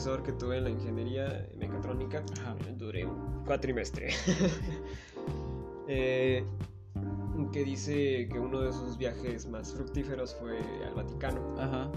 [0.00, 2.22] profesor que tuve en la ingeniería mecatrónica.
[2.78, 4.08] Duré un cuatrimestre.
[5.88, 6.42] eh,
[7.52, 11.54] que dice que uno de sus viajes más fructíferos fue al Vaticano.
[11.58, 11.90] Ajá.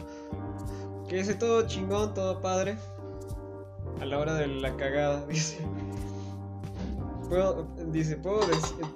[1.07, 2.75] Que dice todo chingón, todo padre.
[4.01, 5.59] A la hora de la cagada, dice.
[7.29, 8.41] Puedo, dice, puedo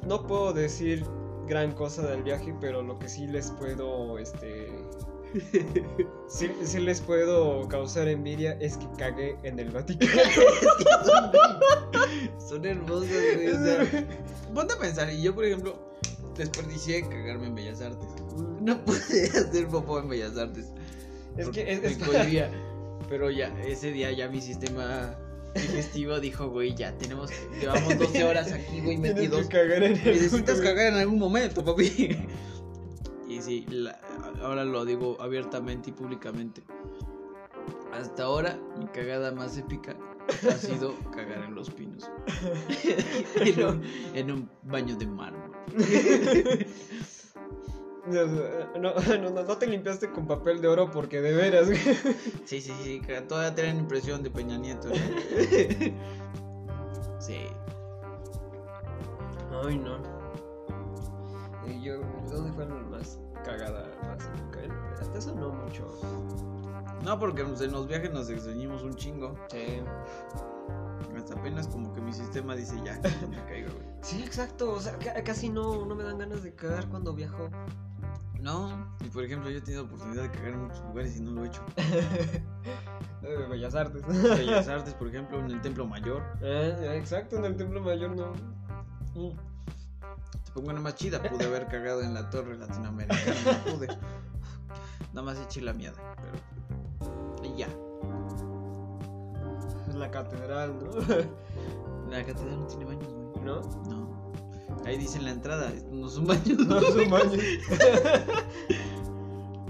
[0.05, 1.05] no puedo decir
[1.47, 4.67] gran cosa del viaje, pero lo que sí les puedo, este...
[6.27, 6.49] Sí
[6.79, 10.21] les puedo causar envidia es que cagué en el Vaticano.
[12.49, 13.47] Son hermosos, güey.
[13.47, 14.07] O sea,
[14.53, 15.77] ponte a pensar, y yo, por ejemplo,
[16.37, 18.07] desperdicié cagarme en Bellas Artes.
[18.61, 18.97] No pude
[19.35, 20.65] hacer popó en Bellas Artes.
[21.37, 21.97] Es que es, es-.
[23.09, 25.15] Pero ya, ese día ya mi sistema
[25.55, 29.47] digestivo dijo, güey, ya tenemos, llevamos 12 horas aquí, güey, metidos.
[29.47, 32.17] cagar en Necesitas puto- cagar en algún momento, papi.
[33.29, 33.97] Y sí, la-
[34.41, 36.63] ahora lo digo abiertamente y públicamente.
[37.93, 39.95] Hasta ahora, mi cagada más épica
[40.49, 42.09] ha sido cagar en los pinos.
[43.35, 45.51] en, un, en un baño de mármol.
[48.07, 48.25] No,
[48.79, 51.67] no, no, no te limpiaste con papel de oro porque de veras.
[52.45, 54.87] Sí, sí, sí, todavía tienen impresión de Peña Nieto.
[54.87, 54.95] ¿no?
[57.19, 57.47] Sí.
[59.61, 59.97] Ay, no.
[61.83, 63.91] Yo, ¿dónde fue lo más cagada?
[65.17, 65.87] Eso no mucho.
[67.03, 69.35] No, porque en los viajes nos extrañamos un chingo.
[69.49, 69.81] Sí.
[71.15, 73.87] Hasta apenas como que mi sistema dice ya, no me caigo, güey.
[74.01, 74.71] Sí, exacto.
[74.73, 77.49] O sea, ca- casi no, no me dan ganas de cagar cuando viajo.
[78.39, 81.31] No, y por ejemplo, yo he tenido oportunidad de cagar en muchos lugares y no
[81.31, 81.61] lo he hecho.
[83.23, 84.03] Eh, Bellas Artes.
[84.07, 86.21] Bellas Artes, por ejemplo, en el Templo Mayor.
[86.39, 88.31] Eh, exacto, en el Templo Mayor no.
[89.15, 89.35] Mm.
[90.45, 93.23] Te pongo una más chida, pude haber cagado en la Torre Latinoamericana,
[93.65, 93.87] no pude.
[95.17, 96.37] Nada más eché la mierda, pero.
[97.43, 97.67] Y ya.
[99.97, 100.91] La catedral, ¿no?
[102.11, 103.43] La catedral no tiene baños, güey.
[103.43, 103.61] ¿No?
[103.89, 104.31] No.
[104.85, 106.59] Ahí dice en la entrada, no son baños.
[106.59, 107.33] No son baños.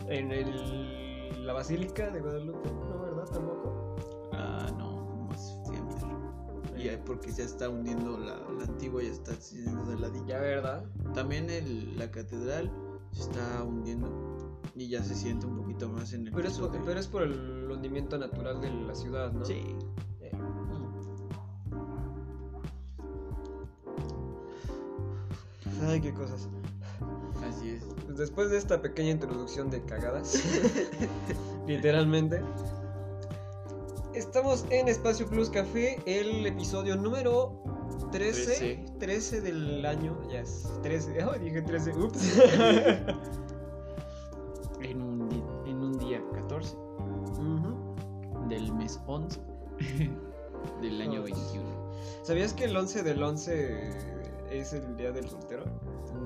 [0.10, 3.30] en el, la Basílica de Guadalupe, ¿no, verdad?
[3.32, 3.96] Tampoco.
[4.34, 6.78] Ah, no, más fui a mirar.
[6.78, 10.28] Y ahí porque ya está hundiendo la, la antigua, ya está haciendo de ladilla.
[10.28, 10.84] Ya, ¿verdad?
[11.14, 12.70] También el, la catedral
[13.14, 14.37] se está hundiendo
[14.78, 17.08] y ya se siente un poquito más en el Pero es, por, de- pero es
[17.08, 19.44] por el hundimiento natural de la ciudad, ¿no?
[19.46, 19.76] Sí.
[20.22, 20.32] Eh,
[25.88, 26.48] Ay, qué cosas.
[27.48, 27.84] Así es.
[28.06, 30.42] Pues después de esta pequeña introducción de cagadas,
[31.68, 32.42] literalmente,
[34.14, 37.62] estamos en Espacio Plus Café, el episodio número
[38.12, 42.38] 13, 13, del año, ya es 13, oh, dije 13, ups.
[49.08, 49.40] 11
[50.82, 51.24] del año Oh.
[51.24, 51.88] 21.
[52.24, 53.90] ¿Sabías que el 11 del 11
[54.52, 55.64] es el día del soltero?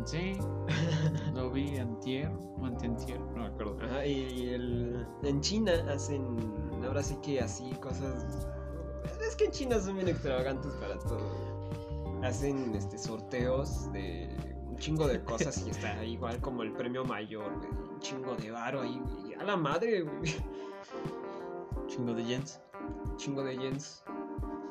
[0.06, 0.38] Sí.
[1.34, 3.78] Lo vi antier o anteantier, no me acuerdo.
[3.82, 6.38] Ajá, y el, en China hacen,
[6.86, 8.48] ahora sí que así cosas...
[9.20, 11.20] Es que en China son bien extravagantes para todo.
[12.24, 14.30] Hacen este sorteos de
[14.68, 17.52] un chingo de cosas y está igual como el premio mayor,
[17.92, 19.02] un chingo de varo ahí,
[19.40, 20.36] a la madre, güey,
[21.88, 22.60] Chingo de yens.
[23.18, 24.04] Chingo de yens.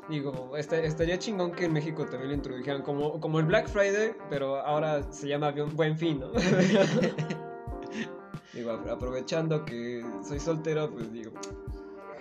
[0.09, 4.13] Digo, esta- estaría chingón que en México también lo introdujeran como, como el Black Friday,
[4.29, 6.33] pero ahora se llama Buen- Fin, ¿no?
[8.53, 11.31] digo, apro- aprovechando que soy soltero, pues digo,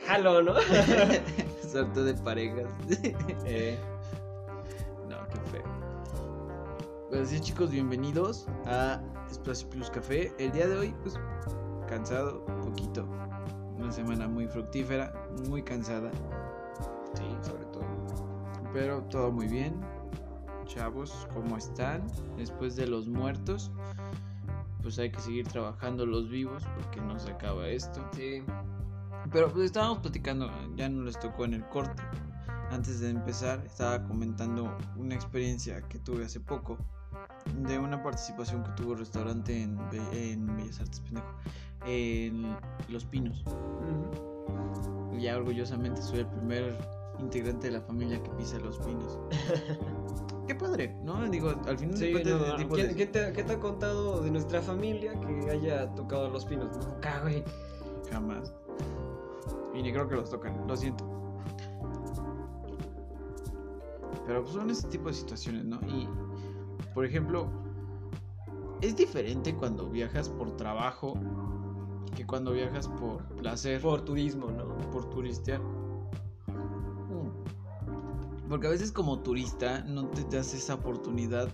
[0.05, 0.53] jalo, ¿no?
[1.71, 2.69] Sorteo de parejas.
[3.45, 3.77] Eh,
[5.09, 5.63] No, qué feo.
[7.09, 10.31] Pues sí, chicos, bienvenidos a Espacio Plus Café.
[10.37, 11.15] El día de hoy, pues,
[11.87, 13.07] cansado, poquito.
[13.89, 15.11] Una semana muy fructífera,
[15.47, 16.11] muy cansada,
[17.15, 17.83] sí, sobre todo.
[18.71, 19.81] pero todo muy bien.
[20.65, 22.03] Chavos, ¿cómo están?
[22.37, 23.71] Después de los muertos,
[24.83, 28.07] pues hay que seguir trabajando los vivos porque no se acaba esto.
[28.13, 28.43] Sí,
[29.31, 32.03] Pero pues estábamos platicando, ya no les tocó en el corte.
[32.69, 36.77] Antes de empezar, estaba comentando una experiencia que tuve hace poco
[37.55, 41.27] de una participación que tuvo el restaurante en, Be- en Bellas Artes, pendejo,
[41.85, 42.55] en
[42.89, 43.43] Los Pinos.
[45.13, 46.77] Y ya orgullosamente soy el primer
[47.19, 49.19] integrante de la familia que pisa Los Pinos.
[50.47, 51.27] Qué padre, ¿no?
[51.29, 54.21] Digo, al final de Sí, cuentas, no, ¿quién, de- quién te, qué te ha contado
[54.21, 56.75] de nuestra familia que haya tocado los pinos?
[56.77, 57.43] Nunca, güey.
[58.09, 58.51] Jamás.
[59.75, 61.05] Y ni creo que los tocan, lo siento.
[64.25, 65.79] Pero pues, son ese tipo de situaciones, ¿no?
[65.87, 66.07] Y,
[66.93, 67.47] por ejemplo,
[68.81, 71.13] es diferente cuando viajas por trabajo
[72.15, 74.65] que cuando viajas por placer, Por turismo, ¿no?
[74.91, 75.61] por turistear.
[78.47, 81.49] Porque a veces como turista no te das esa oportunidad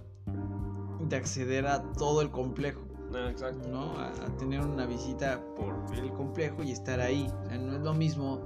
[1.02, 2.82] de acceder a todo el complejo,
[3.14, 3.68] Ah, exacto.
[3.70, 3.92] ¿no?
[3.98, 7.28] A, a tener una visita por el complejo y estar ahí.
[7.44, 8.40] O sea, no es lo mismo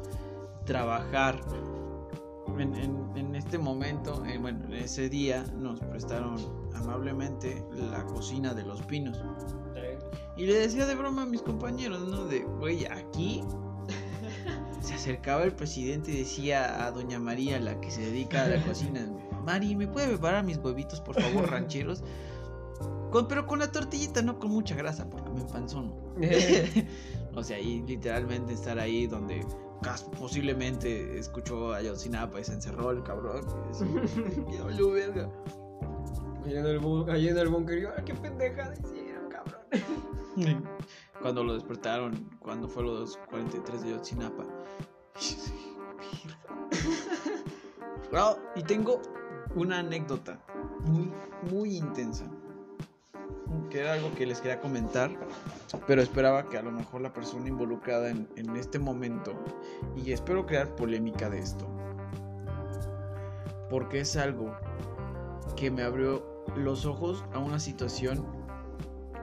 [0.66, 1.40] trabajar.
[2.58, 6.36] En, en- en este momento, eh, bueno, en ese día nos prestaron
[6.76, 9.24] amablemente la cocina de los pinos.
[10.40, 12.24] Y le decía de broma a mis compañeros, ¿no?
[12.24, 13.44] De, güey, aquí
[14.82, 18.64] se acercaba el presidente y decía a doña María, la que se dedica a la
[18.66, 19.06] cocina,
[19.44, 22.06] Mari, ¿me puede preparar mis huevitos, por favor, rancheros?
[23.12, 25.94] Con, pero con la tortillita, no con mucha grasa, porque me empanzono.
[27.36, 29.46] o sea, y literalmente estar ahí donde
[30.18, 33.44] posiblemente escuchó a Yotzinapa y se encerró el cabrón.
[33.66, 35.30] Y decía, "Ya valió verga".
[36.46, 39.60] Ahí en el, búnker, yo, "Ah, qué pendeja hicieron, cabrón.
[41.22, 44.44] Cuando lo despertaron, cuando fue los 43 de Yotzinapa.
[48.12, 49.02] Well, y tengo
[49.56, 50.40] una anécdota
[50.86, 51.12] muy,
[51.52, 52.26] muy intensa.
[53.70, 55.12] Que era algo que les quería comentar,
[55.86, 59.34] pero esperaba que a lo mejor la persona involucrada en, en este momento,
[59.96, 61.68] y espero crear polémica de esto,
[63.70, 64.56] porque es algo
[65.56, 66.24] que me abrió
[66.56, 68.26] los ojos a una situación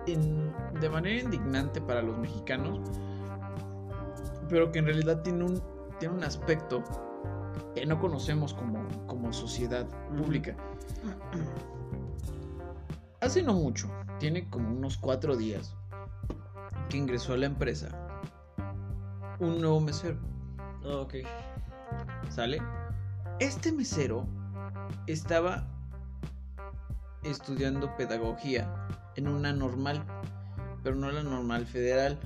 [0.06, 2.80] in- de manera indignante para los mexicanos,
[4.48, 5.62] pero que en realidad tiene un,
[5.98, 6.82] tiene un aspecto
[7.74, 9.86] que no conocemos como, como sociedad
[10.16, 10.56] pública.
[13.20, 15.74] Hace no mucho, tiene como unos cuatro días,
[16.88, 17.88] que ingresó a la empresa
[19.40, 20.18] un nuevo mesero.
[20.84, 21.14] Ah, ok.
[22.28, 22.62] ¿Sale?
[23.40, 24.26] Este mesero
[25.06, 25.66] estaba
[27.22, 28.72] estudiando pedagogía
[29.16, 30.04] en una normal,
[30.86, 32.16] pero no la normal federal,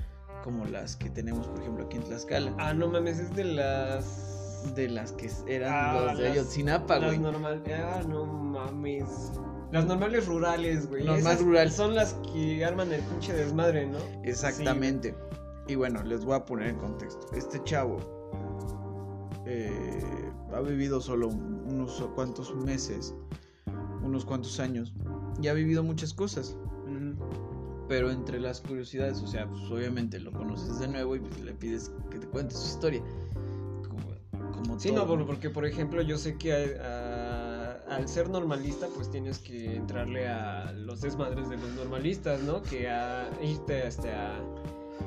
[0.43, 2.53] como las que tenemos, por ejemplo, aquí en Tlaxcala.
[2.59, 4.63] Ah, no mames, es de las.
[4.75, 7.17] De las que eran Ah, los de las- Ayotzinapa, Las güey.
[7.19, 7.63] normal.
[7.73, 9.31] Ah, no mames.
[9.71, 11.03] Las normales rurales, güey.
[11.05, 11.71] Normal Esas rural.
[11.71, 13.97] Son las que arman el pinche desmadre, ¿no?
[14.23, 15.15] Exactamente.
[15.67, 17.25] y bueno, les voy a poner en contexto.
[17.33, 17.97] Este chavo
[19.47, 23.15] eh, ha vivido solo unos cuantos meses,
[24.03, 24.93] unos cuantos años,
[25.41, 26.57] y ha vivido muchas cosas.
[27.91, 31.51] Pero entre las curiosidades, o sea, pues obviamente lo conoces de nuevo y pues, le
[31.53, 33.01] pides que te cuente su historia.
[33.85, 38.29] Como, como Sí, todo, no, por- porque por ejemplo yo sé que ah, al ser
[38.29, 42.61] normalista pues tienes que entrarle a los desmadres de los normalistas, ¿no?
[42.61, 44.39] Que a irte este, a,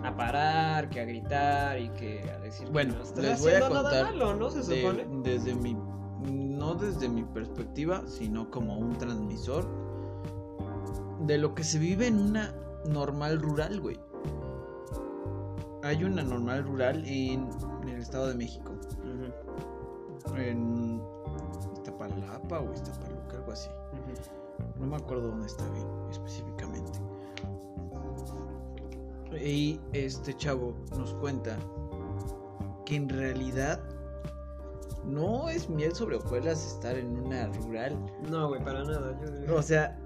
[0.03, 3.61] a parar, que a gritar y que a decir Bueno, que no les voy a
[3.67, 4.51] contar malo, ¿no?
[4.51, 5.07] Se de- supone.
[5.23, 5.75] desde mi
[6.31, 9.67] no desde mi perspectiva, sino como un transmisor
[11.21, 12.55] de lo que se vive en una
[12.89, 13.99] normal rural, güey.
[15.83, 17.49] Hay una normal rural en,
[17.83, 18.73] en el Estado de México,
[20.37, 21.03] en
[21.75, 23.69] Iztapalapa o Iztapaluca, algo así.
[24.79, 26.99] No me acuerdo dónde está bien específicamente.
[29.45, 31.57] Y este chavo nos cuenta
[32.87, 33.81] que en realidad
[35.05, 37.99] no es miel sobre hojuelas estar en una rural.
[38.31, 39.19] No, güey, para nada.
[39.47, 39.57] Yo...
[39.57, 39.99] O sea,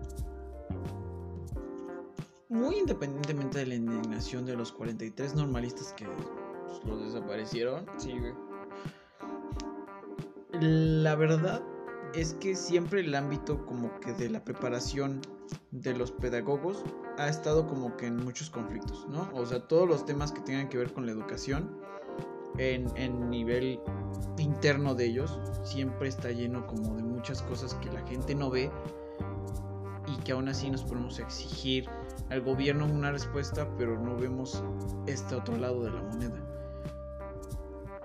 [2.49, 8.33] muy independientemente de la indignación de los 43 normalistas que pues, los desaparecieron, Sí, güey.
[10.61, 11.63] La verdad
[12.15, 15.21] es que siempre el ámbito como que de la preparación
[15.71, 16.85] de los pedagogos
[17.19, 19.29] ha estado como que en muchos conflictos, ¿no?
[19.35, 21.79] O sea, todos los temas que tengan que ver con la educación
[22.57, 23.79] en, en nivel
[24.39, 28.71] interno de ellos siempre está lleno como de muchas cosas que la gente no ve
[30.07, 31.89] y que aún así nos ponemos a exigir
[32.31, 34.63] al gobierno una respuesta, pero no vemos
[35.07, 36.37] este otro lado de la moneda.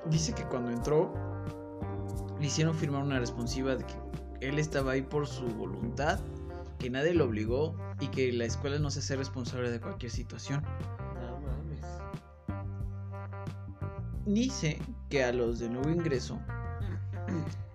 [0.06, 1.14] Dice que cuando entró
[2.40, 3.96] le hicieron firmar una responsiva de que
[4.42, 6.20] él estaba ahí por su voluntad,
[6.80, 10.62] que nadie lo obligó y que la escuela no se hace responsable de cualquier situación.
[11.16, 11.86] No mames.
[14.26, 16.40] Dice que a los de nuevo ingreso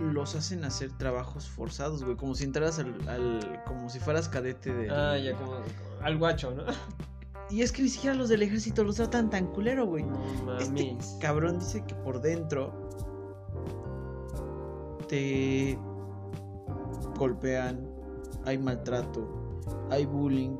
[0.00, 4.72] los hacen hacer trabajos forzados, güey, como si entraras al, al- como si fueras cadete
[4.74, 5.64] de Ah, ya como, como
[6.02, 6.64] al guacho, ¿no?
[7.48, 10.02] Y es que ni siquiera los del ejército los tratan tan culero, güey.
[10.02, 12.72] No Este cabrón dice que por dentro
[15.08, 15.78] te
[17.16, 17.88] golpean,
[18.44, 19.60] hay maltrato,
[19.90, 20.58] hay bullying,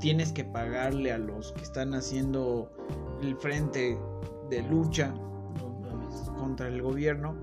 [0.00, 2.70] tienes que pagarle a los que están haciendo
[3.22, 3.96] el frente
[4.50, 5.14] de lucha
[5.60, 6.14] No mames.
[6.36, 7.36] contra el gobierno,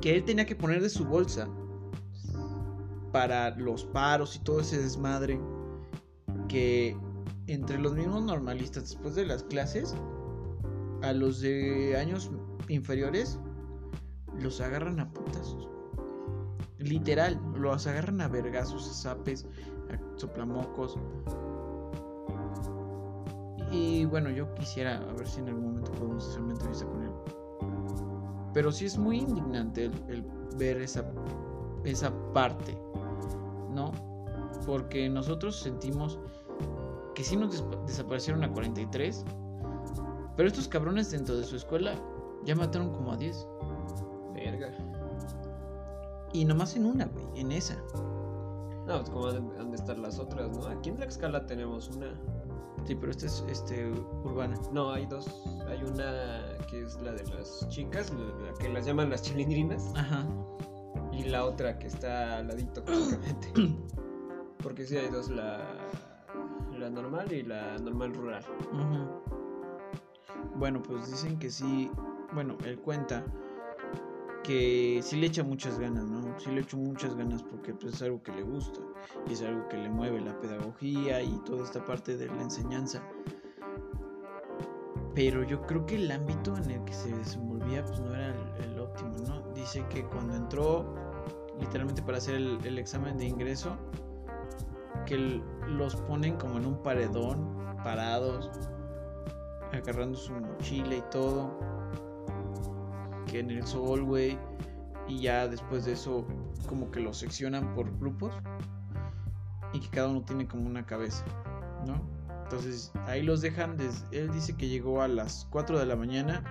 [0.00, 1.48] que él tenía que poner de su bolsa
[3.12, 5.40] para los paros y todo ese desmadre
[6.48, 6.96] que
[7.46, 9.94] entre los mismos normalistas después de las clases,
[11.02, 12.30] a los de años
[12.68, 13.38] inferiores,
[14.38, 15.68] los agarran a putazos.
[16.78, 19.46] Literal, los agarran a vergazos, a zapes,
[19.90, 20.98] a soplamocos.
[23.70, 27.02] Y bueno, yo quisiera a ver si en algún momento podemos hacer una entrevista con
[27.02, 27.35] él.
[28.56, 30.24] Pero sí es muy indignante el,
[30.56, 31.04] ver esa,
[31.84, 32.74] esa parte,
[33.70, 33.92] ¿no?
[34.64, 36.18] Porque nosotros sentimos
[37.14, 39.26] que sí nos desaparecieron a 43,
[40.38, 41.96] pero estos cabrones dentro de su escuela
[42.46, 43.46] ya mataron como a 10.
[44.32, 44.72] Verga.
[46.32, 47.76] Y nomás en una, güey, en esa.
[48.86, 50.66] No, pues como han de estar las otras, ¿no?
[50.66, 52.06] Aquí en Tlaxcala tenemos una.
[52.86, 53.90] Sí, pero esta es este,
[54.22, 54.56] urbana.
[54.72, 55.26] No, hay dos.
[55.68, 59.92] Hay una que es la de las chicas, la que las llaman las chilindrinas.
[59.96, 60.24] Ajá.
[61.12, 63.52] Y la otra que está al ladito, básicamente.
[64.62, 65.64] Porque sí hay dos, la,
[66.78, 68.44] la normal y la normal rural.
[70.54, 71.90] Bueno, pues dicen que sí.
[72.32, 73.24] Bueno, él cuenta
[74.46, 76.38] que sí le echa muchas ganas, ¿no?
[76.38, 78.78] Sí le echa muchas ganas porque pues, es algo que le gusta
[79.28, 83.02] y es algo que le mueve la pedagogía y toda esta parte de la enseñanza.
[85.16, 88.28] Pero yo creo que el ámbito en el que se desenvolvía pues no era
[88.62, 89.52] el, óptimo, ¿no?
[89.52, 90.94] Dice que cuando entró
[91.58, 93.76] literalmente para hacer el, examen de ingreso,
[95.06, 98.48] que los ponen como en un paredón, parados,
[99.72, 101.75] agarrando su mochila y todo
[103.26, 104.38] que en el sol, güey.
[105.08, 106.26] Y ya después de eso,
[106.68, 108.34] como que los seccionan por grupos.
[109.72, 111.24] Y que cada uno tiene como una cabeza,
[111.86, 112.00] ¿no?
[112.44, 113.76] Entonces ahí los dejan.
[114.12, 116.42] él dice que llegó a las 4 de la mañana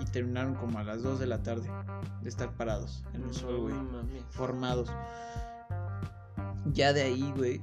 [0.00, 1.70] y terminaron como a las 2 de la tarde
[2.22, 3.74] de estar parados en el sol, güey.
[4.30, 4.90] formados.
[6.72, 7.62] Ya de ahí, güey,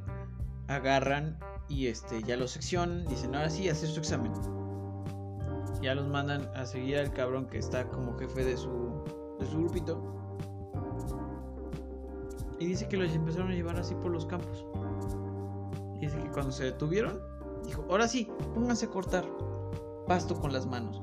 [0.67, 3.05] agarran y este ya los seccionan.
[3.05, 4.31] Dicen, ahora sí, hacer su examen
[5.81, 9.03] ya los mandan a seguir al cabrón que está como jefe de su,
[9.39, 10.01] de su grupito.
[12.59, 14.65] Y dice que los empezaron a llevar así por los campos.
[15.95, 17.19] Y dice que cuando se detuvieron,
[17.65, 19.25] dijo, ahora sí, pónganse a cortar
[20.07, 21.01] pasto con las manos.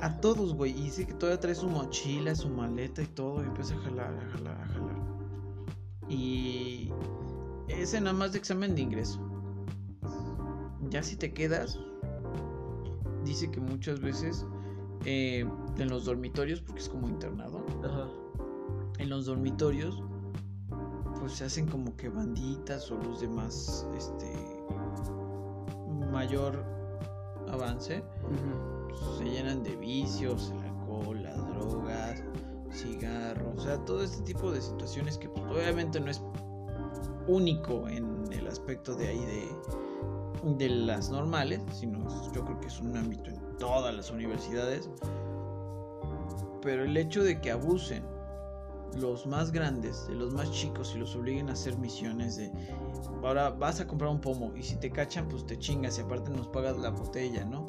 [0.00, 0.72] A todos, güey.
[0.72, 3.42] Y dice que todavía trae su mochila, su maleta y todo.
[3.42, 4.96] Y empieza a jalar, a jalar, a jalar.
[6.08, 6.92] Y
[7.68, 9.18] ese nada más de examen de ingreso.
[10.90, 11.78] Ya si te quedas,
[13.24, 14.46] dice que muchas veces
[15.04, 15.46] eh,
[15.78, 17.64] en los dormitorios, porque es como internado,
[18.98, 20.02] en los dormitorios,
[21.20, 24.32] pues se hacen como que banditas o los demás, este,
[26.12, 26.64] mayor
[27.48, 28.02] avance,
[29.18, 32.22] se llenan de vicios, el alcohol, las drogas,
[32.72, 36.22] cigarros, o sea, todo este tipo de situaciones que pues, obviamente no es
[37.26, 39.48] único en el aspecto de ahí de
[40.44, 44.90] de las normales, sino yo creo que es un ámbito en todas las universidades.
[46.62, 48.04] Pero el hecho de que abusen
[49.00, 52.52] los más grandes de los más chicos y los obliguen a hacer misiones de
[53.24, 56.30] ahora vas a comprar un pomo y si te cachan pues te chingas y aparte
[56.30, 57.66] nos pagas la botella, ¿no?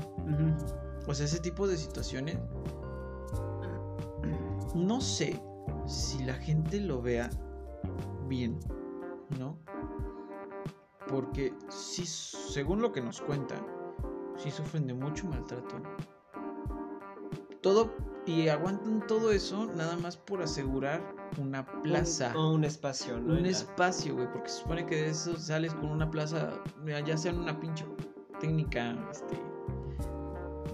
[1.08, 2.38] O sea, ese tipo de situaciones
[4.76, 5.42] no sé
[5.88, 7.30] si la gente lo vea
[8.28, 8.60] bien,
[9.40, 9.58] ¿no?
[11.08, 13.66] Porque si, según lo que nos cuentan,
[14.38, 15.76] sí sufren de mucho maltrato.
[17.62, 17.92] Todo
[18.28, 21.00] y aguantan todo eso nada más por asegurar
[21.38, 22.34] una plaza.
[22.36, 23.34] O un, espacio, ¿no?
[23.34, 26.54] Un espacio, güey, porque se supone que de eso sales con una plaza,
[27.06, 27.86] ya sea en una pinche
[28.40, 29.40] técnica, este,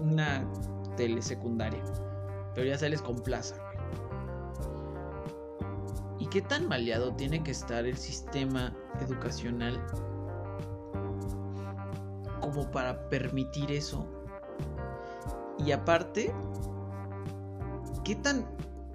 [0.00, 0.48] una
[0.96, 1.82] telesecundaria,
[2.54, 3.72] pero ya sales con plaza, güey.
[6.20, 9.84] ¿Y qué tan maleado tiene que estar el sistema educacional
[12.52, 14.06] como para permitir eso.
[15.58, 16.34] Y aparte,
[18.04, 18.46] ¿qué tan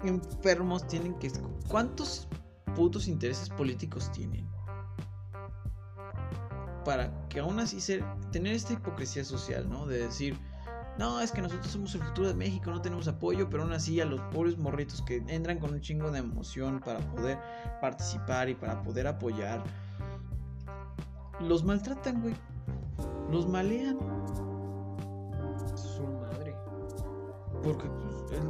[0.04, 1.30] enfermos tienen que...
[1.68, 2.28] ¿Cuántos
[2.76, 4.48] putos intereses políticos tienen?
[6.84, 9.86] Para que aún así ser, tener esta hipocresía social, ¿no?
[9.86, 10.38] De decir,
[10.98, 14.00] no, es que nosotros somos el futuro de México, no tenemos apoyo, pero aún así
[14.00, 17.38] a los pobres morritos que entran con un chingo de emoción para poder
[17.80, 19.62] participar y para poder apoyar,
[21.40, 22.34] los maltratan, güey
[23.30, 23.98] los malean.
[25.74, 26.54] Su madre.
[27.62, 28.40] Porque pues,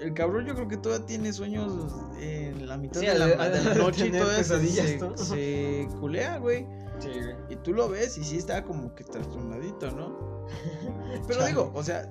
[0.00, 1.72] el, cabrón yo creo que todavía tiene sueños
[2.18, 6.66] en la mitad de, la, noche y todavía se, se, culea, güey.
[6.98, 7.36] Sí, güey.
[7.50, 10.46] Y tú lo ves y sí está como que trastornadito, ¿no?
[11.28, 12.10] Pero digo, o sea,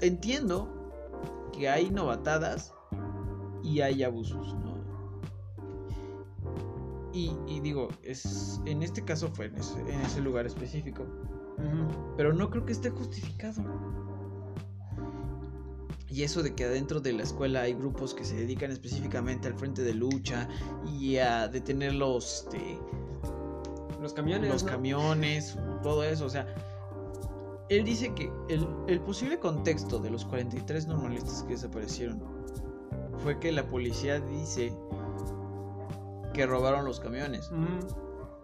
[0.00, 0.68] entiendo
[1.52, 2.72] que hay novatadas
[3.62, 4.75] y hay abusos, ¿no?
[7.16, 11.06] Y, y digo, es en este caso fue en ese, en ese lugar específico.
[12.18, 13.62] Pero no creo que esté justificado.
[16.10, 19.54] Y eso de que adentro de la escuela hay grupos que se dedican específicamente al
[19.54, 20.46] frente de lucha
[21.00, 22.78] y a detener los, este,
[24.02, 24.50] los camiones.
[24.50, 26.26] Los camiones, todo eso.
[26.26, 26.46] O sea,
[27.70, 32.22] él dice que el, el, posible contexto de los 43 normalistas que desaparecieron
[33.22, 34.70] fue que la policía dice
[36.36, 37.50] que robaron los camiones,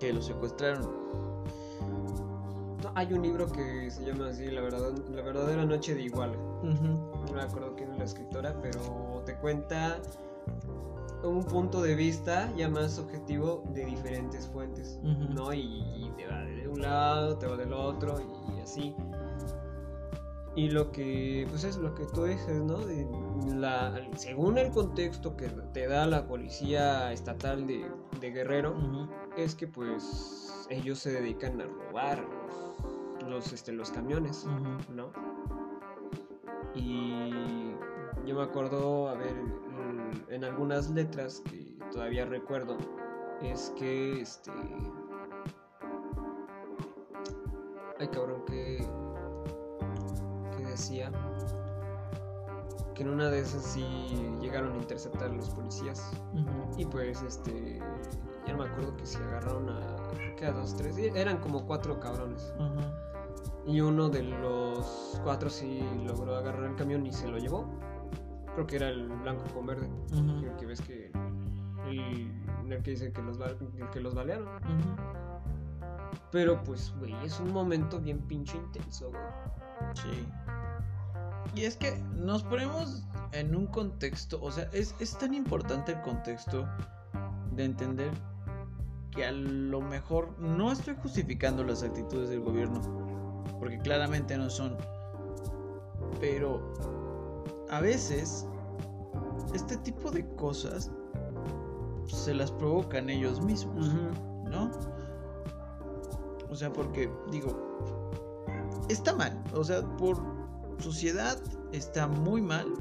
[0.00, 0.88] que los secuestraron.
[2.94, 6.32] hay un libro que se llama así, La, verdad, la verdadera noche de igual.
[6.62, 10.00] No me acuerdo quién es la escritora, pero te cuenta
[11.22, 15.52] un punto de vista ya más objetivo de diferentes fuentes, ¿no?
[15.52, 18.18] Y, te va de un lado, te va del otro
[18.56, 18.96] y, así.
[20.54, 22.78] Y lo que, pues es lo que tú dices, ¿no?
[23.54, 27.86] la, según el contexto que te da la policía estatal de,
[28.20, 28.74] Guerrero,
[29.36, 32.22] es que pues ellos se dedican a robar
[33.26, 34.46] los, este, los camiones,
[34.94, 35.10] ¿no?
[36.74, 37.30] Y
[38.26, 39.34] yo me acuerdo, a ver,
[40.28, 42.76] en algunas letras que todavía recuerdo,
[43.42, 44.50] es que este.
[47.98, 48.86] Ay, cabrón, que.
[50.72, 51.10] Decía
[52.94, 53.84] que en una de esas sí
[54.40, 56.10] llegaron a interceptar a los policías.
[56.76, 57.80] Y pues, este.
[58.46, 60.34] Ya no me acuerdo que si agarraron a.
[60.36, 60.96] que a dos, tres.
[60.98, 62.52] Eran como cuatro cabrones.
[63.66, 67.64] Y uno de los cuatro sí logró agarrar el camión y se lo llevó
[68.54, 71.10] creo que era el blanco con verde, el que ves que
[71.88, 72.30] el,
[72.70, 74.48] el que dice que los, el que los balearon.
[76.30, 79.22] Pero pues, güey, es un momento bien pinche intenso, güey.
[79.94, 80.26] Sí.
[81.54, 86.00] Y es que nos ponemos en un contexto, o sea, es, es tan importante el
[86.02, 86.66] contexto
[87.54, 88.10] de entender
[89.10, 92.80] que a lo mejor no estoy justificando las actitudes del gobierno,
[93.58, 94.76] porque claramente no son,
[96.20, 96.72] pero
[97.70, 98.46] a veces
[99.54, 100.90] este tipo de cosas
[102.06, 103.92] se las provocan ellos mismos,
[104.50, 104.70] ¿no?
[106.50, 107.72] O sea, porque digo,
[108.88, 110.20] está mal, o sea, por
[110.78, 111.40] sociedad
[111.72, 112.72] está muy mal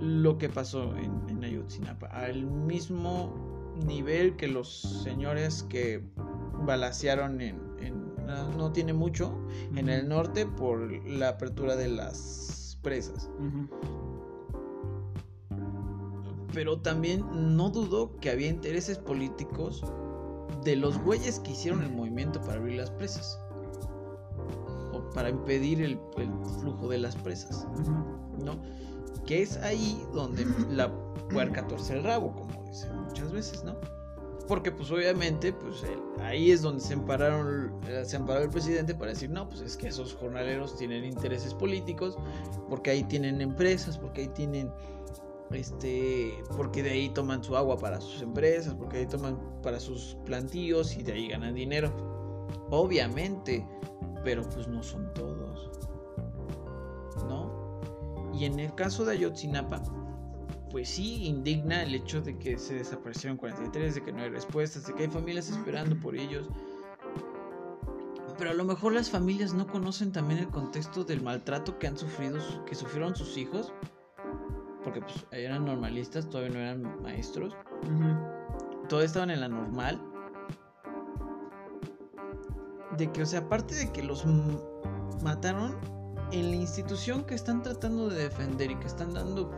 [0.00, 3.32] lo que pasó en, en Ayotzinapa, al mismo
[3.86, 4.68] nivel que los
[5.04, 6.02] señores que
[6.64, 7.72] balacearon en,
[8.56, 9.36] no, tiene mucho
[9.74, 13.28] en el norte por la apertura de las presas.
[16.54, 19.82] Pero también no dudo que había intereses políticos
[20.64, 23.38] de los güeyes que hicieron el movimiento para abrir las presas.
[25.14, 25.98] Para impedir el,
[26.60, 27.66] flujo de las presas.
[28.44, 28.60] ¿No?
[29.26, 30.92] Que es ahí donde la
[31.30, 33.76] puerca torce el rabo, como dicen muchas veces, ¿no?
[34.48, 35.84] Porque pues obviamente pues
[36.20, 39.76] ahí es donde se empararon eh, se amparó el presidente para decir, "No, pues es
[39.76, 42.18] que esos jornaleros tienen intereses políticos,
[42.68, 44.70] porque ahí tienen empresas, porque ahí tienen
[45.52, 50.16] este, porque de ahí toman su agua para sus empresas, porque ahí toman para sus
[50.24, 51.92] plantíos y de ahí ganan dinero."
[52.70, 53.66] Obviamente,
[54.24, 55.70] pero pues no son todos.
[57.28, 57.80] ¿No?
[58.34, 59.82] Y en el caso de Ayotzinapa,
[60.70, 64.86] pues sí indigna el hecho de que se desaparecieron 43, de que no hay respuestas,
[64.86, 66.48] de que hay familias esperando por ellos.
[68.38, 71.98] Pero a lo mejor las familias no conocen también el contexto del maltrato que han
[71.98, 73.72] sufrido, que sufrieron sus hijos.
[74.82, 77.54] Porque pues eran normalistas, todavía no eran maestros.
[78.88, 80.00] Todavía estaban en la normal.
[82.96, 84.24] De que, o sea, aparte de que los
[85.22, 85.76] mataron
[86.30, 89.50] en la institución que están tratando de defender y que están dando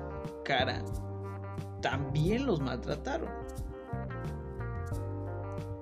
[0.45, 0.83] cara,
[1.81, 3.29] también los maltrataron.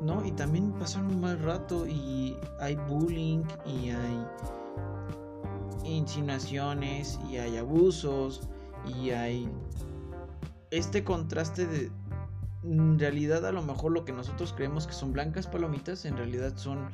[0.00, 0.24] ¿No?
[0.24, 4.26] Y también pasaron un mal rato y hay bullying y hay
[5.84, 8.48] insinuaciones y hay abusos
[8.84, 9.48] y hay
[10.70, 11.90] este contraste de
[12.64, 16.56] en realidad a lo mejor lo que nosotros creemos que son blancas palomitas en realidad
[16.56, 16.90] son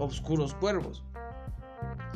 [0.00, 1.04] oscuros cuervos.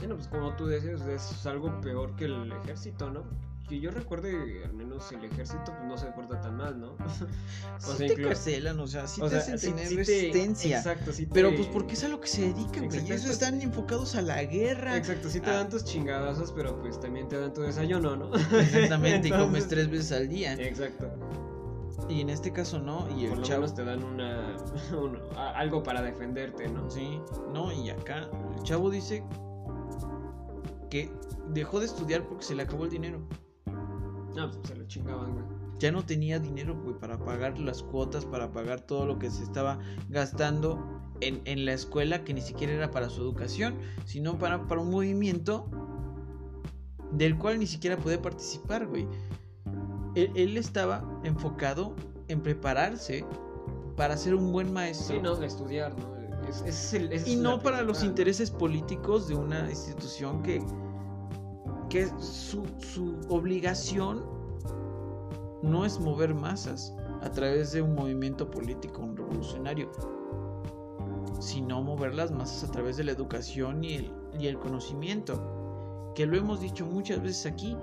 [0.00, 3.24] Sí, pues como tú decías, es algo peor que el ejército, ¿no?
[3.68, 6.96] que yo recuerde, al menos el ejército pues, no se porta tan mal, ¿no?
[7.76, 10.78] o sea, te carcelan, o sea, sí te hacen tener resistencia.
[10.78, 13.10] exacto, sí Pero pues porque es a lo que se dedican, güey.
[13.10, 14.96] Eso están enfocados a la guerra.
[14.96, 18.34] Exacto, sí te dan tus chingadazos, pero pues también te dan tu desayuno, ¿no?
[18.34, 20.54] Exactamente, y comes tres veces al día.
[20.54, 21.10] Exacto.
[22.08, 24.56] Y en este caso no, y el chavo te dan una,
[25.54, 26.90] algo para defenderte, ¿no?
[26.90, 27.20] Sí,
[27.52, 29.24] no, y acá el chavo dice
[30.90, 31.10] que
[31.48, 33.20] dejó de estudiar porque se le acabó el dinero.
[34.34, 35.44] No, pues se lo chingaban, güey.
[35.78, 39.42] ya no tenía dinero, güey, para pagar las cuotas, para pagar todo lo que se
[39.44, 39.78] estaba
[40.08, 44.80] gastando en, en la escuela, que ni siquiera era para su educación, sino para, para
[44.80, 45.70] un movimiento
[47.12, 49.06] del cual ni siquiera puede participar, güey.
[50.14, 51.94] Él, él estaba enfocado
[52.28, 53.24] en prepararse
[53.96, 55.16] para ser un buen maestro.
[55.16, 56.14] Sí, no, estudiar, ¿no?
[56.48, 60.62] Es, es el- esa y no para los intereses políticos de una institución que,
[61.88, 64.24] que su, su obligación
[65.62, 69.90] no es mover masas a través de un movimiento político, un revolucionario,
[71.40, 76.26] sino mover las masas a través de la educación y el, y el conocimiento, que
[76.26, 77.76] lo hemos dicho muchas veces aquí.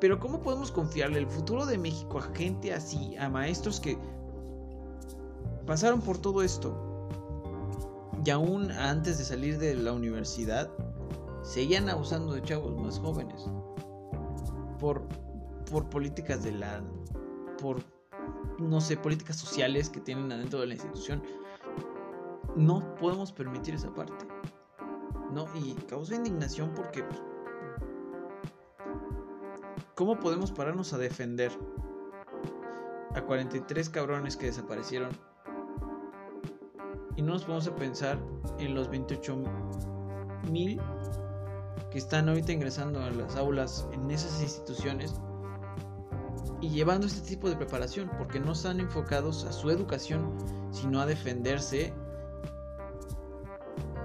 [0.00, 3.98] Pero ¿cómo podemos confiarle el futuro de México a gente así, a maestros que
[5.66, 6.90] pasaron por todo esto?
[8.24, 10.70] y aún antes de salir de la universidad,
[11.42, 13.46] seguían abusando de chavos más jóvenes.
[14.78, 15.02] Por,
[15.70, 16.82] por políticas de la.
[17.60, 17.82] por.
[18.58, 21.22] no sé, políticas sociales que tienen adentro de la institución.
[22.56, 24.26] No podemos permitir esa parte.
[25.32, 27.02] No, y causa indignación porque.
[27.02, 27.20] pues,
[30.00, 31.52] ¿Cómo podemos pararnos a defender
[33.14, 35.10] a 43 cabrones que desaparecieron
[37.16, 38.18] y no nos podemos pensar
[38.58, 39.42] en los 28
[40.50, 40.80] mil
[41.90, 45.20] que están ahorita ingresando a las aulas en esas instituciones
[46.62, 50.34] y llevando este tipo de preparación porque no están enfocados a su educación
[50.70, 51.92] sino a defenderse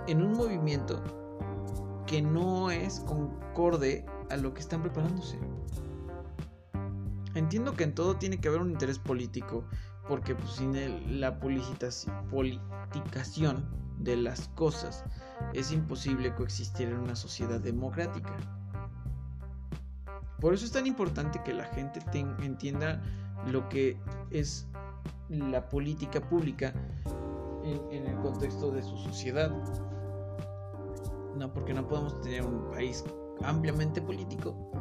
[0.07, 1.01] en un movimiento
[2.05, 5.39] que no es concorde a lo que están preparándose.
[7.35, 9.65] Entiendo que en todo tiene que haber un interés político,
[10.07, 13.65] porque pues, sin la politicación
[13.99, 15.03] de las cosas
[15.53, 18.33] es imposible coexistir en una sociedad democrática.
[20.39, 21.99] Por eso es tan importante que la gente
[22.41, 23.01] entienda
[23.51, 23.99] lo que
[24.31, 24.67] es
[25.27, 26.73] la política pública
[27.65, 29.51] en, en el contexto de su sociedad.
[31.35, 33.03] No, porque no podemos tener un país
[33.43, 34.71] ampliamente político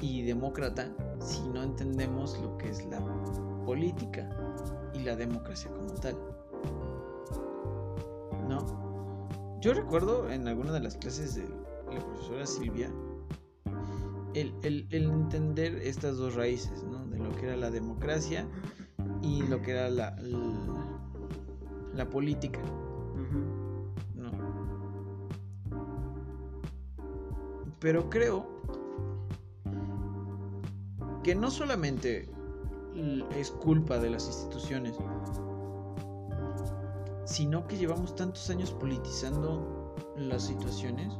[0.00, 3.00] y demócrata si no entendemos lo que es la
[3.64, 4.28] política
[4.94, 6.16] y la democracia como tal.
[8.48, 9.58] ¿No?
[9.60, 11.44] Yo recuerdo en alguna de las clases de
[11.92, 12.90] la profesora Silvia
[14.34, 17.04] el, el- el entender estas dos raíces, ¿no?
[17.06, 18.46] De lo que era la democracia
[19.22, 20.38] y lo que era la, la,
[21.94, 22.60] la política.
[24.14, 24.30] ¿no?
[27.80, 28.46] Pero creo
[31.22, 32.28] que no solamente
[33.36, 34.94] es culpa de las instituciones,
[37.24, 41.12] sino que llevamos tantos años politizando las situaciones.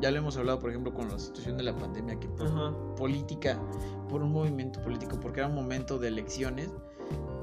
[0.00, 2.74] Ya lo hemos hablado, por ejemplo, con la situación de la pandemia, que por Ajá.
[2.96, 3.60] política,
[4.08, 6.70] por un movimiento político, porque era un momento de elecciones,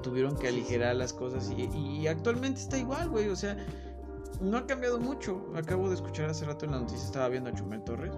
[0.01, 3.57] tuvieron que aligerar las cosas y, y actualmente está igual, güey, o sea,
[4.41, 5.45] no ha cambiado mucho.
[5.55, 8.13] Acabo de escuchar hace rato en la noticia, estaba viendo a Chumel Torres,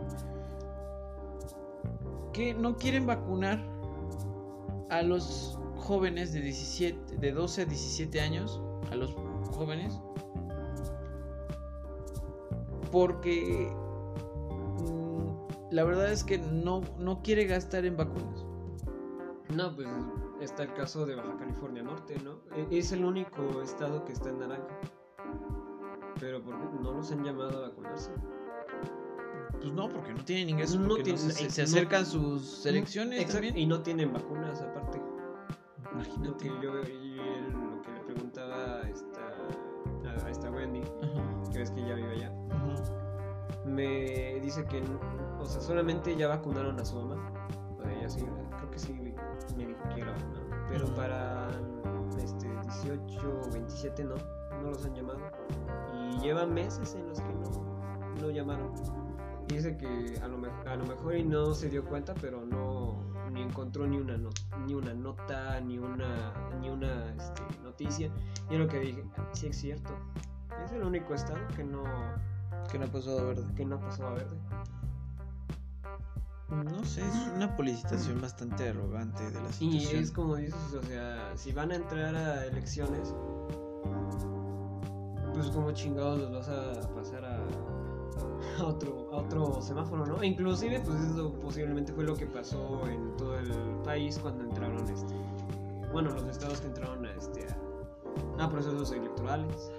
[2.33, 3.59] que no quieren vacunar
[4.89, 8.61] a los jóvenes de 17, de 12 a 17 años,
[8.91, 9.15] a los
[9.51, 9.99] jóvenes,
[12.91, 13.71] porque
[14.81, 18.45] mm, la verdad es que no, no quiere gastar en vacunas.
[19.53, 19.87] No, pues
[20.41, 22.39] está el caso de Baja California Norte, ¿no?
[22.55, 24.67] E- Es el único estado que está en naranja.
[26.19, 28.11] Pero ¿por qué no los han llamado a vacunarse?
[29.61, 33.57] Pues no, porque no tienen ingresos, No se, no- acercan sus elecciones Exacto, también.
[33.57, 35.01] Y no tienen vacunas aparte.
[35.93, 36.47] Imagínate.
[36.61, 41.71] yo y el- lo que le preguntaba a esta, a esta Wendy, Ajá, que ves
[41.71, 43.65] que ya vive allá, ajá.
[43.65, 44.81] me dice que,
[45.39, 47.33] o sea, solamente ya vacunaron a su mamá.
[47.77, 48.23] O sea, ella sí,
[48.57, 48.93] creo que sí
[49.57, 50.67] me dijo que era vacunada.
[50.69, 51.47] Pero para
[52.23, 54.15] este 18 o 27 no,
[54.61, 55.19] no los han llamado.
[56.11, 58.71] Y llevan meses en los que no, no llamaron.
[59.49, 60.37] Y dice que a lo,
[60.69, 64.29] a lo mejor y no se dio cuenta, pero no ni encontró ni una no-
[64.65, 68.11] ni una nota, ni una ni una este, noticia.
[68.49, 69.91] Y es lo que dije, sí es cierto.
[70.65, 71.83] Es el único estado que no
[72.71, 73.43] Que no ha pasado verde.
[73.55, 74.37] que no pasó a verde.
[76.49, 80.03] No sé, es una publicitación bastante arrogante de la Y situación.
[80.03, 83.13] es como dices, o sea, si van a entrar a elecciones,
[85.33, 87.39] pues como chingados los vas a pasar a,
[88.59, 90.23] a otro a otro semáforo, ¿no?
[90.23, 93.51] Inclusive, pues eso posiblemente fue lo que pasó en todo el
[93.83, 95.15] país cuando entraron, este,
[95.91, 97.47] bueno, los estados que entraron a este
[98.37, 99.71] a, a procesos electorales.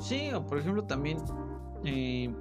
[0.00, 1.18] Sí, o por ejemplo también
[1.84, 2.32] eh,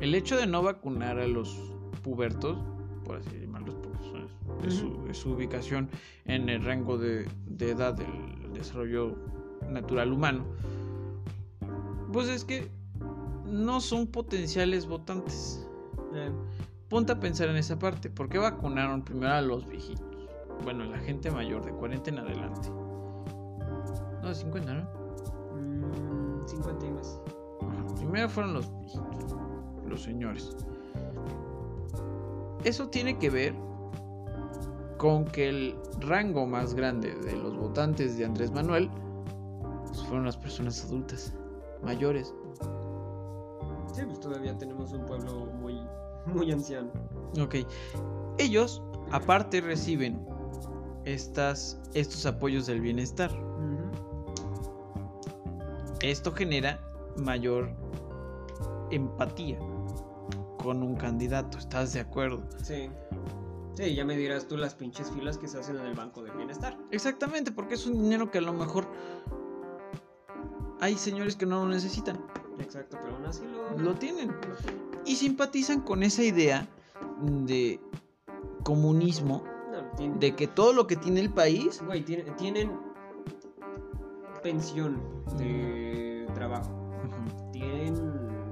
[0.00, 1.56] el hecho de no vacunar a los
[2.02, 2.58] pubertos,
[3.04, 5.88] por así llamarlos, porque su, ubicación
[6.24, 9.16] en el rango de, de edad del desarrollo
[9.68, 10.44] natural humano,
[12.12, 12.70] pues es que
[13.46, 15.66] no son potenciales votantes.
[16.14, 16.30] Eh,
[16.88, 18.10] Ponte a pensar en esa parte.
[18.10, 20.06] ¿Por qué vacunaron primero a los viejitos?
[20.62, 22.70] Bueno, la gente mayor, de 40 en adelante.
[24.22, 24.84] No, de 50, ¿no?
[25.56, 27.20] mm, 50 y más.
[27.96, 29.36] Primero fueron los viejitos,
[29.88, 30.56] los señores.
[32.62, 33.54] Eso tiene que ver
[34.96, 38.88] con que el rango más grande de los votantes de Andrés Manuel
[39.86, 41.34] pues, fueron las personas adultas,
[41.82, 42.32] mayores.
[43.96, 45.80] Sí, pues todavía tenemos un pueblo muy,
[46.26, 46.90] muy anciano.
[47.40, 47.56] Ok.
[48.36, 50.22] Ellos, aparte, reciben
[51.06, 53.30] estas, estos apoyos del bienestar.
[56.02, 56.78] Esto genera
[57.16, 57.70] mayor
[58.90, 59.58] empatía
[60.62, 61.56] con un candidato.
[61.56, 62.42] ¿Estás de acuerdo?
[62.62, 62.90] Sí.
[63.72, 66.32] Sí, ya me dirás tú las pinches filas que se hacen en el Banco del
[66.32, 66.76] Bienestar.
[66.90, 68.86] Exactamente, porque es un dinero que a lo mejor
[70.80, 72.18] hay señores que no lo necesitan.
[72.58, 73.78] Exacto, pero aún así lo...
[73.78, 74.34] Lo tienen.
[75.04, 76.66] Y simpatizan con esa idea
[77.20, 77.80] de
[78.64, 82.72] comunismo, No, de que todo lo que tiene el país Güey, tienen, tienen
[84.42, 85.00] pensión
[85.38, 86.70] de trabajo.
[87.52, 87.94] Tienen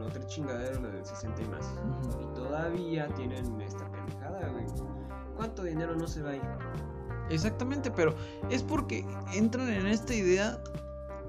[0.02, 1.74] otra chingadera, la del 60 y más.
[2.22, 4.66] Y todavía tienen esta pendejada, güey.
[5.37, 6.42] ¿Cuánto dinero no se va a ir?
[7.30, 8.14] Exactamente, pero
[8.50, 10.62] es porque entran en esta idea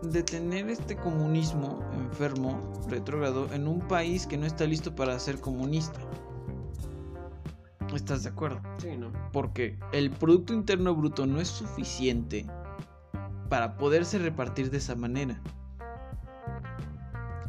[0.01, 5.39] de tener este comunismo enfermo, retrógrado, en un país que no está listo para ser
[5.39, 5.99] comunista.
[7.93, 8.61] ¿Estás de acuerdo?
[8.77, 9.11] Sí, ¿no?
[9.31, 12.45] Porque el Producto Interno Bruto no es suficiente
[13.49, 15.39] para poderse repartir de esa manera.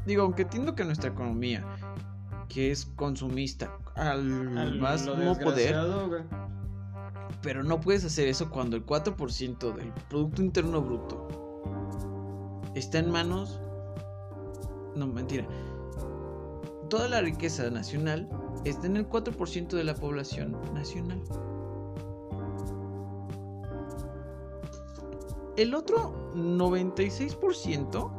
[0.07, 1.65] Digo, aunque entiendo que nuestra economía,
[2.49, 5.75] que es consumista, al, Al- más no poder,
[6.09, 6.23] güey.
[7.43, 11.46] pero no puedes hacer eso cuando el 4% del Producto Interno Bruto
[12.77, 13.61] está en manos...
[14.95, 15.47] No, mentira.
[16.89, 18.29] Toda la riqueza nacional
[18.65, 21.21] está en el 4% de la población nacional.
[25.57, 28.13] El otro 96%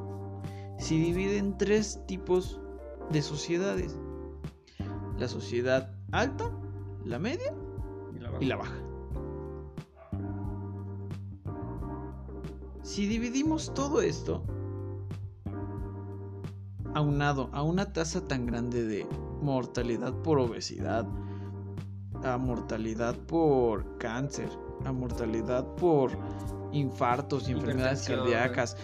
[0.80, 2.60] se divide en tres tipos
[3.12, 3.96] de sociedades.
[5.17, 6.52] La sociedad alta,
[7.06, 7.54] la media
[8.15, 8.87] Y la y la baja.
[12.88, 14.41] Si dividimos todo esto,
[16.95, 19.06] aunado a una tasa tan grande de
[19.41, 21.06] mortalidad por obesidad,
[22.23, 24.50] a mortalidad por cáncer,
[24.86, 26.12] a mortalidad por
[26.71, 28.78] infartos y enfermedades cardíacas,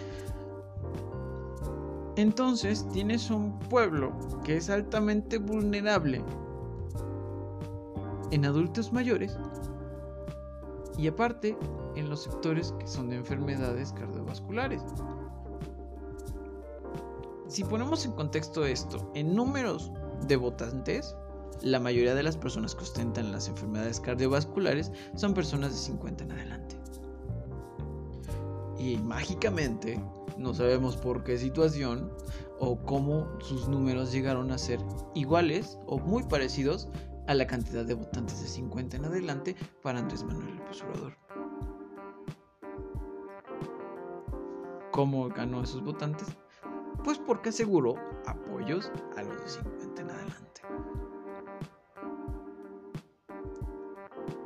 [2.16, 4.12] entonces tienes un pueblo
[4.44, 6.22] que es altamente vulnerable
[8.30, 9.34] en adultos mayores
[10.98, 11.56] y aparte
[11.96, 14.82] en los sectores que son de enfermedades cardiovasculares.
[17.48, 19.92] Si ponemos en contexto esto en números
[20.26, 21.14] de votantes,
[21.62, 26.32] la mayoría de las personas que ostentan las enfermedades cardiovasculares son personas de 50 en
[26.32, 26.76] adelante.
[28.78, 30.02] Y mágicamente,
[30.36, 32.10] no sabemos por qué situación
[32.58, 34.80] o cómo sus números llegaron a ser
[35.14, 36.88] iguales o muy parecidos
[37.26, 41.16] a la cantidad de votantes de 50 en adelante para Andrés Manuel López Obrador.
[44.90, 46.28] ¿Cómo ganó esos votantes?
[47.02, 50.62] Pues porque aseguró apoyos a los de 50 en adelante.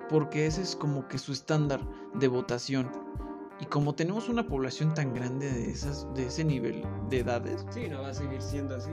[0.08, 1.80] Porque ese es como que su estándar
[2.14, 2.90] de votación.
[3.60, 7.88] Y como tenemos una población tan grande de, esas, de ese nivel de edades, Sí,
[7.88, 8.90] no va a seguir siendo así.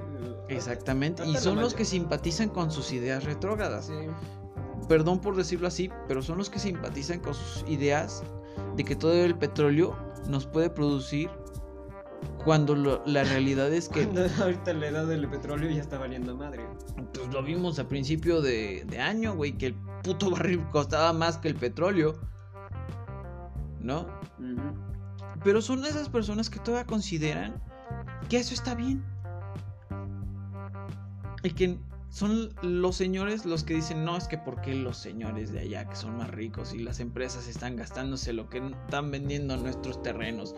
[0.49, 3.85] exactamente, y hasta son los que simpatizan con sus ideas retrógradas.
[3.87, 3.93] Sí.
[4.89, 8.23] Perdón por decirlo así, pero son los que simpatizan con sus ideas
[8.75, 9.95] de que todo el petróleo
[10.27, 11.29] nos puede producir
[12.43, 16.35] cuando lo- la realidad es que Cuando ahorita la edad del petróleo ya está valiendo
[16.35, 16.63] madre.
[17.13, 21.37] pues, lo vimos a principio de, de año, güey, que el puto barril costaba más
[21.37, 22.15] que el petróleo.
[23.85, 24.07] ¿No?
[25.43, 27.61] Pero son esas personas que todavía consideran
[28.29, 29.03] que eso está bien.
[31.43, 31.77] Y que
[32.09, 35.95] son los señores los que dicen, no, es que porque los señores de allá que
[35.95, 40.55] son más ricos y las empresas están gastándose lo que están vendiendo nuestros terrenos.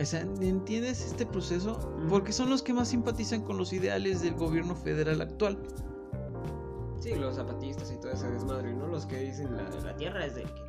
[0.00, 1.78] O sea, ¿entiendes este proceso?
[2.08, 5.56] Porque son los que más simpatizan con los ideales del gobierno federal actual.
[6.98, 8.88] Sí, los zapatistas y todo ese desmadre, ¿no?
[8.88, 10.63] Los que dicen la, la tierra es del que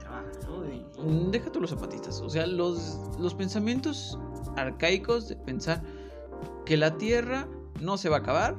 [1.32, 4.18] Deja tú los zapatistas, o sea, los, los pensamientos
[4.56, 5.84] arcaicos de pensar
[6.66, 7.48] que la tierra
[7.82, 8.56] no se va a acabar,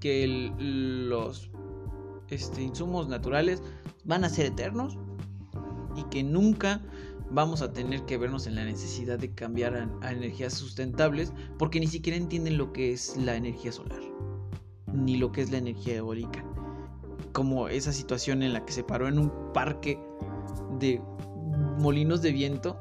[0.00, 1.50] que el- los
[2.28, 3.62] este, insumos naturales
[4.04, 4.98] van a ser eternos
[5.96, 6.80] y que nunca
[7.30, 11.80] vamos a tener que vernos en la necesidad de cambiar a, a energías sustentables porque
[11.80, 14.00] ni siquiera entienden lo que es la energía solar
[14.92, 16.44] ni lo que es la energía eólica.
[17.32, 19.98] Como esa situación en la que se paró en un parque
[20.78, 21.00] de
[21.78, 22.76] molinos de viento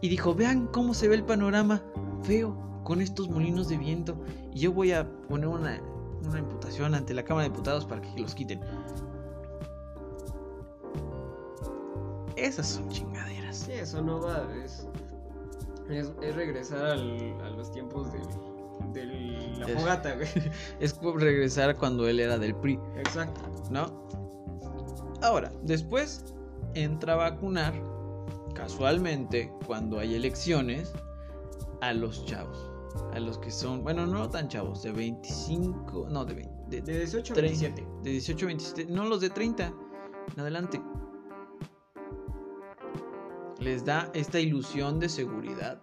[0.00, 1.82] y dijo, vean cómo se ve el panorama
[2.22, 4.16] feo con estos molinos de viento
[4.52, 5.80] y yo voy a poner una,
[6.28, 8.60] una imputación ante la Cámara de Diputados para que los quiten.
[12.36, 13.56] Esas son chingaderas.
[13.56, 14.46] Sí, eso no va.
[14.64, 14.86] Es,
[15.88, 18.18] es, es regresar al- a los tiempos de,
[19.00, 19.06] de
[19.58, 20.28] la Es- fogata, güey.
[20.80, 23.40] Es regresar cuando él era del PRI, Exacto.
[23.70, 24.04] ¿no?
[25.22, 26.24] Ahora, después
[26.74, 27.74] entra a vacunar,
[28.54, 30.92] casualmente, cuando hay elecciones,
[31.80, 32.70] a los chavos.
[33.12, 36.98] A los que son, bueno, no tan chavos, de 25, no, de 20, de, De
[36.98, 37.86] 18 a 30, 27.
[38.02, 39.72] de 18 a 27, no los de 30
[40.32, 40.80] en adelante.
[43.58, 45.82] Les da esta ilusión de seguridad.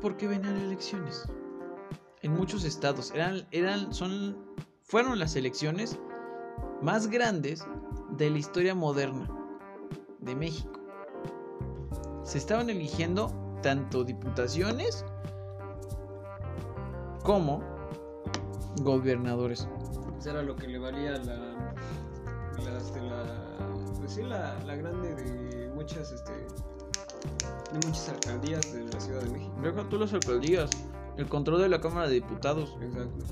[0.00, 1.26] Porque venían elecciones.
[2.22, 4.36] En muchos estados eran, eran, son,
[4.82, 5.98] fueron las elecciones
[6.82, 7.66] más grandes
[8.16, 9.28] de la historia moderna
[10.20, 10.80] de México.
[12.22, 13.32] Se estaban eligiendo
[13.62, 15.04] tanto diputaciones
[17.22, 17.62] como
[18.82, 19.68] gobernadores.
[20.18, 21.36] Eso era lo que le valía la.
[22.62, 23.24] la, este, la
[23.98, 26.32] pues sí, la, la grande de muchas, este.
[26.32, 29.54] De muchas alcaldías de la Ciudad de México.
[29.62, 30.70] Deja tú las alcaldías,
[31.16, 32.76] el control de la Cámara de Diputados.
[32.80, 33.24] Exacto.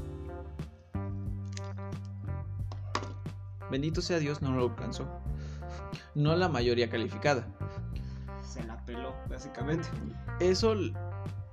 [3.73, 5.09] Bendito sea Dios, no lo alcanzó.
[6.15, 7.49] No la mayoría calificada.
[8.47, 9.89] Se la peló, básicamente.
[10.41, 10.75] Eso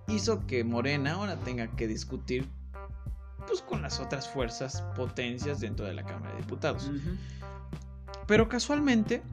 [0.10, 2.46] hizo que Morena ahora tenga que discutir
[3.48, 6.92] pues con las otras fuerzas potencias dentro de la Cámara de Diputados.
[8.28, 9.24] Pero casualmente,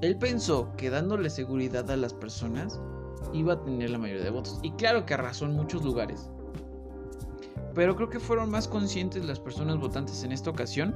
[0.00, 2.80] él pensó que dándole seguridad a las personas
[3.32, 4.58] iba a tener la mayoría de votos.
[4.64, 6.28] Y claro que arrasó en muchos lugares.
[7.74, 10.94] Pero creo que fueron más conscientes las personas votantes en esta ocasión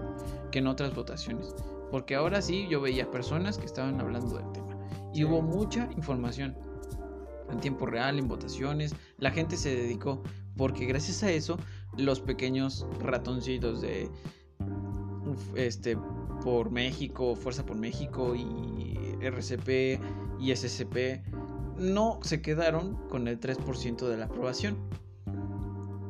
[0.53, 1.55] que en otras votaciones.
[1.91, 4.79] Porque ahora sí yo veía personas que estaban hablando del tema.
[5.13, 6.57] Y hubo mucha información
[7.51, 8.95] en tiempo real, en votaciones.
[9.19, 10.23] La gente se dedicó
[10.57, 11.59] porque gracias a eso
[11.97, 14.11] los pequeños ratoncitos de
[15.55, 15.97] este
[16.43, 20.01] por México, Fuerza por México y RCP
[20.41, 21.25] y SCP
[21.79, 24.77] no se quedaron con el 3% de la aprobación,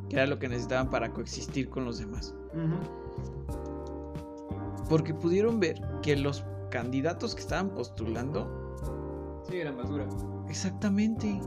[0.09, 2.35] que era lo que necesitaban para coexistir con los demás.
[4.89, 8.69] Porque pudieron ver que los candidatos que estaban postulando
[9.49, 10.07] Sí, era basura.
[10.49, 11.41] Exactamente.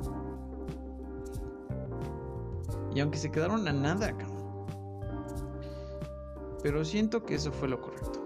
[2.93, 4.65] Y aunque se quedaron a nada, cabrón.
[6.63, 8.21] Pero siento que eso fue lo correcto.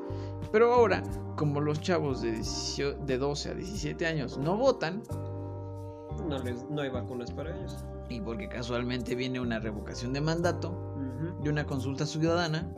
[0.52, 1.04] Pero ahora,
[1.36, 5.04] como los chavos de, 18 de 12 a 17 años no votan,
[6.28, 7.84] No, les, no hay vacunas para ellos.
[8.10, 10.96] Y porque casualmente viene una revocación de mandato
[11.44, 12.72] y una consulta ciudadana,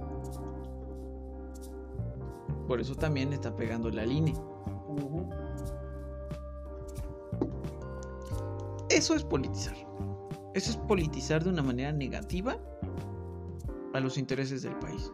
[2.68, 4.36] por eso también está pegando la línea.
[8.90, 9.76] Eso es politizar.
[10.54, 12.58] Eso es politizar de una manera negativa
[13.94, 15.12] a los intereses del país.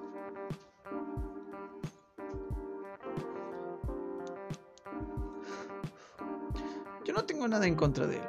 [7.05, 8.23] Yo no tengo nada en contra de él.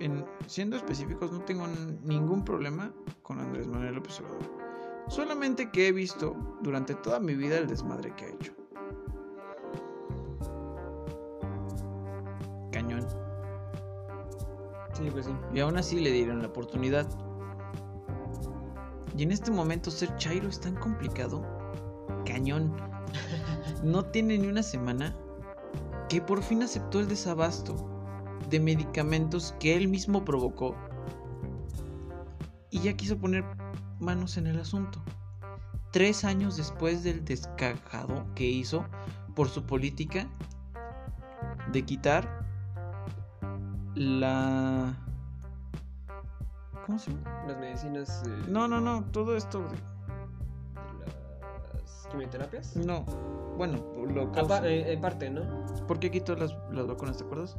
[0.00, 1.66] En, siendo específicos, no tengo
[2.04, 2.90] ningún problema
[3.22, 4.50] con Andrés Manuel López Obrador.
[5.08, 8.52] Solamente que he visto durante toda mi vida el desmadre que ha hecho.
[12.72, 13.06] Cañón.
[14.94, 15.32] Sí, pues sí.
[15.52, 17.06] Y aún así le dieron la oportunidad.
[19.14, 21.42] Y en este momento ser Chairo es tan complicado.
[22.24, 22.74] Cañón.
[23.82, 25.16] No tiene ni una semana
[26.10, 27.89] que por fin aceptó el desabasto
[28.50, 30.74] de medicamentos que él mismo provocó.
[32.70, 33.44] Y ya quiso poner
[33.98, 35.00] manos en el asunto.
[35.92, 38.84] Tres años después del descajado que hizo
[39.34, 40.26] por su política
[41.72, 42.44] de quitar
[43.94, 44.94] la...
[46.86, 47.44] ¿Cómo se llama?
[47.46, 48.22] Las medicinas.
[48.26, 49.60] eh, No, no, no, todo esto...
[49.60, 49.76] de-
[51.74, 52.76] Las quimioterapias.
[52.76, 53.04] No,
[53.56, 53.78] bueno,
[54.08, 54.32] lo
[54.64, 55.42] eh, en parte, ¿no?
[55.86, 57.56] ¿Por qué quitó las, las vacunas, te acuerdas?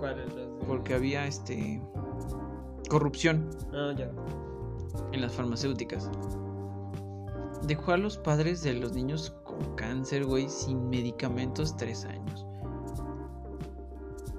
[0.00, 0.26] ¿Cuáles?
[0.34, 1.80] Las de- Porque había este
[2.88, 4.10] corrupción Ah, ya.
[5.12, 6.10] en las farmacéuticas.
[7.66, 12.46] Dejó a los padres de los niños con cáncer, güey, sin medicamentos tres años.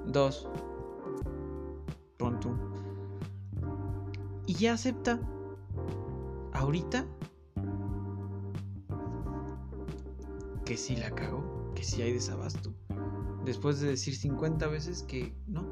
[0.07, 0.49] Dos.
[2.17, 2.49] Pon tú.
[4.47, 5.19] Y ya acepta
[6.53, 7.05] ahorita
[10.65, 12.73] que sí la cago, que sí hay desabasto.
[13.45, 15.63] Después de decir 50 veces que no.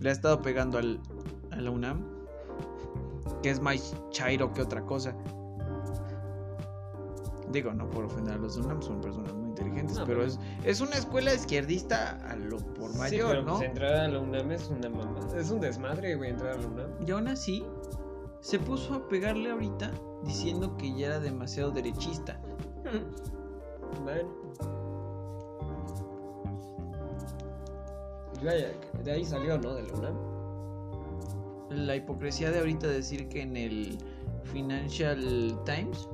[0.00, 1.00] Le ha estado pegando al,
[1.50, 2.02] a la UNAM,
[3.42, 5.14] que es más chairo que otra cosa.
[7.50, 10.30] Digo, no por ofender a los de UNAM, son personas muy inteligentes, No, pero pero-
[10.32, 13.52] es, es una escuela izquierdista a lo por Sí, mayor, pero ¿no?
[13.58, 15.20] pues entrar a la UNAM es una mamá.
[15.36, 16.90] Es un desmadre, güey, entrar a la UNAM.
[17.06, 17.64] Y aún así,
[18.40, 19.92] se puso a pegarle ahorita
[20.24, 22.40] diciendo que ya era demasiado derechista.
[24.02, 24.28] Bueno.
[29.04, 29.74] De ahí salió, ¿no?
[29.74, 30.16] De la UNAM.
[31.70, 33.98] La hipocresía de ahorita decir que en el
[34.44, 35.18] Financial
[35.64, 36.08] Times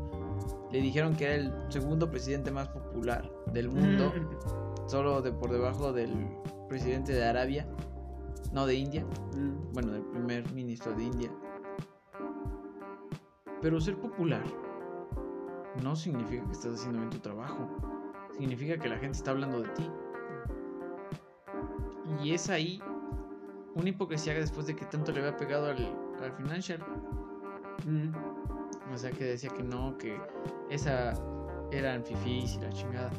[0.70, 4.12] le dijeron que era el segundo presidente más popular del mundo,
[4.87, 6.12] solo de por debajo del
[6.68, 7.66] presidente de Arabia,
[8.53, 9.05] no de India,
[9.35, 9.72] Mm.
[9.72, 11.31] bueno, del primer ministro de India.
[13.62, 14.45] Pero ser popular
[15.83, 17.68] no significa que estás haciendo bien tu trabajo.
[18.37, 19.91] Significa que la gente está hablando de ti.
[22.22, 22.81] Y es ahí
[23.74, 26.85] una hipocresía después de que tanto le había pegado al, al financial.
[27.87, 28.12] Mm.
[28.93, 30.18] O sea, que decía que no, que
[30.70, 31.14] esa
[31.70, 33.11] eran fifís y la chingada.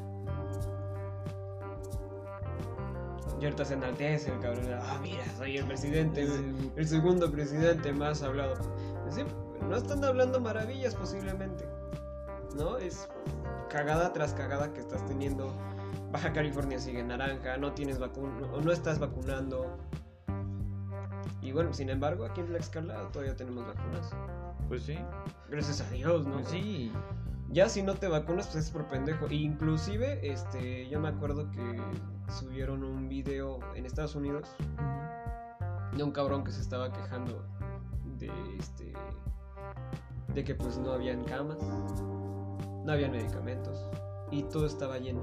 [3.40, 4.66] Y ahorita se enaltece el cabrón.
[4.74, 6.28] Ah, mira, soy el presidente,
[6.76, 8.56] el segundo presidente más hablado.
[9.10, 9.22] Sí,
[9.62, 11.66] no están hablando maravillas posiblemente.
[12.60, 12.78] ¿No?
[12.78, 13.08] Es
[13.70, 15.54] cagada tras cagada que estás teniendo.
[16.12, 19.78] Baja California sigue naranja, no tienes vacuna, o no estás vacunando.
[21.42, 24.12] Y bueno, sin embargo, aquí en Tlaxcala todavía tenemos vacunas.
[24.68, 24.98] Pues sí,
[25.50, 26.34] Gracias a Dios, ¿no?
[26.34, 26.92] pues sí.
[27.52, 29.28] Ya si no te vacunas, pues es por pendejo.
[29.28, 31.82] E inclusive, este, yo me acuerdo que
[32.40, 34.48] subieron un video en Estados Unidos
[35.96, 37.44] de un cabrón que se estaba quejando
[38.18, 38.94] de este
[40.34, 41.58] de que pues no habían camas,
[42.84, 43.86] no habían medicamentos
[44.32, 45.22] y todo estaba lleno.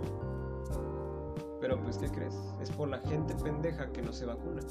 [1.61, 2.37] Pero pues ¿qué crees?
[2.61, 4.63] Es por la gente pendeja que no se vacuna.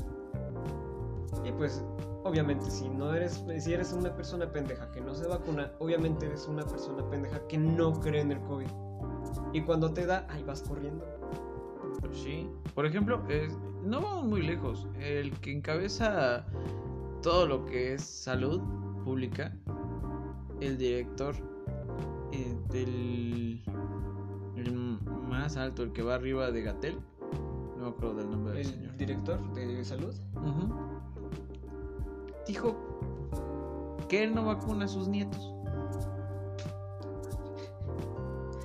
[1.43, 1.83] Y pues
[2.23, 6.47] obviamente si no eres si eres una persona pendeja que no se vacuna, obviamente eres
[6.47, 8.67] una persona pendeja que no cree en el COVID.
[9.53, 11.05] Y cuando te da, ahí vas corriendo.
[12.01, 12.49] Pues sí.
[12.73, 13.21] Por ejemplo,
[13.83, 14.87] no vamos muy lejos.
[14.99, 16.45] El que encabeza
[17.21, 18.61] todo lo que es salud
[19.03, 19.53] pública,
[20.61, 21.35] el director
[22.35, 23.63] eh, del
[24.55, 24.73] el
[25.27, 26.99] más alto, el que va arriba de Gatel,
[27.77, 28.97] no me acuerdo del nombre del El señor.
[28.97, 30.13] director de salud.
[32.47, 32.75] Dijo
[34.07, 35.51] que él no vacuna a sus nietos.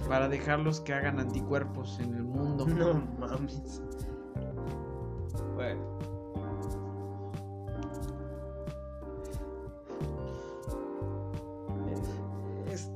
[0.08, 2.66] Para dejarlos que hagan anticuerpos en el mundo.
[2.66, 3.80] No mames.
[5.54, 5.80] Bueno.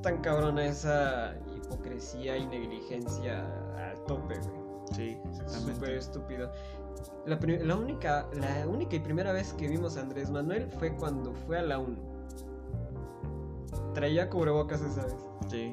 [0.05, 3.43] Tan cabrona esa hipocresía y negligencia
[3.75, 4.65] al tope, güey.
[4.93, 5.97] Sí, Súper exactamente.
[5.97, 6.51] estúpido.
[7.25, 11.33] La, la única, la única y primera vez que vimos a Andrés Manuel fue cuando
[11.33, 11.97] fue a la ONU.
[13.95, 15.15] Traía cubrebocas esa vez.
[15.49, 15.71] Sí.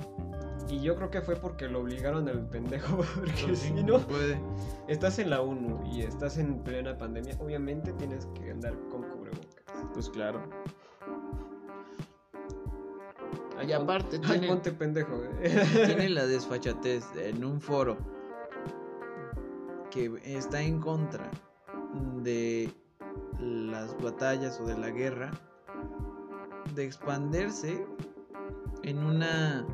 [0.69, 2.97] Y yo creo que fue porque lo obligaron al pendejo.
[3.15, 4.41] Porque Pues si sí, no, puede.
[4.89, 9.51] estás en la ONU y estás en plena pandemia, obviamente tienes que andar con cubrebocas.
[9.93, 10.41] Pues claro.
[13.59, 15.17] Ay, Y aparte ay, tiene- ponte pendejo.
[15.19, 15.31] güey.
[15.87, 17.97] Tiene la desfachatez en un foro
[19.91, 21.31] que está en contra
[22.23, 22.73] de
[23.39, 25.31] las batallas o de la guerra
[26.75, 27.85] de expandirse
[28.83, 29.67] en una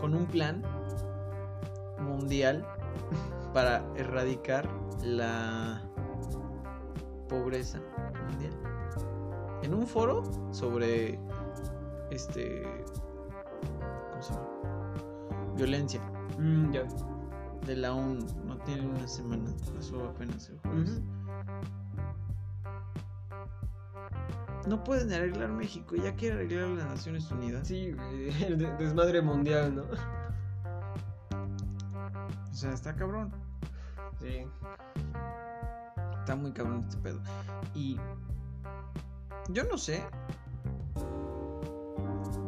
[0.00, 0.62] con un plan
[2.00, 2.64] mundial
[3.52, 4.68] para erradicar
[5.02, 5.82] la
[7.28, 7.80] pobreza
[8.28, 8.52] mundial.
[9.62, 10.22] En un foro
[10.52, 11.18] sobre
[12.12, 12.62] este
[14.10, 14.48] ¿cómo se llama?
[15.56, 16.00] violencia
[16.38, 16.84] Mm, ya.
[17.66, 18.24] de la ONU.
[18.46, 21.00] No tiene una semana, pasó apenas el jueves.
[24.66, 27.66] No pueden arreglar México, ya quiere arreglar las Naciones Unidas.
[27.66, 27.94] Sí,
[28.46, 29.82] el de- desmadre mundial, ¿no?
[32.50, 33.32] O sea, está cabrón.
[34.20, 34.46] Sí.
[36.20, 37.20] Está muy cabrón este pedo.
[37.74, 37.98] Y
[39.50, 40.04] yo no sé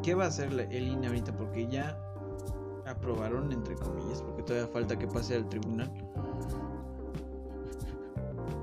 [0.03, 1.99] qué va a hacer el INE ahorita, porque ya
[2.87, 5.91] aprobaron, entre comillas, porque todavía falta que pase al tribunal,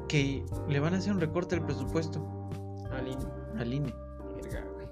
[0.07, 2.21] que le van a hacer un recorte al presupuesto
[3.57, 3.93] al INE.
[4.35, 4.87] Verga, güey.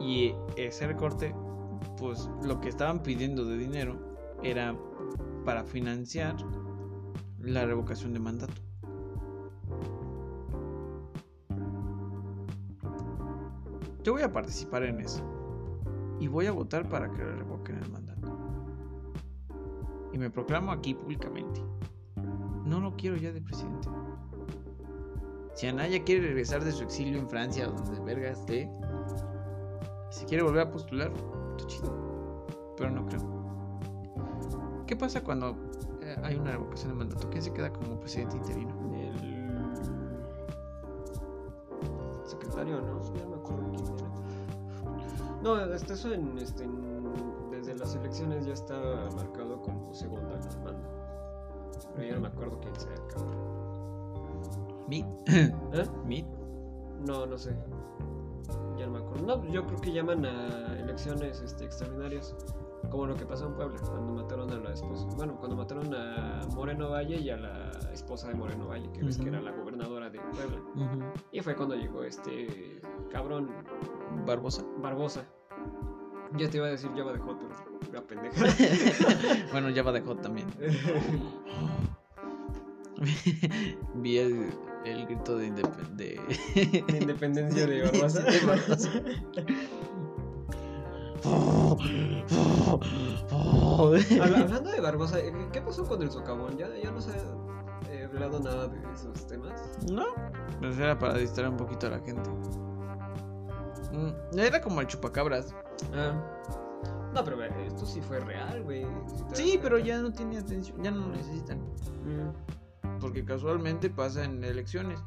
[0.00, 1.34] Y ese recorte,
[1.96, 3.98] pues lo que estaban pidiendo de dinero
[4.42, 4.76] era
[5.44, 6.36] para financiar
[7.40, 8.67] la revocación de mandato.
[14.08, 15.22] Yo voy a participar en eso.
[16.18, 18.38] Y voy a votar para que le revoquen el mandato.
[20.14, 21.62] Y me proclamo aquí públicamente.
[22.64, 23.86] No lo quiero ya de presidente.
[25.52, 28.70] Si Anaya quiere regresar de su exilio en Francia, donde verga esté,
[30.08, 31.12] si quiere volver a postular,
[31.58, 31.92] está.
[32.78, 34.84] Pero no creo.
[34.86, 35.54] ¿Qué pasa cuando
[36.00, 37.28] eh, hay una revocación de mandato?
[37.28, 38.87] ¿Quién se queda como presidente interino?
[45.42, 48.78] No, hasta eso en, este, en- desde las elecciones ya está
[49.16, 50.88] marcado como segunda al mando.
[51.94, 53.36] Pero ya no me acuerdo quién sea el cabrón.
[54.88, 55.06] Meet.
[55.28, 55.86] ¿Eh?
[56.06, 56.26] Meet.
[57.06, 57.54] No, no sé.
[58.76, 59.26] Ya no me acuerdo.
[59.26, 62.34] No, yo creo que llaman a elecciones este, extraordinarias.
[62.90, 65.04] Como lo que pasó en Puebla, cuando mataron a la esposa.
[65.16, 69.18] Bueno, cuando mataron a Moreno Valle y a la esposa de Moreno Valle, que ves
[69.18, 69.50] que era la
[70.36, 70.58] de.
[71.32, 73.50] Y fue cuando llegó este cabrón
[74.26, 74.62] Barbosa.
[74.78, 75.24] Barbosa.
[76.36, 77.54] Ya te iba a decir Java de Hot, pero
[77.92, 78.44] la pendeja.
[79.52, 80.46] bueno, ya va de hot también.
[83.94, 84.50] Vi el,
[84.84, 86.22] el grito de independencia.
[86.88, 88.24] La independencia de Barbosa.
[94.20, 96.56] Habla- Hablando de Barbosa, ¿qué- ¿qué pasó con el socavón?
[96.56, 97.02] Ya, ya no eh,
[98.08, 99.60] hablado nada de esos temas.
[99.90, 100.04] no,
[100.60, 102.30] pues era para distraer un poquito a la gente.
[103.92, 105.54] Mm, Era como el chupacabras.
[105.94, 106.12] Ah.
[107.14, 108.86] No, pero eh, esto sí fue real, güey.
[109.32, 111.58] Sí, pero ya no tiene atención, ya no lo necesitan.
[112.04, 112.98] Mm.
[113.00, 115.02] Porque casualmente pasa en elecciones.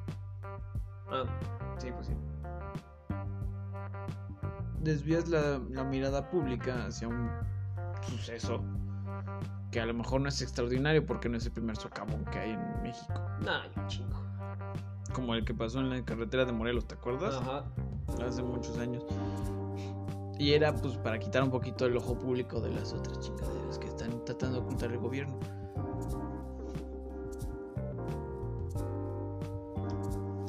[1.09, 1.25] Ah,
[1.77, 2.13] sí, pues sí.
[4.79, 7.29] Desvías la, la mirada pública hacia un
[8.09, 8.63] suceso
[9.71, 12.51] que a lo mejor no es extraordinario porque no es el primer socavón que hay
[12.51, 13.13] en México.
[13.39, 14.21] Nah, yo chingo.
[15.13, 17.35] Como el que pasó en la carretera de Morelos, ¿te acuerdas?
[17.35, 17.63] Ajá.
[18.25, 19.03] Hace muchos años.
[20.37, 23.87] Y era pues para quitar un poquito el ojo público de las otras chingaderas que
[23.87, 25.39] están tratando de ocultar el gobierno.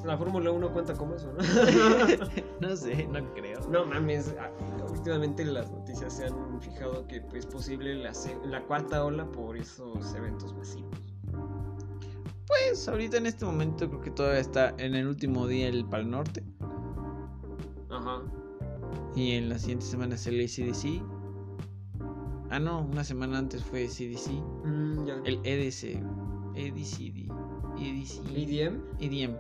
[0.05, 1.39] La Fórmula 1 cuenta como eso, ¿no?
[2.61, 3.61] No sé, no creo.
[3.68, 4.35] No mames,
[4.93, 10.55] últimamente las noticias se han fijado que es posible la, cuarta ola por esos eventos
[10.55, 10.90] masivos.
[12.47, 16.11] Pues ahorita en este momento creo que todavía está en el último día el Pal
[16.11, 16.45] Norte.
[17.90, 18.22] Ajá.
[19.16, 21.03] Y en la siguiente semana es el ACDC.
[22.51, 24.30] Ah, no, una semana antes fue CDC.
[24.64, 25.14] Mm, ya.
[25.24, 26.03] El EDC.
[26.55, 27.30] EDCD.
[27.78, 28.20] EDC.
[28.36, 29.36] EDM, EDM.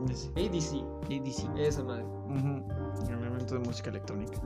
[0.00, 1.48] ADC, EDC.
[1.58, 2.04] esa madre.
[2.04, 4.40] Ujú, El evento de música electrónica.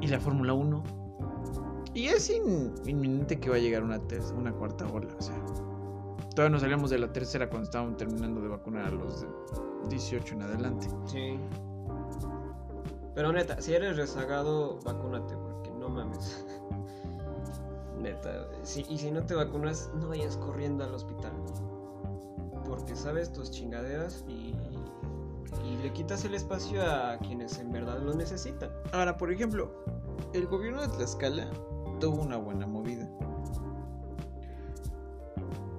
[0.00, 0.82] Y la Fórmula 1.
[1.94, 4.00] Y es in- inminente que va a llegar una,
[4.36, 5.08] una cuarta ola.
[5.18, 5.34] O sea,
[6.34, 9.28] todavía no salíamos de la tercera cuando estábamos terminando de vacunar a los de
[9.88, 10.88] 18 en adelante.
[11.06, 11.38] Sí.
[13.14, 16.46] Pero neta, si eres rezagado, vacúnate, porque no mames.
[18.00, 21.32] Neta, si, y si no te vacunas, no vayas corriendo al hospital.
[22.68, 24.54] Porque sabes tus chingaderas y,
[25.64, 28.70] y le quitas el espacio a quienes en verdad lo necesitan.
[28.92, 29.72] Ahora, por ejemplo,
[30.34, 31.48] el gobierno de Tlaxcala
[32.00, 33.08] tuvo una buena movida.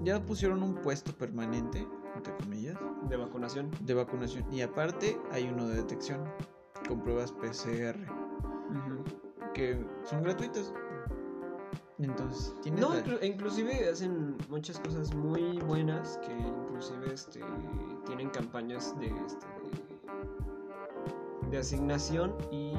[0.03, 1.85] Ya pusieron un puesto permanente,
[2.15, 2.77] entre comillas,
[3.09, 3.69] De vacunación.
[3.81, 4.45] de vacunación.
[4.51, 6.23] Y aparte hay uno de detección
[6.87, 7.97] con pruebas PCR
[9.53, 10.73] que son gratuitas.
[11.99, 17.41] Entonces, tienes No, la- inclu- inclusive hacen muchas cosas muy buenas que inclusive este,
[18.05, 19.45] tienen campañas de, este,
[21.43, 22.73] de, de asignación y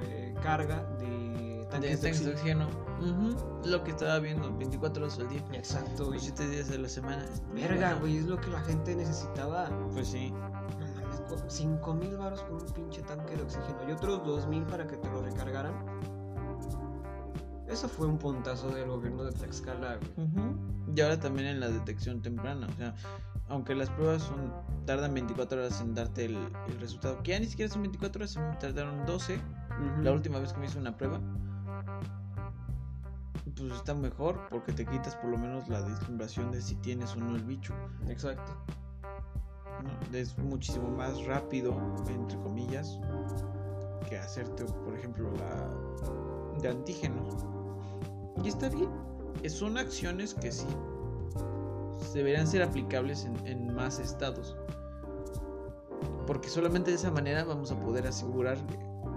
[0.00, 2.66] recarga de tanques de de oxígeno.
[2.66, 2.88] oxígeno.
[3.00, 5.44] Ujú, Lo que estaba viendo, 24 horas al día.
[5.52, 7.24] Exacto, Los y 7 días de la semana.
[7.54, 9.70] verga, Bueno, güey, es lo que la gente necesitaba.
[9.94, 10.30] Pues sí.
[10.32, 14.64] No mames, 5 mil baros por un pinche tanque de oxígeno y otros 2 mil
[14.64, 15.72] para que te lo recargaran.
[17.68, 20.38] Eso fue un puntazo del gobierno de Tlaxcala, güey.
[20.96, 22.94] Y ahora también en la detección temprana, o sea,
[23.48, 24.52] aunque las pruebas son
[24.86, 26.36] tardan 24 horas en darte el,
[26.68, 30.02] el resultado, que ya ni siquiera son 24 horas, me tardaron 12, Ujú.
[30.02, 31.20] la última vez que me hice una prueba.
[33.56, 37.16] Pues está mejor porque te quitas por lo menos la deslumbración de si tienes o
[37.16, 37.74] no el bicho.
[38.08, 38.56] Exacto.
[39.82, 40.16] ¿no?
[40.16, 41.76] Es muchísimo más rápido,
[42.08, 42.98] entre comillas,
[44.08, 47.44] que hacerte, por ejemplo, la de antígenos.
[48.44, 48.88] Y está bien.
[49.42, 50.66] Eh, Son acciones que sí
[52.14, 54.56] deberían ser aplicables en, en más estados.
[56.26, 58.58] Porque solamente de esa manera vamos a poder asegurar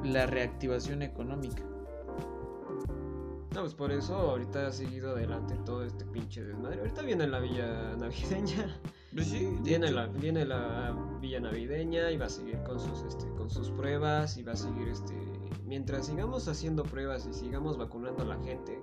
[0.03, 1.63] la reactivación económica.
[3.53, 6.79] No, pues por eso ahorita ha seguido adelante todo este pinche desmadre.
[6.79, 8.79] Ahorita viene la villa navideña.
[9.13, 13.27] Pues sí, Viene la, viene la villa navideña y va a seguir con sus, este,
[13.33, 15.13] con sus pruebas y va a seguir, este,
[15.65, 18.81] mientras sigamos haciendo pruebas y sigamos vacunando a la gente,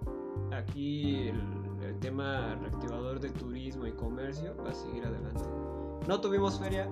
[0.52, 1.40] aquí el,
[1.82, 5.44] el tema reactivador de turismo y comercio va a seguir adelante.
[6.06, 6.88] No tuvimos feria,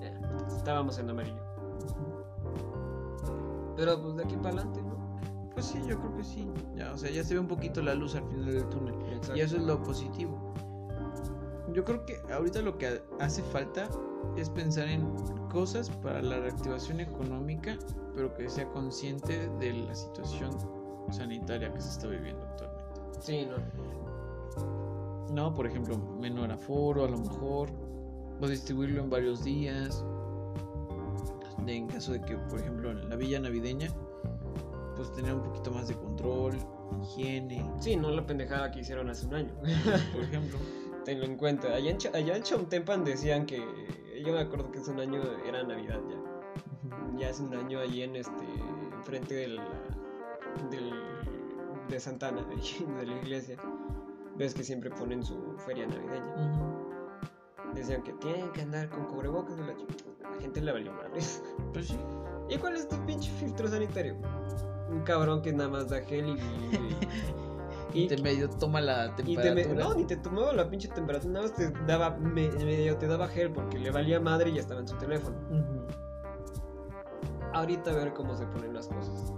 [0.00, 0.18] eh,
[0.56, 1.42] estábamos en amarillo.
[3.76, 4.92] Pero pues de aquí para adelante, ¿no?
[5.54, 6.48] Pues sí, yo creo que sí.
[6.74, 8.94] Ya, o sea, ya se ve un poquito la luz al final del túnel.
[9.12, 9.36] Exacto.
[9.36, 10.54] Y eso es lo positivo.
[11.72, 13.88] Yo creo que ahorita lo que ha- hace falta
[14.36, 15.06] es pensar en
[15.50, 17.76] cosas para la reactivación económica,
[18.14, 20.50] pero que sea consciente de la situación
[21.10, 22.71] sanitaria que se está viviendo actualmente.
[23.22, 23.56] Sí, no.
[25.32, 27.70] No, por ejemplo, menor aforo a lo mejor,
[28.40, 30.04] o distribuirlo en varios días.
[31.64, 33.88] De- en caso de que, por ejemplo, en la villa navideña,
[34.96, 36.56] pues tener un poquito más de control,
[37.02, 39.54] higiene, Sí, no la pendejada que hicieron hace un año.
[40.12, 40.58] por ejemplo.
[41.04, 41.68] Tenlo en cuenta.
[41.74, 43.62] Allá en, Cha- allá en Chautempan decían que.
[44.24, 47.18] Yo me acuerdo que hace un año era Navidad ya.
[47.18, 48.44] Ya hace un año allí en este.
[48.98, 49.58] Enfrente del.
[50.70, 50.92] del
[51.88, 52.42] de Santana,
[53.00, 53.56] de la iglesia.
[54.36, 56.34] Ves que siempre ponen su feria navideña.
[56.36, 57.74] Ujú.
[57.74, 59.74] Decían que tienen que andar con cubrebocas de la
[60.30, 61.42] La gente le valió madres.
[61.72, 61.98] Pues sí.
[62.48, 64.16] ¿Y cuál es tu pinche filtro sanitario?
[64.90, 66.38] Un cabrón que nada más da gel y.
[67.94, 69.74] Y te medio toma la Y te temperatura.
[69.74, 73.06] me- no, ni te tomaba la pinche temperatura, nada más te daba, me- medio te
[73.06, 75.36] daba gel porque le valía madre y ya estaba en su teléfono.
[75.50, 75.86] Ujú.
[77.52, 79.34] Ahorita a ver cómo se ponen las cosas.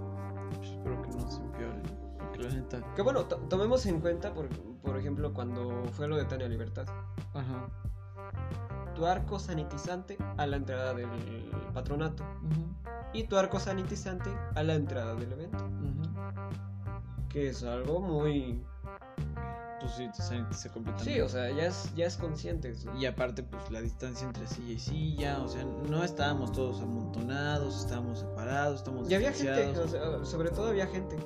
[2.95, 4.49] Que bueno, to- tomemos en cuenta, por,
[4.82, 6.86] por ejemplo, cuando fue lo de Tania Libertad.
[7.34, 7.68] Ajá.
[8.95, 11.09] Tu arco sanitizante a la entrada del
[11.72, 12.24] patronato.
[13.12, 15.64] Y tu arco sanitizante a la entrada del evento.
[17.28, 18.62] Que es algo muy...
[19.80, 21.12] Pues sí, te sanitiza completamente.
[21.14, 22.74] Sí, o sea, ya es, ya es consciente.
[22.99, 27.80] Y aparte, pues la distancia entre silla y silla, o sea, no estábamos todos amontonados,
[27.84, 31.16] estábamos separados, estamos Y había gente, o sea, sobre todo había gente.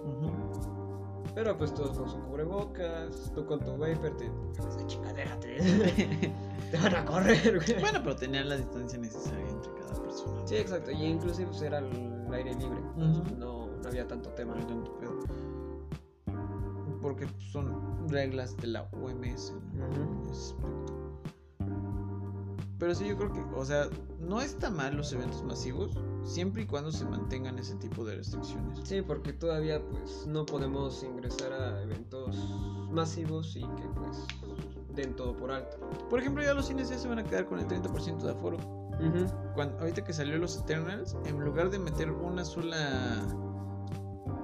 [1.39, 4.29] Pero pues todos con su cubrebocas, tú con tu vapor, te...
[4.59, 5.57] Esa chingadera te...
[6.73, 7.81] te van a correr, güey.
[7.81, 10.45] Bueno, pero tenían la distancia necesaria entre cada persona.
[10.45, 13.37] Sí, exacto, y inclusive pues, era el aire libre, Ujú.
[13.37, 14.57] no, no había tanto tema.
[14.57, 15.21] No tanto pedo.
[17.01, 20.98] Porque pues, son reglas de la OMS ¿no?
[22.79, 23.89] Pero sí, yo creo que, o sea,
[24.21, 28.79] no está mal los eventos masivos, siempre y cuando se mantengan ese tipo de restricciones.
[28.85, 32.37] Sí, porque todavía pues no podemos ingresar a eventos
[32.93, 34.25] masivos y que pues
[34.95, 35.77] den todo por alto.
[36.09, 38.59] Por ejemplo, ya los cines ya se van a quedar con el 30% de aforo.
[39.55, 43.23] Cuando, ahorita que salió los Eternals, en lugar de meter una sola,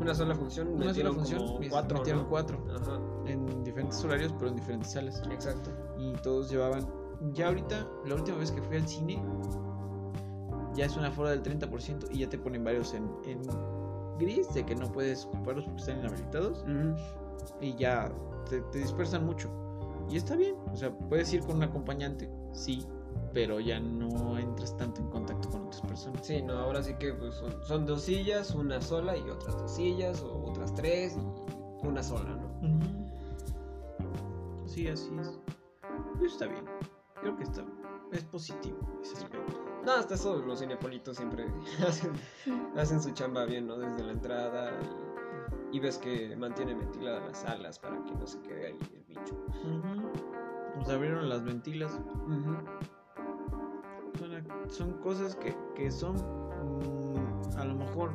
[0.01, 2.28] Una sola función, una sola función, como mis- cuatro, metieron ¿no?
[2.28, 5.22] cuatro Ajá, en diferentes horarios, pero en diferentes salas.
[5.30, 5.70] exacto.
[5.99, 6.85] Y todos llevaban.
[7.33, 9.22] Ya ahorita, la última vez que fui al cine,
[10.75, 13.41] ya es un aforo del 30% y ya te ponen varios en, en
[14.18, 16.64] gris de que no puedes ocuparlos porque están inhabilitados
[17.61, 18.12] y ya
[18.49, 19.51] te, te dispersan mucho.
[20.11, 22.85] Y está bien, o sea, puedes ir con un acompañante, sí,
[23.33, 26.27] pero ya no entras tanto en contacto con otras personas.
[26.27, 29.75] Sí, no, ahora sí que pues, son, son dos sillas, una sola y otras dos
[29.75, 32.45] sillas, o otras tres y una sola, ¿no?
[34.66, 35.41] Sí, así es.
[36.25, 36.64] Está bien,
[37.25, 37.64] creo que está,
[38.12, 39.59] es positivo ese aspecto.
[39.83, 41.47] No, hasta eso los cinepolitos siempre
[41.89, 42.12] hacen,
[42.77, 43.79] hacen su chamba bien, ¿no?
[43.79, 44.70] Desde la entrada
[45.72, 49.05] y, y ves que mantienen ventiladas las salas para que no se quede ahí el
[49.05, 49.43] bicho.
[50.77, 51.99] Nos abrieron las ventilas.
[54.18, 58.12] Son, son cosas que, que son mm, a lo mejor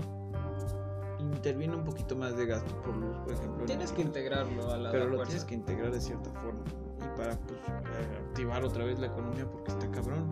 [1.19, 3.61] interviene un poquito más de gasto por luz, por ejemplo.
[3.61, 6.63] en Tienes que integrarlo a la pero lo tienes que integrar de cierta forma
[6.99, 10.29] y para pues, eh, activar otra vez la economía porque está cabrón.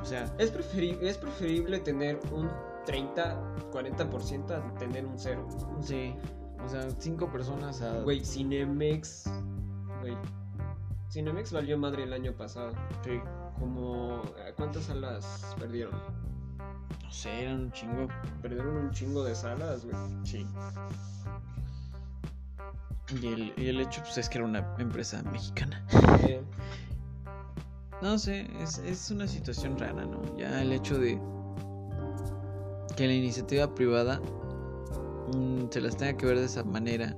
[0.00, 2.48] O sea, es, preferi- es preferible tener un
[2.86, 3.40] 30,
[3.72, 5.46] 40% a tener un cero.
[5.82, 6.14] sí,
[6.64, 9.30] o sea, cinco personas a Güey, Cinemex.
[10.00, 10.16] Güey.
[11.10, 12.72] Cinemex valió madre el año pasado.
[13.04, 13.20] sí,
[13.58, 14.22] Como.
[14.56, 15.92] ¿Cuántas salas perdieron?
[17.02, 18.06] no sé, eran un chingo.
[18.40, 19.96] Perdieron un chingo de salas, güey.
[20.24, 20.46] Sí.
[23.20, 25.84] Y el, y el hecho pues es que era una empresa mexicana.
[28.02, 30.22] No sé, es, es una situación rara, ¿no?
[30.38, 31.20] Ya el hecho de
[32.96, 34.22] que la iniciativa privada
[35.34, 37.14] mm, se las tenga que ver de esa manera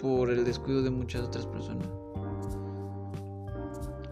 [0.00, 1.86] por el descuido de muchas otras personas.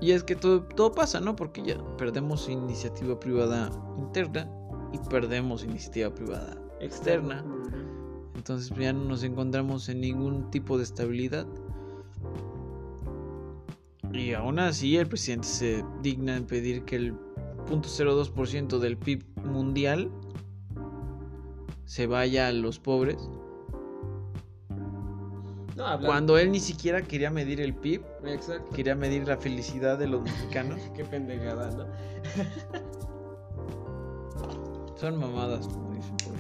[0.01, 1.35] Y es que todo, todo pasa, ¿no?
[1.35, 4.49] Porque ya perdemos iniciativa privada interna
[4.93, 7.45] y perdemos iniciativa privada externa.
[8.39, 11.45] Entonces ya no nos encontramos en ningún tipo de estabilidad.
[14.13, 17.15] Y aún así el presidente se digna en pedir que el
[17.69, 20.13] 0.02% del PIB mundial
[21.85, 23.29] se vaya a los pobres.
[25.77, 28.71] No, Cuando él ni siquiera quería medir el PIB, Exacto.
[28.73, 30.79] quería medir la felicidad de los mexicanos.
[30.95, 31.87] Qué pendejada, ¿no?
[34.97, 36.38] Son mamadas, como dicen por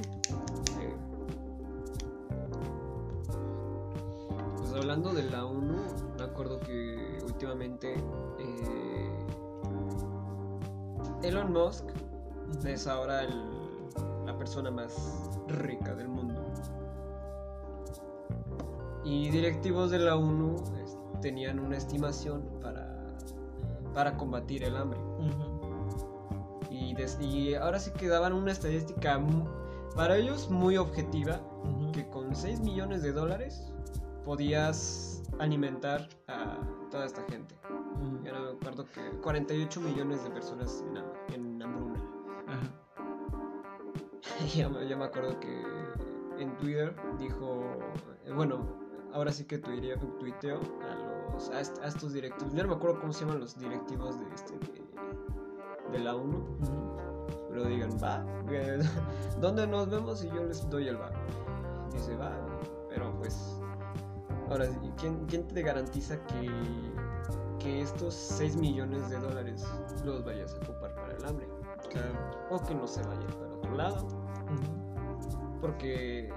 [4.68, 5.76] Pues hablando de la ONU,
[6.18, 7.94] me acuerdo que últimamente
[8.38, 9.10] eh,
[11.22, 11.84] Elon Musk
[12.66, 13.44] es ahora el-
[14.26, 16.42] la persona más rica del mundo.
[19.04, 23.06] Y directivos de la ONU es- tenían una estimación para,
[23.94, 25.00] para combatir el hambre.
[26.70, 29.18] Y, des- y ahora sí que daban una estadística
[29.96, 31.40] para ellos muy objetiva
[31.94, 33.72] que con 6 millones de dólares
[34.28, 36.58] podías alimentar a
[36.90, 37.54] toda esta gente.
[38.22, 42.04] Ya no me acuerdo que 48 millones de personas en, en hambruna.
[42.46, 42.68] Ajá.
[44.54, 45.62] ya, me, ya me acuerdo que
[46.38, 47.62] en Twitter dijo,
[48.26, 48.66] eh, bueno,
[49.14, 52.52] ahora sí que tuiteo, a, los, a, est- a estos directivos.
[52.52, 54.82] Ya no me acuerdo cómo se llaman los directivos de, este, de,
[55.90, 56.44] de la ONU.
[57.48, 58.22] Pero digan, va,
[59.40, 60.22] ¿dónde nos vemos?
[60.22, 61.10] Y yo les doy el va.
[61.94, 62.30] Dice, va,
[62.90, 63.57] pero pues.
[64.50, 64.66] Ahora,
[64.98, 66.50] ¿quién, quién te garantiza que,
[67.58, 69.62] que estos 6 millones de dólares
[70.04, 71.46] los vayas a ocupar para el hambre?
[71.90, 72.48] Claro.
[72.50, 74.08] O que no se vayan para otro lado.
[75.60, 76.32] Porque,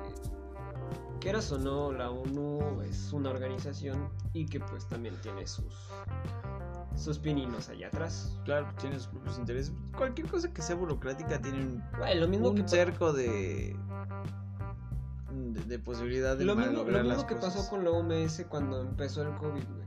[1.21, 5.73] quieras o no, la ONU es una organización y que pues también tiene sus,
[6.95, 8.37] sus pininos allá atrás.
[8.43, 9.73] Claro, tiene sus propios intereses.
[9.95, 13.75] Cualquier cosa que sea burocrática tiene un, Güey, lo mismo un que cerco de,
[15.53, 17.55] de, de posibilidad de Lo mismo, lo mismo las que cosas.
[17.55, 19.81] pasó con la OMS cuando empezó el COVID, güey.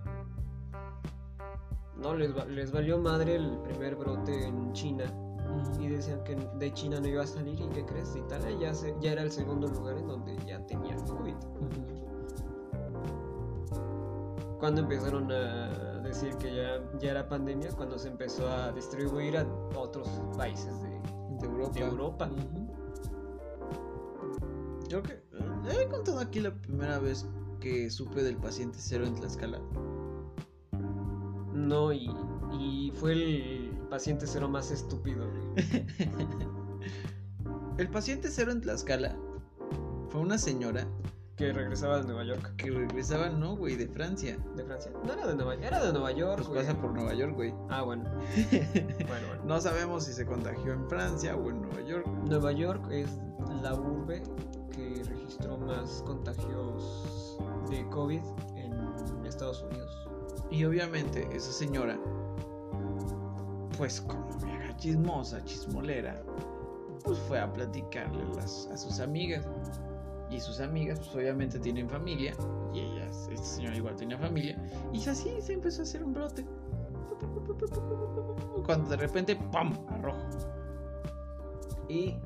[1.96, 5.04] No, les, va- les valió madre el primer brote en China
[5.80, 8.14] y decían que de China no iba a salir y ¿qué crees?
[8.16, 11.34] Italia ya, se- ya era el segundo lugar en donde ya tenía COVID.
[14.58, 19.46] Cuando empezaron a decir que ya, ya era pandemia, cuando se empezó a distribuir a
[19.76, 20.88] otros países de...
[21.40, 21.72] de Europa.
[21.74, 22.30] de Europa.
[22.32, 22.70] Ujú.
[24.88, 25.23] Creo que
[25.70, 27.26] he contado aquí la primera vez
[27.60, 29.60] que supe del paciente cero en Tlaxcala.
[31.52, 32.10] No, y,
[32.58, 35.86] y fue el paciente cero más estúpido, güey.
[37.78, 39.16] El paciente cero en Tlaxcala
[40.08, 40.86] fue una señora
[41.36, 42.54] que regresaba de Nueva York.
[42.56, 44.38] que regresaba, no, güey, de Francia.
[44.54, 44.92] ¿De Francia?
[45.04, 46.64] No era de Nueva York, era de Nueva York, Pues güey.
[46.66, 47.52] pasa por Nueva York, güey.
[47.70, 48.04] Ah, bueno.
[49.08, 49.44] Bueno, bueno.
[49.44, 52.06] No sabemos si se contagió en Francia o en Nueva York.
[52.28, 53.08] Nueva York es
[53.62, 54.22] la urbe
[54.74, 57.38] que registró más contagios
[57.70, 58.20] de COVID
[58.56, 60.08] en Estados Unidos.
[60.50, 61.98] Y obviamente esa señora,
[63.76, 66.22] pues como vieja chismosa, chismolera,
[67.04, 69.46] pues fue a platicarle a, a sus amigas.
[70.30, 72.34] Y sus amigas, pues obviamente tienen familia.
[72.72, 74.58] Y ella, esta señora igual tenía familia.
[74.92, 76.44] Y así se empezó a hacer un brote.
[78.64, 79.72] Cuando de repente, ¡pum!
[79.88, 80.18] Arrojo.
[81.88, 82.16] ¿Y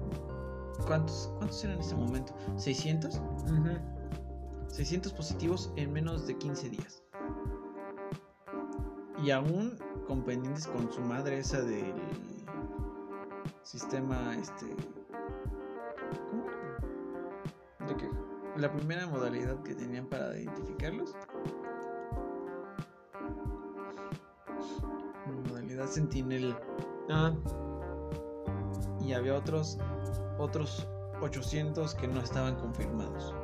[0.87, 2.35] cuántos, cuántos eran en ese momento?
[2.57, 3.20] ¿600?
[4.68, 7.03] 600 positivos en menos de 15 días.
[9.22, 9.76] Y aún
[10.07, 11.95] con pendientes con su madre esa del
[13.62, 14.66] sistema este
[16.31, 16.45] ¿cómo?
[17.89, 18.09] ¿De qué?
[18.57, 21.14] La primera modalidad que tenían para identificarlos.
[25.49, 26.55] Modalidad Sentinel
[27.11, 27.33] Ah,
[29.01, 29.79] y había otros
[30.39, 30.86] otros
[31.20, 33.34] 800 que no estaban confirmados.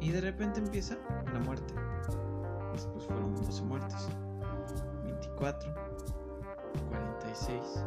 [0.00, 0.96] Y de repente empieza
[1.32, 1.74] la muerte.
[2.72, 4.08] Después fueron 12 muertes.
[5.04, 5.74] 24,
[6.90, 7.84] 46.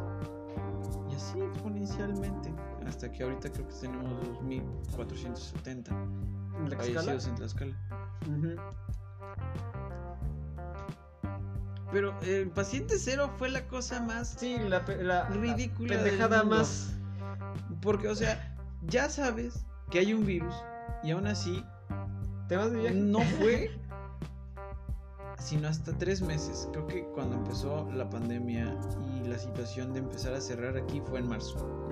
[1.10, 2.52] Y así exponencialmente.
[2.86, 7.02] Hasta que ahorita creo que tenemos 2470 ¿en Tlaxcala?
[7.02, 7.76] fallecidos en Tlaxcala.
[8.26, 8.56] Ujú.
[11.90, 16.42] Pero el paciente cero fue la cosa más Sí, la, la, la ridícula del pendejada
[16.44, 16.92] más.
[17.80, 20.54] Porque, o sea, ya sabes que hay un virus
[21.02, 21.64] y aún así
[22.48, 22.96] ¿Te vas de viaje?
[22.96, 23.70] no fue
[25.38, 26.68] sino hasta tres meses.
[26.72, 28.76] Creo que cuando empezó la pandemia
[29.06, 31.88] y la situación de empezar a cerrar aquí fue en marzo.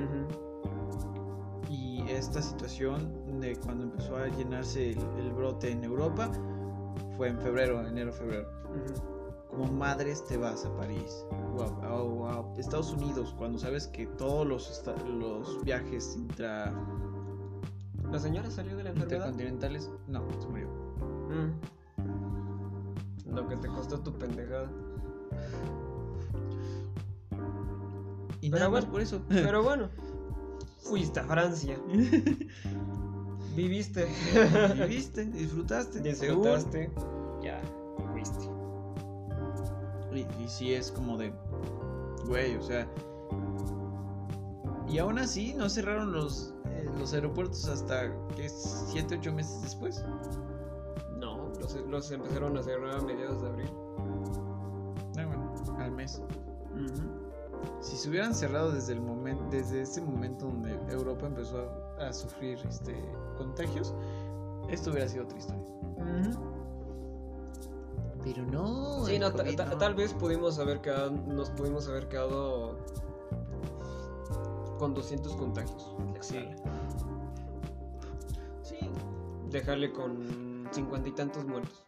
[1.71, 6.31] Y esta situación de cuando empezó a llenarse el, el brote en Europa
[7.17, 8.49] fue en febrero, enero, febrero.
[8.71, 9.16] Ujú.
[9.57, 11.25] Como madres te vas a París
[11.57, 16.75] o a, o a Estados Unidos cuando sabes que todos los, viajes intra,
[18.13, 19.29] ¿La señora salió de la enfermedad?
[19.29, 19.91] intercontinentales...
[20.09, 20.69] No, se murió.
[21.31, 21.53] Mm.
[23.35, 24.71] Lo que te costó tu pendejada.
[28.43, 29.23] Y Pero nada más por eso.
[29.29, 29.89] Pero bueno,
[30.81, 31.81] fuiste a Francia.
[33.57, 34.07] Viviste.
[34.75, 36.01] Viviste, disfrutaste.
[36.01, 36.91] Disfrutaste.
[40.47, 41.33] Y, sí es como de,
[42.27, 42.87] güey, o sea.
[44.89, 50.05] Y aún así no cerraron los, eh, los aeropuertos hasta que 7, 8 meses después.
[51.19, 53.71] No, los, los empezaron a cerrar a mediados de abril.
[55.19, 56.23] Ah, bueno, al mes.
[57.81, 61.69] Si se hubieran cerrado desde el momento, desde ese momento donde Europa empezó
[61.99, 62.95] a, a sufrir este
[63.37, 63.93] contagios,
[64.69, 65.65] esto hubiera sido otra historia.
[68.27, 69.07] Pero no.
[69.07, 69.79] Sí, no, COVID no.
[69.79, 72.77] tal vez pudimos haber quedado, nos pudimos haber quedado
[74.81, 75.95] con 200 contagios.
[76.21, 76.45] Sí.
[78.63, 78.79] Sí.
[79.49, 81.85] Dejarle con cincuenta y tantos muertos.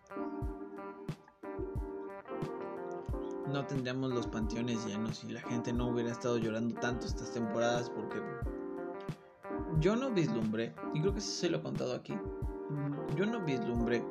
[3.52, 7.88] no tendríamos los panteones llenos y la gente no hubiera estado llorando tanto estas temporadas
[7.88, 8.20] porque
[9.80, 12.14] yo no vislumbré, y creo que se lo he contado aquí,
[13.16, 14.04] yo no vislumbré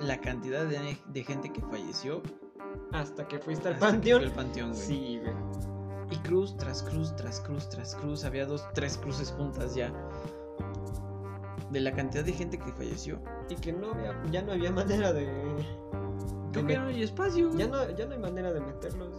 [0.00, 2.22] la cantidad de, de gente que falleció
[2.92, 4.20] Hasta que fuiste al panteón.
[4.20, 4.82] fue al panteón, güey.
[4.82, 5.34] Sí, güey.
[6.10, 9.92] Y cruz tras cruz, tras cruz, tras cruz, había dos, tres cruces juntas ya.
[11.70, 13.20] De la cantidad de gente que falleció.
[13.48, 15.26] Y que no había, ya no había manera de.
[16.52, 17.52] Creo que no hay espacio.
[17.56, 19.12] Ya no, ya no hay manera de meterlos.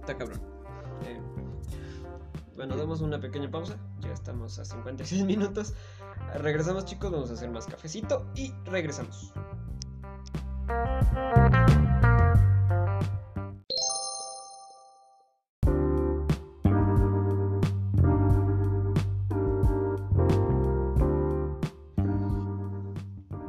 [0.00, 0.40] Está cabrón.
[1.04, 1.20] Eh,
[2.56, 3.76] bueno, damos una pequeña pausa.
[4.00, 5.74] Ya estamos a 56 minutos.
[6.34, 7.12] Regresamos, chicos.
[7.12, 9.32] Vamos a hacer más cafecito y regresamos.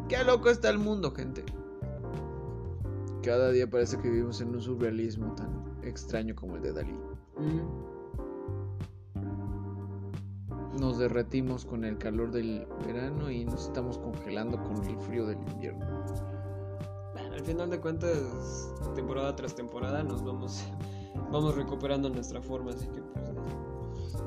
[0.07, 1.43] Qué loco está el mundo, gente.
[3.23, 6.99] Cada día parece que vivimos en un surrealismo tan extraño como el de Dalí.
[10.79, 15.37] Nos derretimos con el calor del verano y nos estamos congelando con el frío del
[15.53, 15.85] invierno.
[17.13, 20.65] Bueno, al final de cuentas, temporada tras temporada nos vamos,
[21.31, 24.17] vamos recuperando nuestra forma, así que pues,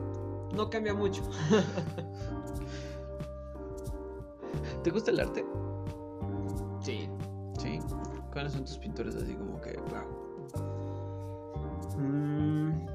[0.54, 1.22] no cambia mucho.
[4.82, 5.44] ¿Te gusta el arte?
[6.80, 7.10] Sí.
[7.58, 7.78] Sí.
[8.32, 10.06] ¿Cuáles son tus pintores así como que, wow?
[11.98, 12.86] Mm,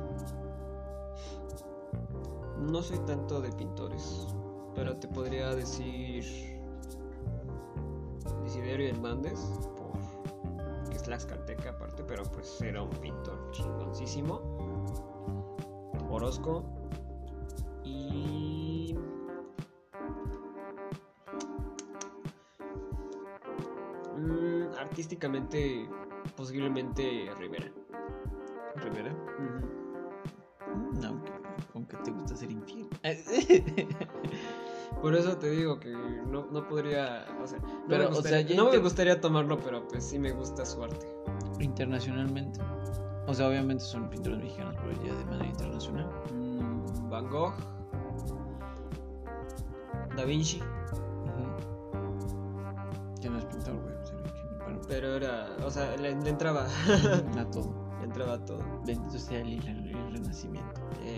[2.72, 4.28] no soy tanto de pintores,
[4.76, 6.24] pero te podría decir
[8.44, 9.40] Desiderio Hernández,
[9.78, 14.42] por, que es Tlaxcalteca aparte, pero pues era un pintor chingoncísimo.
[16.10, 16.64] Orozco
[17.84, 18.96] y
[24.24, 25.88] Mm, artísticamente
[26.38, 27.72] posiblemente Rivera.
[28.76, 29.12] ¿Rivera?
[29.12, 29.73] Ujú.
[32.04, 32.88] Que te gusta ser infiel.
[35.02, 38.40] Por eso te digo que no, no podría, o sea, no, Pero, me, o gustaría,
[38.40, 41.08] sea, ya no me gustaría tomarlo, pero pues sí me gusta su arte.
[41.60, 42.60] Internacionalmente.
[43.28, 46.10] O sea, obviamente son pintores mexicanos, pero ya de manera internacional.
[46.34, 47.54] Mm, Van Gogh,
[50.16, 50.60] Da Vinci,
[53.20, 53.94] Ya no es pintor, güey.
[53.96, 57.74] o sea, que pero era, o sea, le, le entraba, A todo.
[58.00, 58.60] le entraba todo.
[58.86, 60.82] Bendito sea el, el- el renacimiento.
[61.04, 61.13] Eh,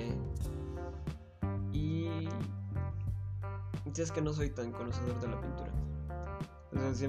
[3.96, 5.72] si es que no soy tan conocedor de la pintura.
[6.74, 7.08] O sea, si,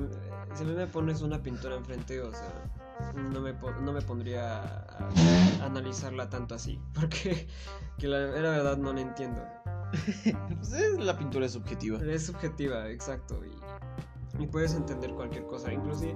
[0.54, 4.62] si a mí me pones una pintura enfrente, o sea, no me, no me pondría
[4.62, 5.08] a,
[5.60, 7.48] a analizarla tanto así, porque
[7.98, 9.42] que la, la verdad no la entiendo.
[10.58, 11.98] Pues es- la pintura es subjetiva.
[12.04, 15.72] Es subjetiva, exacto, y, y puedes entender cualquier cosa.
[15.72, 16.14] Inclusive,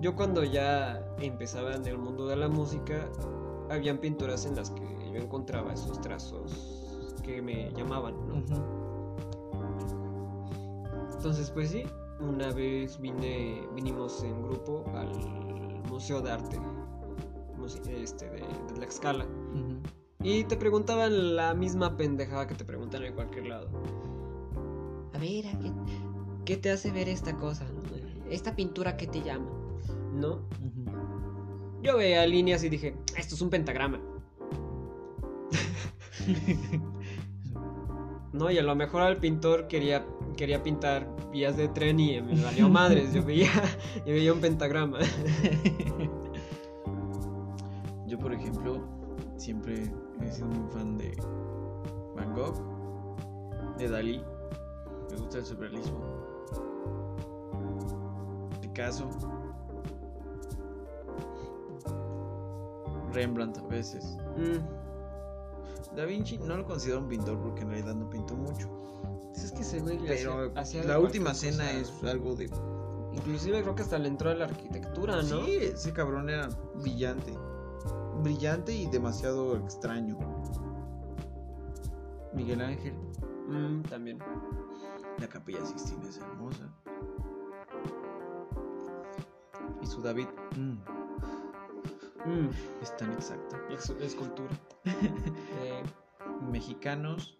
[0.00, 3.08] yo cuando ya empezaba en el mundo de la música,
[3.70, 4.82] habían pinturas en las que
[5.12, 8.34] yo encontraba esos trazos que me llamaban, ¿no?
[8.36, 8.75] Ujú.
[11.16, 11.84] Entonces, pues sí,
[12.20, 15.10] una vez vine, vinimos en grupo al
[15.88, 16.58] Museo de Arte
[17.90, 19.26] este, de, de Tlaxcala.
[20.22, 23.68] Y te preguntaban la misma pendejada que te preguntan en cualquier lado.
[25.12, 25.72] A ver, ¿a qué,
[26.44, 27.64] qué te hace ver esta cosa?
[27.64, 27.82] no?
[28.30, 29.50] Esta pintura que te llama.
[30.12, 30.40] ¿No?
[31.82, 34.00] Yo veía líneas y dije, esto es un pentagrama.
[38.32, 40.04] No, y a lo mejor al pintor quería,
[40.36, 43.12] quería pintar vías de tren y me valió madres.
[43.12, 43.50] Yo veía,
[44.06, 44.98] yo veía un pentagrama.
[48.06, 48.86] Yo, por ejemplo,
[49.36, 49.82] siempre
[50.22, 51.16] he sido muy fan de
[52.14, 52.54] Van Gogh,
[53.78, 54.22] de Dalí.
[55.10, 55.98] Me gusta el surrealismo.
[58.60, 59.08] Picasso,
[63.12, 64.16] Rembrandt a veces.
[64.36, 64.58] Mm,
[65.96, 68.68] Da Vinci no lo considero un pintor porque en realidad no pintó mucho.
[69.34, 71.78] es que ese güey le Pero hacía- hacía la última cena cosa.
[71.78, 72.50] es algo de...
[73.12, 75.44] Inclusive creo que hasta le entró a la arquitectura, ¿no?
[75.44, 76.48] Sí, ese cabrón era
[76.82, 77.32] brillante.
[78.22, 80.18] Brillante y demasiado extraño.
[82.34, 82.94] Miguel Ángel,
[83.48, 84.18] Mm, también.
[85.18, 86.68] la capilla Sixtina es hermosa.
[89.82, 90.26] Y su David
[90.56, 90.74] mm,
[92.26, 92.48] Mm,
[92.82, 93.56] es tan exacto.
[93.70, 94.50] es, escultura.
[95.62, 95.82] Eh,
[96.50, 97.38] Mexicanos,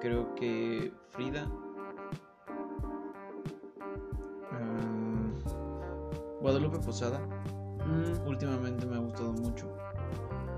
[0.00, 1.46] creo que Frida.
[4.52, 7.20] mm, Guadalupe Posada.
[7.86, 9.66] mm, últimamente me ha gustado mucho.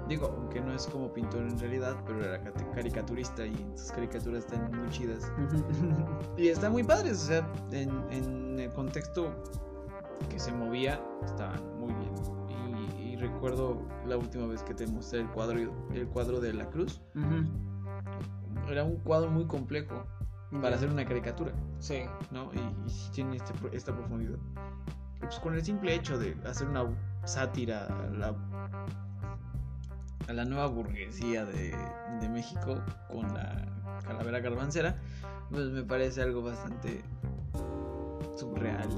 [0.08, 2.42] Digo, aunque no es como pintor en realidad, pero era
[2.74, 5.30] caricaturista y sus caricaturas están muy chidas.
[6.36, 9.32] Y están muy padres, o sea, en, en el contexto
[10.28, 11.92] que se movía, estaban muy
[13.22, 15.58] recuerdo la última vez que te mostré el cuadro,
[15.94, 17.00] el cuadro de la cruz.
[17.14, 18.70] Ujú.
[18.70, 20.04] Era un cuadro muy complejo
[20.60, 22.02] para hacer una caricatura, Sí.
[22.30, 22.50] ¿no?
[22.52, 24.38] Y, y tiene este esta profundidad.
[25.20, 26.84] Pues con el simple hecho de hacer una
[27.24, 28.34] sátira a la,
[30.28, 31.74] a la nueva burguesía de,
[32.20, 33.64] de México con la
[34.04, 34.96] calavera garbancera,
[35.50, 37.02] pues me parece algo bastante
[38.36, 38.88] surreal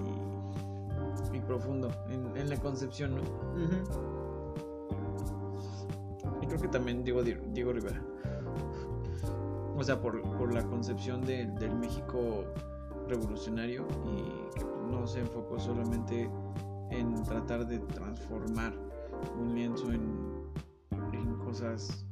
[1.32, 3.22] y, y profundo en, en la concepción, ¿no?
[3.56, 3.66] Y
[6.58, 8.02] creo que también Diego, Di- Diego Rivera.
[9.76, 12.44] O sea, por, por la concepción de- del México
[13.08, 16.30] revolucionario y que no se enfocó solamente
[16.90, 18.72] en tratar de transformar
[19.38, 20.44] un lienzo en,
[21.12, 22.06] en cosas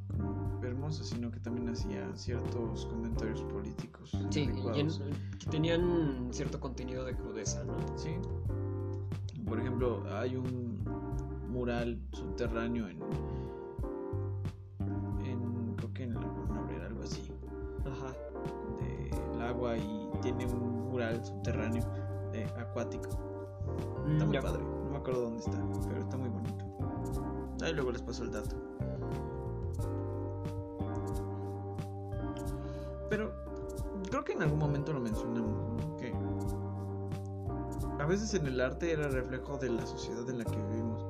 [0.61, 4.11] hermosas, sino que también hacía ciertos comentarios políticos.
[4.29, 5.01] Sí, y en- adecuados.
[5.39, 7.75] que tenían cierto contenido de crudeza, ¿no?
[7.97, 8.11] Sí.
[9.45, 10.83] Por ejemplo, hay un
[11.49, 12.99] mural subterráneo en
[19.53, 21.83] agua y tiene un mural subterráneo
[22.31, 23.09] de acuático.
[23.09, 24.41] Está Mm, muy ya.
[24.41, 24.63] padre.
[24.63, 26.65] No me acuerdo dónde está, pero está muy bonito.
[27.63, 28.55] Ahí luego les paso el dato.
[33.09, 33.31] Pero
[34.09, 35.97] creo que en algún momento lo mencionamos, ¿no?
[35.97, 36.13] Que
[38.01, 41.05] a veces en el arte era reflejo de la sociedad en la que vivimos.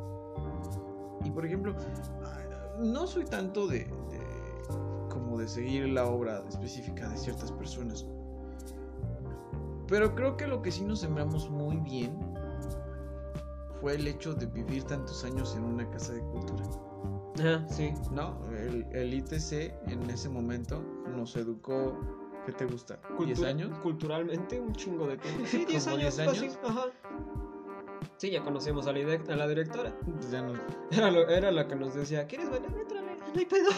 [1.24, 1.74] Y por ejemplo,
[2.80, 8.06] no soy tanto de, de- como de seguir la obra específica de ciertas personas.
[9.88, 12.18] Pero creo que lo que sí nos sembramos muy bien
[13.82, 16.64] fue el hecho de vivir tantos años en una casa de cultura.
[17.44, 17.94] Ah, sí.
[18.12, 18.40] ¿No?
[18.52, 20.82] El, el ITC en ese momento
[21.16, 21.98] nos educó,
[22.46, 23.00] ¿qué te gusta?
[23.02, 23.78] ¿10 Cultu- años?
[23.80, 25.44] Culturalmente, un chingo de tiempo.
[25.48, 26.16] Sí, 10 ¿Como años.
[26.16, 26.60] 10 fácil, años?
[26.64, 26.84] Ajá.
[28.18, 29.94] Sí, ya conocíamos a la, direc- a la directora.
[30.06, 30.58] Pues ya nos...
[30.92, 32.72] Era, lo- era la que nos decía, ¿quieres bailar?
[32.72, 33.70] Entrale, no hay pedo.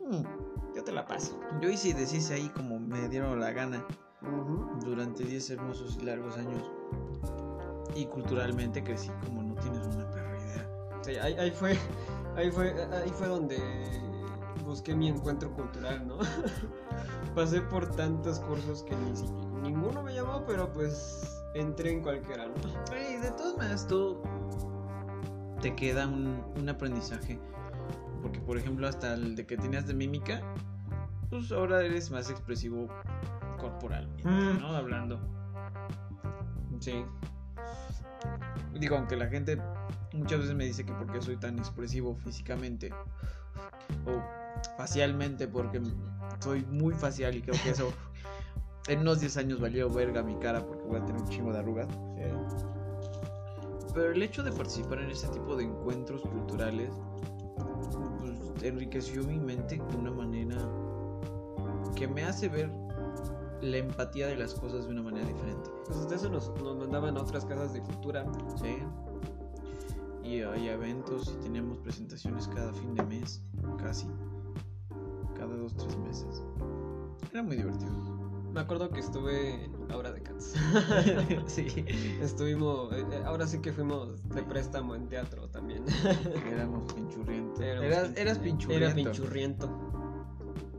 [0.00, 1.38] Mm, Yo te la paso.
[1.60, 3.84] Yo hice y deshice ahí como me dieron la gana
[4.84, 6.70] durante 10 hermosos y largos años.
[7.94, 10.68] Y culturalmente crecí como no tienes una perra idea.
[11.02, 11.78] Sí, ahí, ahí fue,
[12.36, 13.58] ahí fue, ahí fue donde
[14.64, 16.18] busqué mi encuentro cultural, ¿no?
[17.34, 22.46] Pasé por tantos cursos que ni siquiera, ninguno me llamó, pero pues entré en cualquiera,
[22.46, 22.54] ¿no?
[22.90, 24.20] Oye, de todas maneras, tú
[25.60, 27.38] te queda un, un aprendizaje.
[28.22, 30.40] Porque, por ejemplo, hasta el de que tenías de mímica,
[31.30, 32.88] pues ahora eres más expresivo
[33.68, 34.60] corporalmente, Mm.
[34.60, 34.68] ¿no?
[34.76, 35.18] Hablando.
[36.80, 37.04] Sí.
[38.78, 39.58] Digo, aunque la gente
[40.12, 42.90] muchas veces me dice que porque soy tan expresivo físicamente
[44.06, 44.22] o
[44.76, 45.80] facialmente, porque
[46.40, 47.92] soy muy facial y creo que eso
[48.88, 51.58] en unos 10 años valió verga mi cara porque voy a tener un chingo de
[51.60, 51.88] arrugas.
[53.94, 56.90] Pero el hecho de participar en ese tipo de encuentros culturales
[58.18, 60.56] pues, enriqueció mi mente de una manera
[61.94, 62.68] que me hace ver
[63.64, 65.70] la empatía de las cosas de una manera diferente.
[65.86, 68.24] Pues de eso nos, nos mandaban a otras casas de cultura.
[68.60, 68.78] Sí.
[70.22, 73.42] Y hay eventos y teníamos presentaciones cada fin de mes,
[73.78, 74.06] casi.
[75.36, 76.42] Cada dos, tres meses.
[77.32, 77.90] Era muy divertido.
[78.54, 80.54] Me acuerdo que estuve obra de Cats.
[81.46, 81.66] sí.
[82.20, 85.84] Estuvimos, eh, eh, ahora sí que fuimos de préstamo en teatro también.
[86.52, 87.60] Éramos pinchurrientos.
[87.60, 88.86] Eras, eras pinchurriento.
[88.86, 89.68] Era pinchurriento.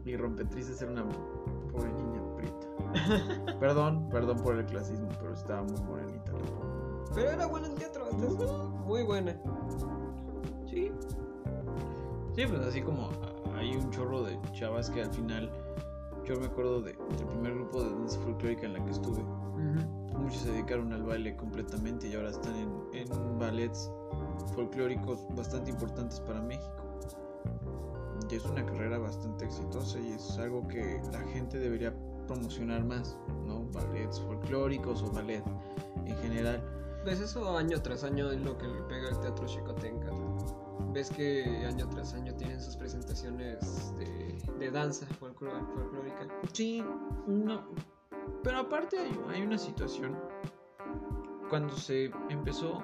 [0.06, 1.06] Y rompetrices era una
[1.72, 2.22] pobre niña.
[3.60, 6.32] perdón, perdón por el clasismo, pero estaba muy morenita.
[7.14, 9.40] Pero era buena en teatro, eso, muy buena.
[10.70, 10.92] Sí.
[12.36, 13.10] Sí, pues así como
[13.56, 15.50] hay un chorro de chavas que al final.
[16.26, 19.24] Yo me acuerdo de, del primer grupo de danza folclórica en la que estuve.
[20.18, 23.92] Muchos se dedicaron al baile completamente y ahora están en, en ballets
[24.56, 26.74] folclóricos bastante importantes para México.
[28.30, 31.94] Y es una carrera bastante exitosa y es algo que la gente debería
[32.26, 33.66] promocionar más, ¿no?
[33.72, 35.44] Ballets folclóricos o ballet
[36.06, 36.62] en general.
[37.06, 40.12] ¿Ves eso año tras año es lo que le pega al teatro Chicotenca?
[40.92, 46.28] ¿Ves que año tras año tienen sus presentaciones de, de danza folcló- folclórica?
[46.54, 46.84] Sí,
[47.28, 47.64] no.
[48.44, 48.98] Pero aparte
[49.34, 50.18] hay, una situación.
[51.50, 52.82] Cuando se empezó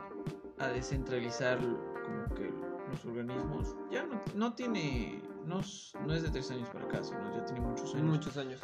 [0.59, 2.53] a descentralizar como que
[2.91, 7.03] los organismos, ya no, no tiene, no, es- no es de tres años para acá,
[7.03, 8.07] sino ya tiene muchos años.
[8.07, 8.61] muchos años.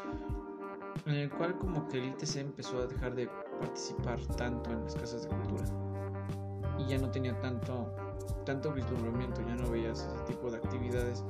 [1.06, 3.30] En el cual como que el ITC empezó a dejar de
[3.60, 5.66] participar tanto en las casas de cultura.
[6.78, 7.94] Y ya no tenía tanto,
[8.46, 11.24] tanto vislumbramiento, ya no veías ese tipo de actividades.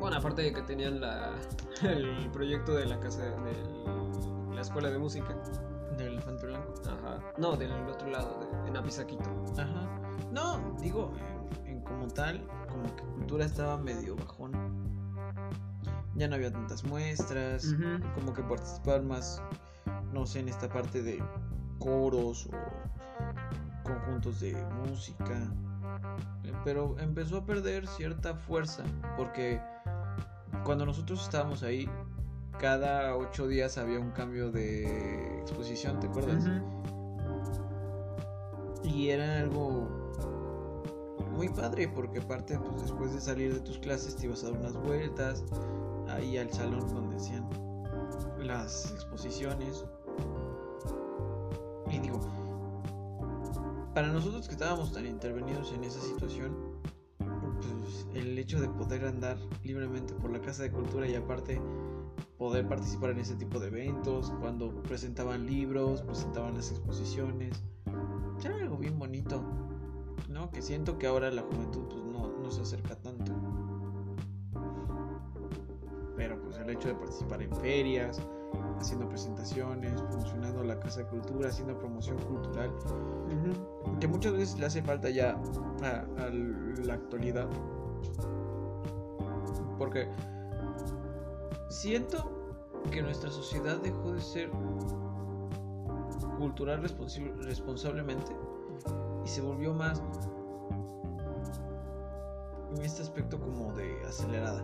[0.00, 1.34] Bueno, aparte de que tenían la,
[1.82, 5.36] el proyecto de la casa de la escuela de música.
[5.96, 6.74] Del elefante blanco.
[6.84, 7.20] Ajá.
[7.38, 9.30] No, del otro lado, de, en Apizaquito.
[9.56, 9.88] Ajá.
[10.30, 11.12] No, digo,
[11.64, 14.52] en, en como tal, como que cultura estaba medio bajón.
[16.16, 17.74] Ya no había tantas muestras,
[18.14, 19.42] como que participar más,
[20.12, 21.22] no sé, en esta parte de
[21.78, 24.56] coros o conjuntos de
[24.88, 25.52] música.
[26.44, 28.82] Eh, Pero empezó a perder cierta fuerza,
[29.16, 29.60] porque
[30.64, 31.88] cuando nosotros estábamos ahí,
[32.58, 36.44] cada ocho días había un cambio de exposición, ¿te acuerdas?
[38.82, 39.88] Y era algo
[41.32, 44.58] muy padre porque aparte pues después de salir de tus clases te ibas a dar
[44.58, 45.44] unas vueltas
[46.08, 47.48] ahí al salón donde hacían
[48.38, 49.84] las exposiciones.
[51.90, 52.20] Y digo,
[53.94, 56.54] para nosotros que estábamos tan intervenidos en esa situación,
[57.18, 61.60] pues el hecho de poder andar libremente por la casa de cultura y aparte
[62.38, 67.64] poder participar en ese tipo de eventos, cuando presentaban libros, presentaban las exposiciones,
[68.44, 69.42] era algo bien bonito,
[70.28, 70.50] ¿no?
[70.50, 73.32] Que siento que ahora la juventud pues, no, no se acerca tanto.
[76.16, 78.20] Pero pues el hecho de participar en ferias,
[78.78, 82.70] haciendo presentaciones, promocionando la Casa de Cultura, haciendo promoción cultural,
[84.00, 85.38] que muchas veces le hace falta ya
[85.82, 87.48] a, a la actualidad.
[89.78, 90.08] Porque
[91.68, 92.30] siento
[92.90, 94.50] que nuestra sociedad dejó de ser
[96.38, 98.32] cultural responsablemente
[99.24, 100.02] y se volvió más
[102.74, 104.62] en este aspecto como de acelerada.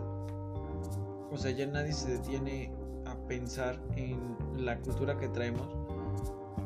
[1.33, 2.71] O sea, ya nadie se detiene
[3.07, 5.67] a pensar en la cultura que traemos.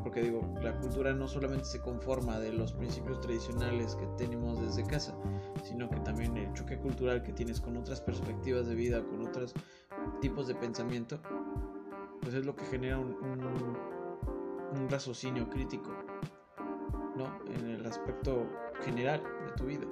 [0.03, 4.83] Porque digo, la cultura no solamente se conforma de los principios tradicionales que tenemos desde
[4.85, 5.15] casa,
[5.63, 9.53] sino que también el choque cultural que tienes con otras perspectivas de vida, con otros
[10.19, 11.17] tipos de pensamiento,
[12.21, 13.77] pues es lo que genera un, un,
[14.77, 15.91] un raciocinio crítico,
[17.15, 17.39] ¿no?
[17.53, 18.45] En el aspecto
[18.81, 19.87] general de tu vida.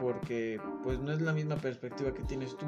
[0.00, 2.66] Porque pues no es la misma perspectiva que tienes tú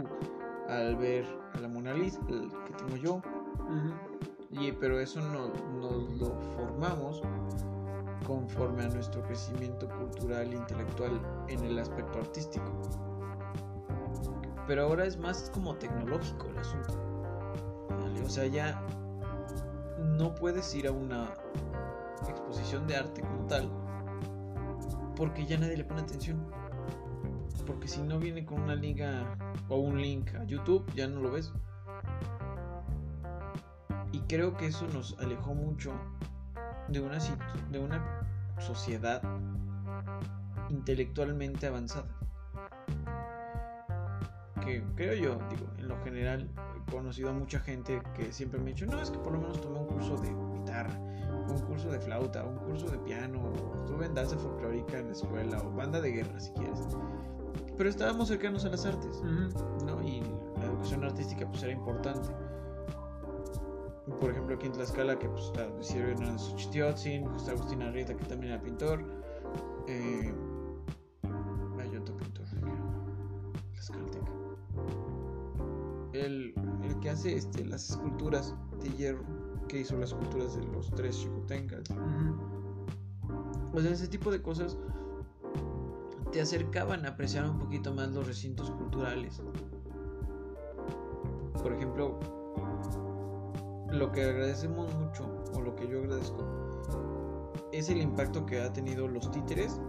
[0.69, 3.23] al ver a la Mona Lisa, el que tengo yo,
[4.51, 5.49] y, pero eso no,
[5.81, 7.23] nos lo formamos
[8.27, 12.73] conforme a nuestro crecimiento cultural e intelectual en el aspecto artístico.
[14.67, 16.95] Pero ahora es más como tecnológico el asunto.
[18.01, 18.21] ¿vale?
[18.23, 18.83] O sea, ya
[20.19, 21.35] no puedes ir a una
[22.29, 23.71] exposición de arte como tal
[25.17, 26.39] porque ya nadie le pone atención.
[27.67, 29.37] Porque si no viene con una liga
[29.69, 31.53] o un link a YouTube, ya no lo ves.
[34.13, 35.93] Y creo que eso nos alejó mucho
[36.89, 37.19] de una,
[37.71, 38.25] de una
[38.59, 39.21] sociedad
[40.71, 42.07] intelectualmente avanzada.
[44.65, 48.71] Que creo yo, digo, en lo general he conocido a mucha gente que siempre me
[48.71, 50.99] ha dicho, no, es que por lo menos tomé un curso de guitarra,
[51.49, 55.13] un curso de flauta, un curso de piano, o estuve en danza folclórica en la
[55.13, 56.81] escuela, o banda de guerra si quieres.
[57.77, 59.23] Pero estábamos cercanos a las artes.
[59.85, 60.03] ¿no?
[60.03, 60.23] Y
[60.59, 62.29] la educación artística pues era importante.
[64.21, 68.53] Por ejemplo, aquí en Tlaxcala, que pues Isidro Hernández Xochitiotzin, José Agustín Arrieta, que también
[68.53, 69.05] era pintor.
[69.89, 70.33] Eh,
[71.81, 72.47] hay otro pintor,
[73.73, 74.33] tlaxcalteca.
[76.13, 76.55] El,
[76.85, 79.25] el que hace este, las esculturas de hierro,
[79.69, 81.85] que hizo las esculturas de los tres chicotencas.
[83.75, 84.79] O sea, ese tipo de cosas
[86.37, 89.41] te acercaban a apreciar un poquito más los recintos culturales.
[91.63, 92.21] Por ejemplo,
[93.91, 96.45] lo que agradecemos mucho, o lo que yo agradezco,
[97.73, 99.81] es el impacto que ha tenido los títeres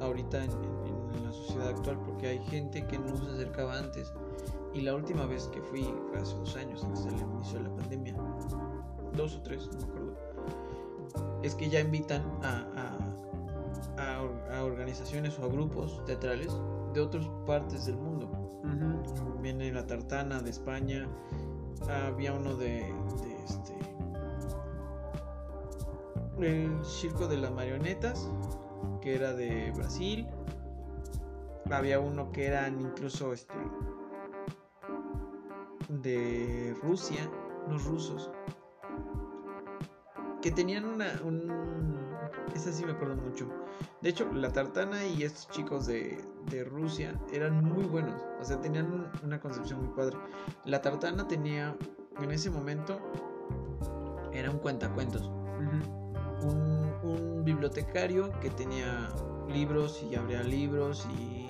[0.00, 4.12] ahorita en, en- en la sociedad actual, porque hay gente que no se acercaba antes.
[4.74, 7.74] Y la última vez que fui fue hace dos años, antes del inicio de la
[7.74, 8.14] pandemia.
[9.16, 10.16] dos o tres, no me acuerdo,
[11.42, 13.11] es que ya invitan a, a,
[13.98, 16.52] a, organizaciones o a grupos teatrales
[16.94, 18.30] de otras partes del mundo.
[19.40, 21.08] Viene la Tartana de España,
[21.88, 23.72] había uno de, de este
[26.40, 28.28] el circo de las marionetas
[29.00, 30.26] que era de Brasil
[31.70, 33.54] había uno que eran incluso este
[35.88, 37.30] de Rusia,
[37.68, 38.30] los rusos,
[40.40, 41.91] que tenían una un
[42.54, 43.48] esa sí me acuerdo mucho.
[44.00, 48.20] De hecho, la Tartana y estos chicos de, de Rusia eran muy buenos.
[48.40, 50.16] O sea, tenían una concepción muy padre.
[50.64, 51.76] La Tartana tenía,
[52.20, 52.98] en ese momento,
[54.32, 55.22] era un cuentacuentos.
[56.42, 59.08] un, un bibliotecario que tenía
[59.48, 61.46] libros y abría libros y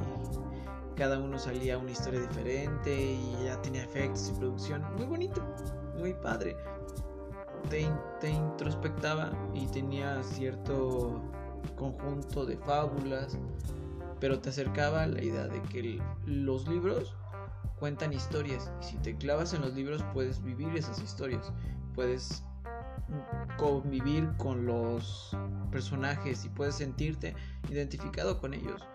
[0.97, 4.85] cada uno salía una historia diferente y ya tenía efectos y producción.
[4.97, 5.43] Muy bonito,
[5.99, 6.57] muy padre.
[7.71, 11.23] Te, introspectaba y tenía cierto
[11.77, 13.39] conjunto de fábulas,
[14.21, 17.17] pero te acercaba a la idea de que los libros
[17.79, 21.51] cuentan historias y si te clavas en los libros puedes vivir esas historias,
[21.95, 22.45] puedes
[23.59, 25.37] convivir con los
[25.71, 27.35] personajes y puedes sentirte
[27.69, 28.87] identificado con ellos.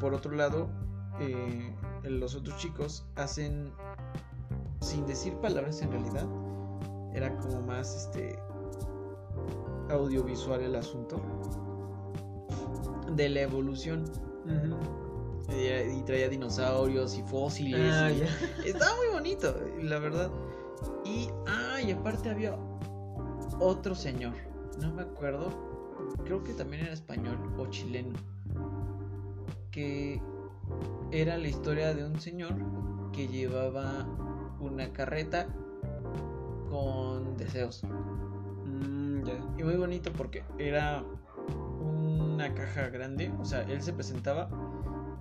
[0.00, 0.68] Por otro lado,
[1.20, 1.74] eh,
[2.04, 3.72] los otros chicos hacen,
[4.80, 6.26] sin decir palabras en realidad,
[7.16, 8.38] era como más este
[9.88, 11.20] audiovisual el asunto
[13.12, 14.04] de la evolución.
[15.48, 17.94] y, traía dinosaurios y fósiles.
[17.94, 18.10] Ah,
[18.64, 20.30] estaba muy bonito, la verdad.
[21.04, 22.56] Y, ah, y aparte había
[23.60, 24.34] otro señor,
[24.80, 25.48] no me acuerdo,
[26.24, 28.18] creo que también era español o chileno,
[29.70, 30.20] que
[31.12, 32.54] era la historia de un señor
[33.12, 34.06] que llevaba
[34.60, 35.46] una carreta
[36.76, 37.82] con deseos.
[38.64, 39.22] Mm,
[39.58, 41.02] y muy bonito porque era
[41.80, 44.50] una caja grande, o sea, él se presentaba,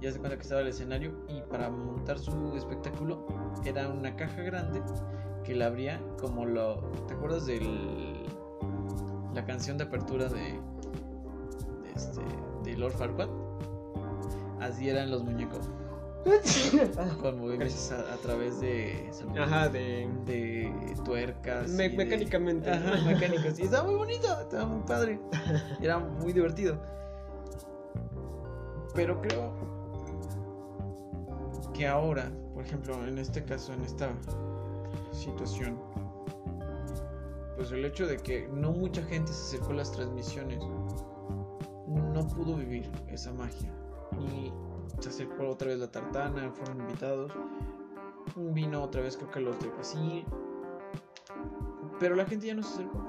[0.01, 3.25] ya se cuenta que estaba el escenario y para montar su espectáculo
[3.63, 4.81] era una caja grande
[5.45, 6.81] que la abría como lo...
[7.07, 8.25] ¿Te acuerdas del...
[9.33, 10.59] la canción de apertura de...
[11.83, 12.21] de, este,
[12.65, 13.29] de Lord Farquaad?
[14.59, 15.69] Así eran los muñecos.
[17.21, 21.69] Con movimientos a, través de, ajá, de, de tuercas.
[21.69, 22.69] mecánicamente.
[22.69, 23.59] Ajá, mecánicos.
[23.59, 25.19] Y estaba muy bonito, estaba muy padre.
[25.81, 26.79] Era muy divertido.
[28.95, 29.53] Pero creo
[31.73, 34.09] que ahora, por ejemplo, en este caso, en esta
[35.11, 35.77] situación,
[37.55, 40.59] pues el hecho de que no mucha gente se acercó a las transmisiones,
[41.87, 43.71] no pudo vivir esa magia.
[44.17, 44.51] Y
[44.99, 47.31] se acercó otra vez la tartana, fueron invitados.
[48.35, 50.25] Vino otra vez creo que los de Brasil.
[51.99, 53.05] Pero la gente ya no se acercó.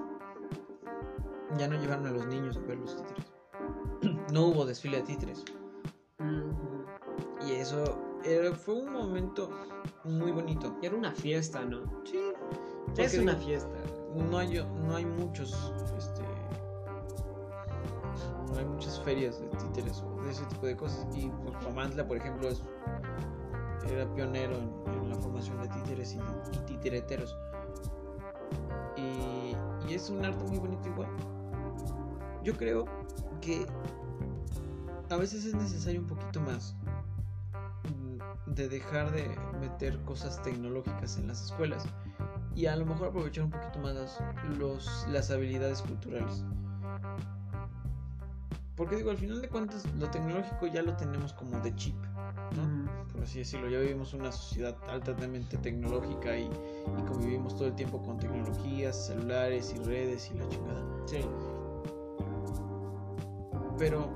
[1.59, 3.33] Ya no llevaron a los niños a ver los títeres.
[4.33, 5.45] no hubo desfile de títeres.
[7.47, 7.85] Y eso
[8.65, 9.51] fue un momento
[10.05, 10.77] muy bonito.
[10.83, 11.83] Era una fiesta, ¿no?
[12.05, 12.19] Sí.
[12.97, 13.77] Es una fiesta.
[14.15, 15.73] No hay, no hay muchos,
[18.59, 21.07] hay muchas ferias de títeres o de ese tipo de cosas.
[21.15, 22.62] Y pues Pamantla, por ejemplo, es,
[23.91, 27.37] era pionero en, la formación de títeres y, titereteros.
[28.97, 29.55] Y,
[29.89, 31.09] y es un arte muy bonito igual.
[32.43, 32.87] Yo creo
[33.41, 33.66] que
[35.11, 36.74] a veces es necesario un poquito más
[38.47, 39.28] de dejar de
[39.61, 41.87] meter cosas tecnológicas en las escuelas
[42.55, 44.19] y a lo mejor aprovechar un poquito más
[44.59, 46.43] los, las habilidades culturales.
[48.77, 51.97] Porque digo, al final de cuentas, lo tecnológico ya lo tenemos como de chip,
[52.55, 53.07] ¿no?
[53.11, 58.03] Por así decirlo, ya vivimos una sociedad altamente tecnológica y, y, convivimos todo el tiempo
[58.03, 60.85] con tecnologías, celulares y redes y la chingada.
[61.07, 61.24] Sí.
[63.78, 64.11] Pero,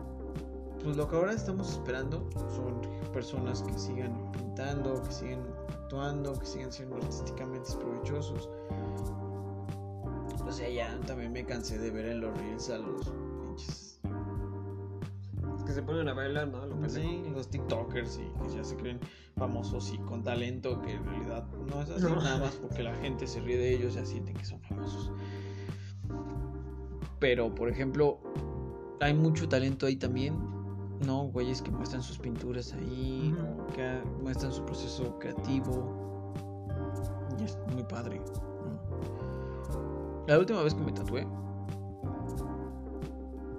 [0.82, 2.82] pues lo que ahora estamos esperando son
[3.14, 8.50] personas que sigan pintando, que sigan actuando, que sigan siendo artísticamente provechosos.
[10.46, 13.10] O sea, ya también me cansé de ver en los reels a los
[15.70, 16.88] que se ponen a bailar, ¿no?
[16.88, 18.98] sí, los TikTokers y que ya se creen
[19.36, 23.24] famosos y con talento, que en realidad no es así, nada más porque la gente
[23.28, 25.12] se ríe de ellos y ya sienten que son famosos.
[27.20, 28.18] Pero, por ejemplo,
[29.00, 30.36] hay mucho talento ahí también,
[31.06, 31.28] ¿no?
[31.28, 33.32] Güeyes que muestran sus pinturas ahí,
[33.72, 36.34] que muestran su proceso creativo.
[37.38, 38.20] Y es muy padre.
[40.26, 41.28] La última vez que me tatué,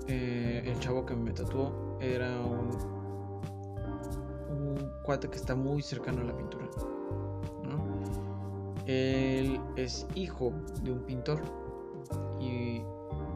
[0.08, 2.70] eh, el chavo que me tatuó era un,
[4.50, 6.66] un cuate que está muy cercano a la pintura.
[8.88, 10.52] Él es hijo
[10.84, 11.40] de un pintor
[12.40, 12.82] y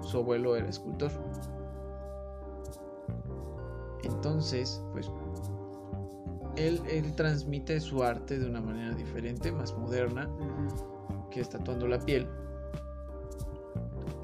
[0.02, 1.12] su abuelo era escultor.
[4.04, 5.10] Entonces, pues,
[6.58, 10.30] él, él transmite su arte de una manera diferente, más moderna,
[11.32, 12.28] que es tatuando la piel.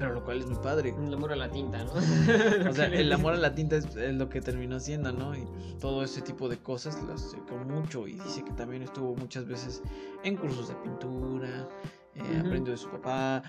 [0.02, 0.92] Pero lo cual es muy padre.
[0.98, 1.92] El amor a la tinta, ¿no?
[2.68, 5.36] O sea, el amor a la tinta es, es lo que terminó siendo, ¿no?
[5.36, 5.46] Y
[5.78, 8.08] todo ese tipo de cosas lo acercó mucho.
[8.08, 9.80] Y dice que también estuvo muchas veces
[10.24, 11.68] en cursos de pintura,
[12.16, 13.44] eh, aprendió de su papá.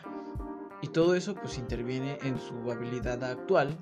[0.84, 3.76] Y todo eso pues interviene en su habilidad actual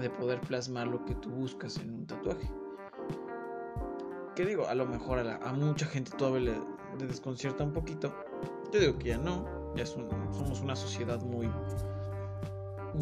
[0.00, 2.50] de poder plasmar lo que tú buscas en un tatuaje.
[4.34, 6.60] Que digo, a lo mejor a, la- a mucha gente todavía le,
[6.98, 8.12] le desconcierta un poquito.
[8.72, 9.63] Yo digo que ya no.
[9.76, 11.50] Ya es un- somos una sociedad muy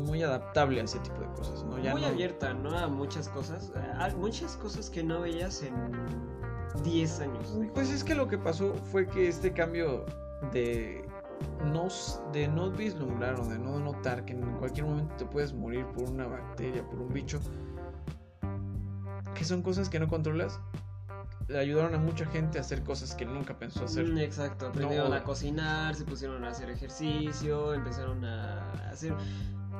[0.06, 1.78] muy adaptable a ese tipo de cosas, ¿no?
[1.78, 2.70] Ya Muy no- abierta, ¿no?
[2.78, 3.70] A muchas cosas.
[3.98, 5.74] A muchas cosas que no veías en
[6.82, 7.58] 10 años.
[7.74, 10.06] Pues es que lo que pasó fue que este cambio
[10.50, 11.06] de
[11.70, 11.88] no,
[12.32, 16.08] de no vislumbrar o de no notar que en cualquier momento te puedes morir por
[16.08, 17.38] una bacteria, por un bicho,
[19.34, 20.58] que son cosas que no controlas,
[21.48, 24.06] le ayudaron a mucha gente a hacer cosas que nunca pensó hacer.
[24.06, 25.16] Mm, Exacto, aprendieron No.
[25.16, 29.14] a cocinar, se pusieron a hacer ejercicio, empezaron a hacer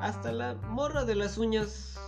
[0.00, 1.98] hasta la morra de las uñas.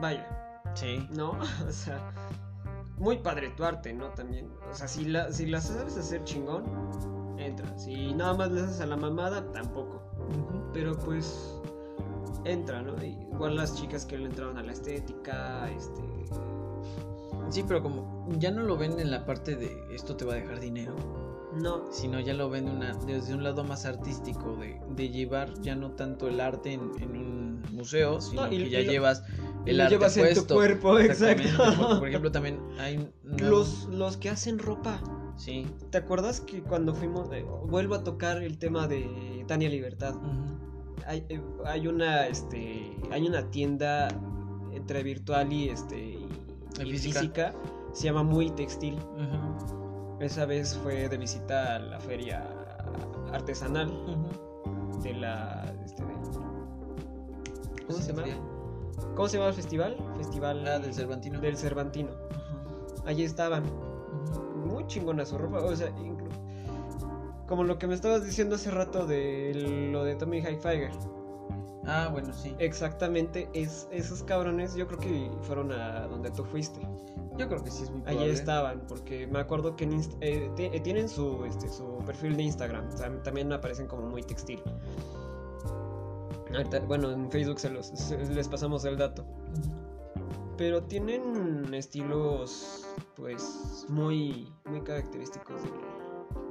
[0.00, 0.26] Vaya,
[0.74, 1.06] Sí.
[1.12, 1.38] ¿no?
[1.68, 2.12] O sea,
[2.98, 4.08] muy padre tu arte, ¿no?
[4.10, 6.64] También, o sea, si la si la sabes hacer chingón,
[7.38, 7.76] entra.
[7.78, 10.00] Si nada más le haces a la mamada, tampoco.
[10.72, 11.54] Pero pues
[12.44, 12.94] entra, ¿no?
[13.04, 16.00] Igual las chicas que le entraron a la estética, este
[17.52, 20.36] Sí, pero como ya no lo ven en la parte de esto te va a
[20.36, 20.94] dejar dinero,
[21.54, 25.74] no, sino ya lo ven una, desde un lado más artístico, de, de llevar ya
[25.76, 29.22] no tanto el arte en, en un museo, sino y- que ya lo- llevas
[29.66, 31.42] el arte llevas en tu cuerpo, exacto.
[31.78, 33.06] Por, por ejemplo, también hay...
[33.22, 35.00] Los, los que hacen ropa.
[35.36, 35.66] Sí.
[35.90, 40.14] ¿Te acuerdas que cuando fuimos, eh, vuelvo a tocar el tema de Tania Libertad?
[41.06, 44.08] Hay, eh, hay una, este, hay una tienda
[44.72, 46.18] entre virtual y, este,
[46.80, 47.20] y, física.
[47.20, 47.52] física.
[47.92, 48.98] Se llama Muy Textil.
[50.20, 52.44] Esa vez fue de visita a la feria
[53.32, 53.90] artesanal
[55.02, 56.12] de la, este, de-
[57.86, 58.22] ¿cómo se llama?
[59.16, 59.96] ¿Cómo se llama el festival?
[60.16, 61.40] Festival Ah, del Cervantino.
[61.40, 62.10] del Cervantino.
[63.04, 63.64] Allí estaban.
[64.64, 66.28] Muy chingona su ropa, o sea, inclu-
[67.48, 70.92] como lo que me estabas diciendo hace rato de lo de Tommy Hilfiger.
[71.84, 72.54] Ah, bueno, sí.
[72.58, 76.80] Exactamente, es, esos cabrones yo creo que fueron a donde tú fuiste.
[77.38, 78.32] Yo creo que sí es muy Allí probable.
[78.34, 82.42] estaban, porque me acuerdo que en Inst- eh, eh, tienen su, este, su perfil de
[82.44, 84.62] Instagram, o sea, también aparecen como muy textil.
[86.54, 89.24] Ahorita- bueno, en Facebook se los, se- les pasamos el dato.
[90.58, 92.86] Pero tienen estilos,
[93.16, 95.62] pues, muy, muy característicos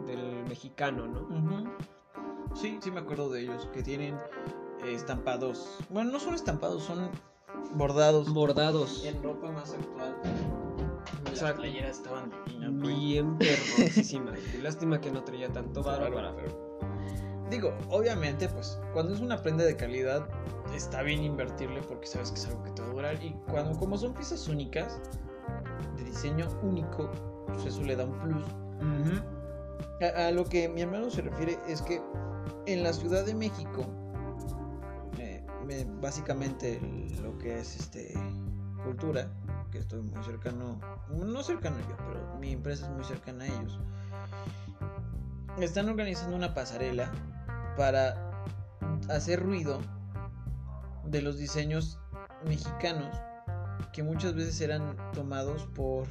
[0.07, 1.71] del, del mexicano, ¿no?
[2.55, 4.17] Sí, sí me acuerdo de ellos, que tienen
[4.85, 5.77] estampados.
[5.89, 7.09] Bueno, no son estampados, son
[7.75, 8.33] bordados.
[8.33, 9.03] Bordados.
[9.05, 10.15] En ropa más actual.
[11.25, 11.61] Las Exacto.
[11.61, 12.71] playeras estaban divinas.
[12.97, 14.39] Bien perrosísimas.
[14.61, 16.05] Lástima que no traía tanto para...
[16.09, 16.71] pero-
[17.49, 20.25] Digo, obviamente, pues cuando es una prenda de calidad,
[20.73, 23.21] está bien invertirle porque sabes que es algo que te va a durar.
[23.23, 25.01] Y cuando, como son piezas únicas,
[25.97, 27.11] de diseño único,
[27.47, 28.45] pues eso le da un plus.
[30.01, 32.01] A, a lo que mi hermano se refiere es que
[32.67, 33.85] en la Ciudad de México,
[36.01, 36.79] básicamente
[37.21, 38.13] lo que es este
[38.83, 39.27] cultura,
[39.71, 40.79] que estoy muy cercano,
[41.09, 43.79] no cercano yo, pero mi empresa es muy cercana a ellos,
[45.59, 47.11] están organizando una pasarela
[47.77, 48.31] para
[49.09, 49.79] hacer ruido
[51.05, 51.99] de los diseños
[52.45, 53.15] mexicanos
[53.93, 56.07] que muchas veces eran tomados por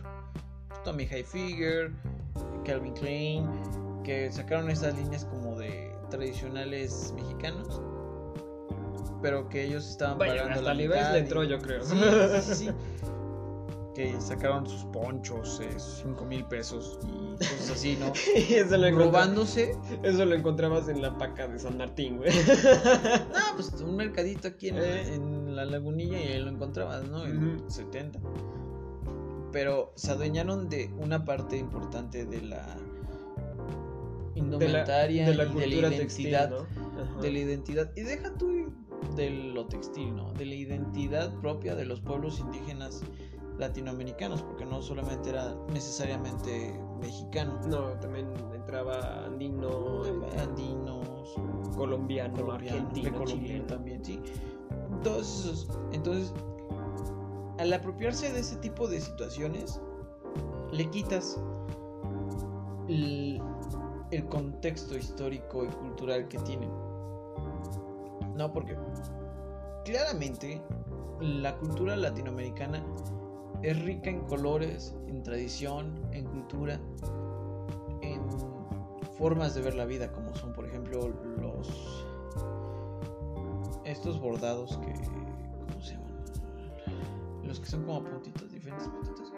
[0.85, 1.93] Tommy Hilfiger,
[2.65, 7.81] Calvin Klein, que sacaron esas líneas como de tradicionales mexicanos,
[9.23, 11.83] pero que ellos estaban Vaya, pagando hasta la mitad le entró, yo creo.
[11.85, 11.97] Sí,
[12.43, 12.71] sí, sí.
[13.95, 15.61] Que sacaron sus ponchos,
[16.03, 18.13] 5 mil pesos y cosas así, ¿no?
[18.37, 19.77] eso, lo encontra- Robándose.
[20.03, 22.31] eso lo encontrabas en la paca de San Martín, güey.
[23.35, 25.15] Ah, pues un mercadito aquí en, Eh.
[25.15, 27.27] en la lagunilla y ahí lo encontrabas, ¿no?
[27.27, 27.71] En Ujú.
[27.71, 28.21] 70.
[29.53, 32.79] Pero se adueñaron de una parte importante de la de
[34.37, 36.51] la, indumentaria de la y de la textil, identidad.
[36.51, 37.21] ¿no?
[37.21, 37.91] De la identidad.
[37.97, 38.73] Y deja tú
[39.17, 40.33] de lo textil, ¿no?
[40.33, 43.03] De la identidad propia de los pueblos indígenas
[43.59, 47.59] latinoamericanos, porque no solamente era necesariamente mexicano.
[47.69, 50.03] No, también entraba andino,
[50.39, 51.35] Andinos,
[51.77, 54.21] colombiano, colombiano, argentino, también, sí.
[55.03, 55.69] Todos esos.
[55.93, 56.33] Entonces,
[57.59, 59.81] al apropiarse de ese tipo de situaciones,
[60.73, 61.39] le quitas
[62.89, 63.43] el-
[64.11, 66.71] el contexto histórico y cultural que tienen.
[68.35, 68.77] No, porque
[69.85, 70.63] claramente
[71.21, 72.83] la cultura latinoamericana
[73.63, 76.81] es rica en colores, en tradición, en cultura,
[78.01, 78.23] en
[79.19, 81.09] formas de ver la vida, como son, por ejemplo,
[81.39, 82.07] los
[83.85, 86.15] estos bordados que ¿cómo se llaman?
[87.45, 89.33] Los que son como puntitos, diferentes puntitos.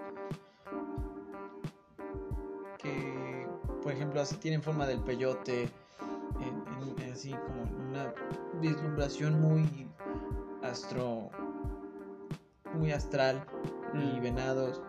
[2.78, 3.46] Que,
[3.82, 5.70] por ejemplo, así tienen forma del peyote,
[7.12, 8.12] así como una
[8.60, 9.88] vislumbración muy
[10.62, 11.30] astro,
[12.74, 13.44] muy astral
[13.94, 14.22] y Mm.
[14.22, 14.82] venados.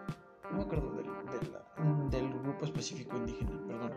[0.52, 3.92] No me acuerdo del, del- del grupo específico indígena, perdón.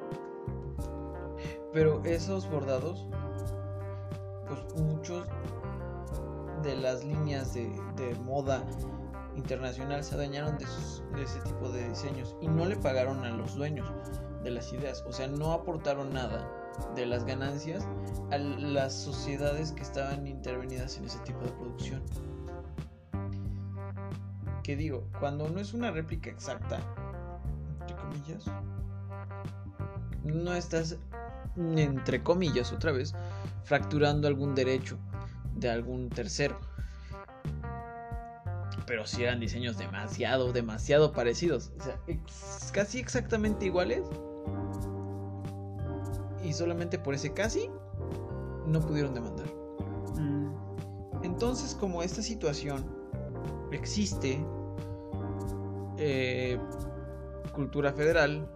[1.72, 3.06] Pero esos bordados,
[4.48, 5.26] pues muchos
[6.62, 8.64] de las líneas de, de moda
[9.36, 13.30] internacional se adueñaron de, esos- de ese tipo de diseños y no le pagaron a
[13.30, 13.86] los dueños
[14.42, 15.04] de las ideas.
[15.06, 16.50] O sea, no aportaron nada
[16.94, 17.86] de las ganancias
[18.30, 22.02] a las sociedades que estaban intervenidas en ese tipo de producción.
[24.62, 26.80] Que digo, cuando no es una réplica exacta,
[27.80, 28.44] entre comillas,
[30.24, 30.96] no estás,
[31.56, 33.14] entre comillas, otra vez,
[33.64, 34.98] fracturando algún derecho
[35.54, 36.58] de algún tercero.
[38.86, 41.72] Pero si eran diseños demasiado, demasiado parecidos.
[41.78, 44.02] O sea, ex- casi exactamente iguales.
[46.44, 47.68] Y solamente por ese casi
[48.66, 49.46] no pudieron demandar.
[50.16, 50.52] Mm.
[51.24, 52.84] Entonces, como esta situación
[53.72, 54.44] existe,
[55.98, 56.58] eh,
[57.52, 58.48] Cultura Federal,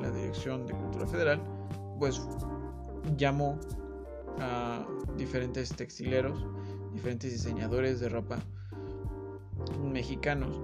[0.00, 1.40] la Dirección de Cultura Federal,
[1.98, 2.22] pues
[3.16, 3.58] llamó
[4.38, 4.86] a
[5.16, 6.46] diferentes textileros,
[6.92, 8.38] diferentes diseñadores de ropa
[9.82, 10.60] mexicanos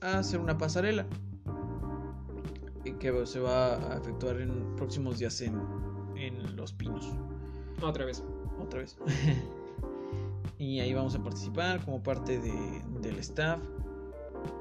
[0.00, 1.06] a hacer una pasarela
[2.84, 5.60] y que se va a efectuar en próximos días en,
[6.16, 7.12] en Los Pinos
[7.82, 8.22] Otra vez.
[8.60, 8.96] otra vez.
[10.58, 13.60] y ahí vamos a participar como parte de- del staff.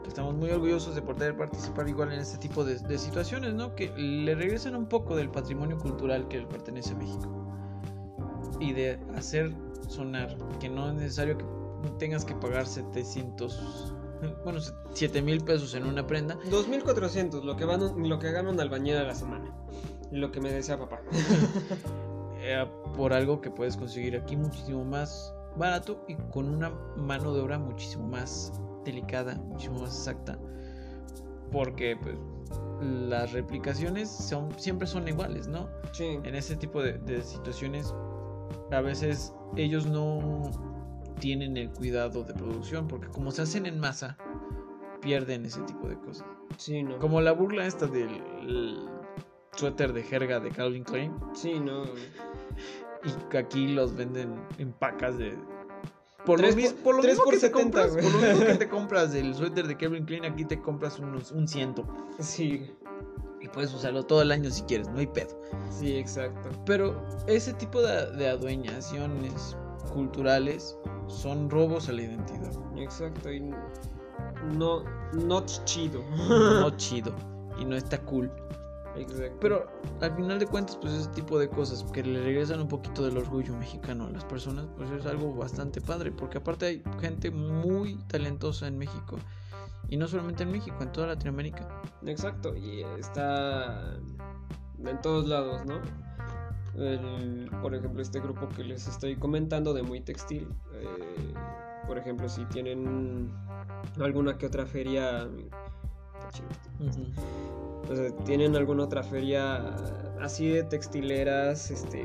[0.08, 3.76] Estamos muy orgullosos de poder participar igual en este tipo de, de situaciones, ¿no?
[3.76, 7.30] Que le regresan un poco del patrimonio cultural que le pertenece a México.
[8.60, 9.54] Y de hacer
[9.88, 11.46] sonar que no es necesario que
[11.98, 13.94] tengas que pagar 700,
[14.44, 14.60] bueno,
[14.94, 16.38] 7 mil pesos en una prenda.
[16.50, 19.54] 2400, lo que, van, lo que gana un albañil a la semana.
[20.12, 21.02] Lo que me decía papá.
[22.40, 27.42] eh, por algo que puedes conseguir aquí muchísimo más barato y con una mano de
[27.42, 28.54] obra muchísimo más
[28.84, 30.38] delicada, muchísimo más exacta.
[31.52, 32.16] Porque pues
[32.82, 35.70] las replicaciones son, siempre son iguales, ¿no?
[35.94, 36.20] Sí.
[36.24, 37.94] En ese tipo de, de situaciones
[38.72, 40.75] a veces ellos no
[41.20, 44.18] tienen el cuidado de producción porque como se hacen en masa
[45.02, 46.26] pierden ese tipo de cosas.
[46.58, 46.98] Sí, no.
[47.00, 48.10] Como la burla esta del
[48.42, 48.80] el
[49.56, 51.14] suéter de jerga de Calvin Klein.
[51.34, 51.84] Sí, no.
[53.04, 55.38] Y que aquí los venden en pacas de.
[56.26, 58.04] Por Tres lo, por- lo mismo por que te 70, compras, güey.
[58.12, 61.32] por lo mismo que te compras del suéter de Kevin Klein, aquí te compras unos,
[61.32, 61.86] un ciento.
[62.20, 62.72] Sí.
[63.42, 65.40] Y puedes usarlo todo el año si quieres, no hay pedo.
[65.70, 66.50] Sí, exacto.
[66.66, 69.56] Pero ese tipo de, de adueñaciones
[69.96, 70.78] culturales
[71.08, 72.52] son robos a la identidad.
[72.78, 73.32] Exacto.
[73.32, 73.40] Y
[74.58, 74.84] no.
[75.14, 76.04] No chido.
[76.28, 77.16] No chido.
[77.58, 78.30] Y no está cool.
[78.98, 79.38] Exacto.
[79.40, 79.68] Pero
[80.02, 83.18] al final de cuentas, pues ese tipo de cosas que le regresan un poquito del
[83.18, 87.96] orgullo mexicano a las personas, pues es algo bastante padre, porque aparte hay gente muy
[88.08, 89.18] talentosa en México.
[89.88, 91.68] Y no solamente en México, en toda Latinoamérica.
[92.06, 93.98] Exacto, y está
[94.84, 95.80] en todos lados, ¿no?
[96.78, 101.34] El- por ejemplo, este grupo que les estoy comentando de Muy Textil, eh,
[101.88, 103.32] por ejemplo, si tienen
[104.00, 105.28] alguna que otra feria,
[106.14, 106.48] está chido.
[108.26, 109.76] Tienen alguna otra feria
[110.20, 112.04] así de textileras, este,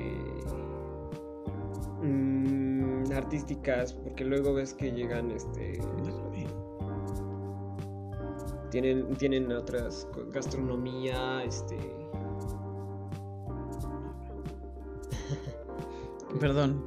[2.02, 5.80] mm, artísticas, porque luego ves que llegan, este,
[8.70, 11.76] tienen, tienen otras gastronomía, este,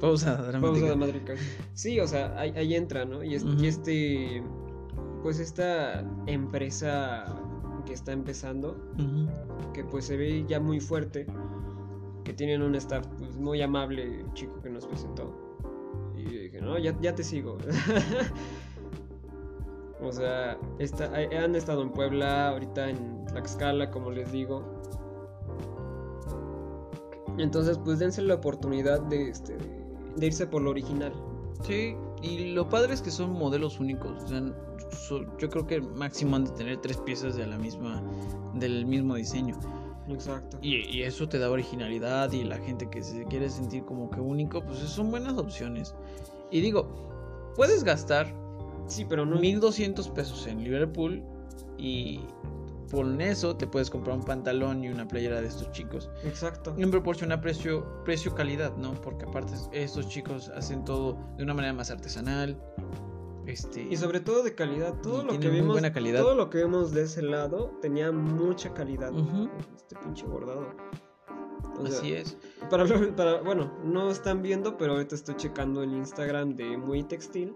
[0.00, 0.86] pausa dramática.
[0.86, 1.42] pausa caja.
[1.74, 3.22] Sí, o sea, ahí, ahí entra, ¿no?
[3.22, 4.42] Y, es- y este,
[5.22, 7.26] pues esta empresa
[7.86, 8.76] que está empezando,
[9.74, 11.26] que pues se ve ya muy fuerte,
[12.24, 15.30] que tienen un staff pues, muy amable, el chico que nos presentó.
[16.16, 17.58] Y yo dije, no, ya, ya te sigo.
[20.02, 24.82] o sea, está- han estado en Puebla, ahorita en Tlaxcala, como les digo.
[27.38, 29.56] Entonces, pues dense la oportunidad de, este,
[30.16, 31.12] de irse por lo original.
[31.62, 34.22] Sí, y lo padre es que son modelos únicos.
[34.22, 34.42] o sea,
[34.90, 38.02] so- yo creo que máximo han de tener tres piezas de la misma,
[38.54, 39.56] del mismo diseño.
[40.08, 40.58] Exacto.
[40.60, 44.20] Y, y eso te da originalidad y la gente que se quiere sentir como que
[44.20, 45.94] único, pues son buenas opciones.
[46.50, 48.26] Y digo, puedes gastar
[48.86, 49.36] Sí, pero no.
[49.40, 51.22] 1200 pesos en Liverpool
[51.78, 52.20] y
[52.94, 56.10] con eso te puedes comprar un pantalón y una playera de estos chicos.
[56.24, 56.74] Exacto.
[56.78, 58.94] En proporción a precio, precio calidad, ¿no?
[58.94, 62.58] Porque aparte estos chicos hacen todo de una manera más artesanal.
[63.46, 64.94] Este, Y sobre todo de calidad.
[65.02, 65.80] Todo lo que vimos.
[65.92, 66.22] calidad.
[66.22, 69.12] Todo lo que vemos de ese lado tenía mucha calidad.
[69.12, 69.50] Ujú.
[69.76, 70.68] Este pinche bordado.
[71.78, 72.36] O sea, así es.
[72.70, 77.54] Para, para, bueno, no están viendo, pero ahorita estoy checando el Instagram de Muy Textil.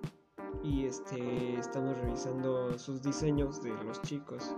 [0.62, 4.54] Y este estamos revisando sus diseños de los chicos.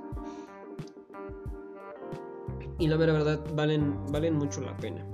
[2.80, 5.06] Y la mera verdad, valen, valen mucho la pena,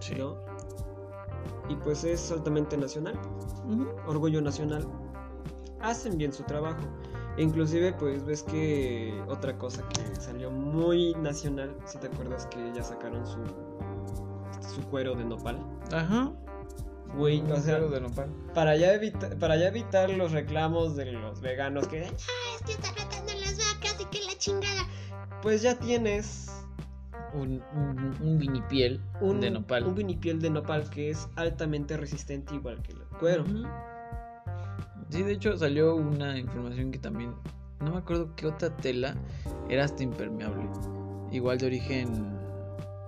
[0.00, 0.14] Sí.
[0.16, 0.36] ¿no?
[1.68, 3.16] Y pues es altamente nacional,
[4.06, 4.84] orgullo nacional.
[5.80, 6.80] Hacen bien su trabajo.
[7.36, 12.72] E inclusive, pues ves que otra cosa que salió muy nacional, si te acuerdas que
[12.74, 13.38] ya sacaron su,
[14.74, 15.58] su cuero de nopal.
[15.92, 16.32] Ajá.
[17.16, 18.30] Güey, o sea, de nopal.
[18.54, 22.08] para ya, evita- para ya evitar los reclamos de los veganos que Ah,
[22.56, 24.82] es que está matando las vacas y que la chingada.
[25.42, 26.49] pues ya tienes
[27.34, 29.86] Un, un, un vinipiel un, de nopal.
[29.86, 33.44] un vinipiel de nopal que es altamente resistente igual que el cuero.
[35.10, 37.34] Sí, de hecho salió una información que también,
[37.80, 39.14] no me acuerdo qué otra tela
[39.68, 40.68] era hasta impermeable.
[41.32, 42.36] Igual de origen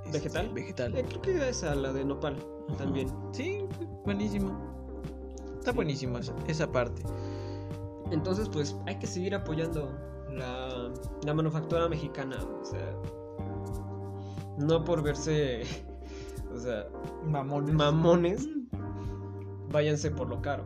[0.05, 0.49] este, ¿Vegetal?
[0.53, 0.97] Vegetal.
[0.97, 2.37] Eh, creo que esa, la de nopal,
[2.79, 3.09] también.
[3.33, 3.65] Sí,
[4.05, 4.57] buenísimo.
[5.59, 5.77] Está Sí.
[5.77, 7.03] buenísimo esa, esa parte.
[8.11, 9.91] Entonces, pues hay que seguir apoyando
[10.31, 10.91] la,
[11.25, 12.37] la manufactura mexicana.
[12.61, 12.95] O sea,
[14.59, 15.63] no por verse,
[16.55, 16.87] o sea,
[17.25, 17.75] Mamones.
[17.75, 18.49] mamones,
[19.71, 20.65] váyanse por lo caro.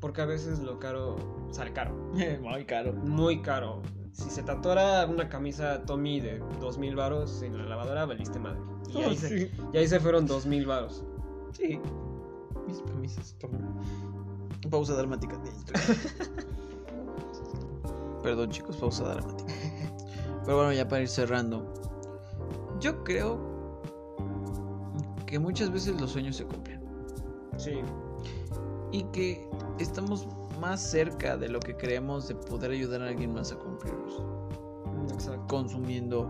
[0.00, 1.16] Porque a veces lo caro
[1.52, 1.94] sale caro.
[2.42, 2.92] Muy caro.
[2.92, 3.80] Muy caro.
[4.12, 8.38] Si se te atora una camisa Tommy de dos mil varos en la lavadora, valiste
[8.38, 8.60] madre.
[8.92, 9.50] Y ahí, se, sí.
[9.72, 11.04] y ahí se fueron dos mil varos.
[11.52, 11.80] Sí.
[12.66, 13.36] Mis camisas.
[13.38, 13.58] toma.
[14.70, 15.40] Pausa dramática.
[18.22, 19.52] Perdón, chicos, pausa dramática.
[20.44, 21.72] Pero bueno, ya para ir cerrando.
[22.82, 23.38] Yo creo
[25.26, 26.82] que muchas veces los sueños se cumplen.
[27.56, 27.80] Sí,
[28.90, 29.48] Y que
[29.78, 30.26] estamos
[30.60, 34.24] más cerca de lo que creemos de poder ayudar a alguien más a cumplirlos.
[35.12, 35.46] exacto.
[35.46, 36.28] Consumiendo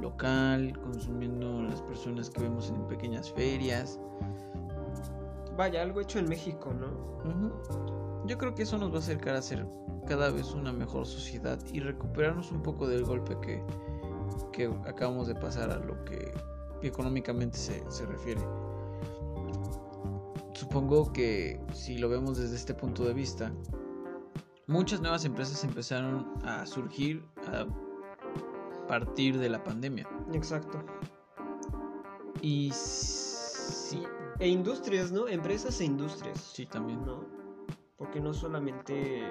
[0.00, 4.00] local, consumiendo las personas que vemos en pequeñas ferias.
[5.58, 7.10] Vaya, algo hecho en México, ¿no?
[8.26, 9.66] Yo creo que eso nos va a acercar a ser
[10.06, 13.62] cada vez una mejor sociedad y recuperarnos un poco del golpe que,
[14.52, 16.32] que acabamos de pasar a lo que
[16.82, 18.40] económicamente se, se refiere.
[20.54, 23.52] Supongo que si lo vemos desde este punto de vista,
[24.66, 27.66] muchas nuevas empresas empezaron a surgir a
[28.86, 30.08] partir de la pandemia.
[30.32, 30.82] Exacto.
[32.42, 34.02] Y sí,
[34.38, 35.28] E industrias, ¿no?
[35.28, 36.40] Empresas e industrias.
[36.40, 37.04] sí también.
[37.04, 37.24] ¿No?
[37.96, 39.22] Porque no solamente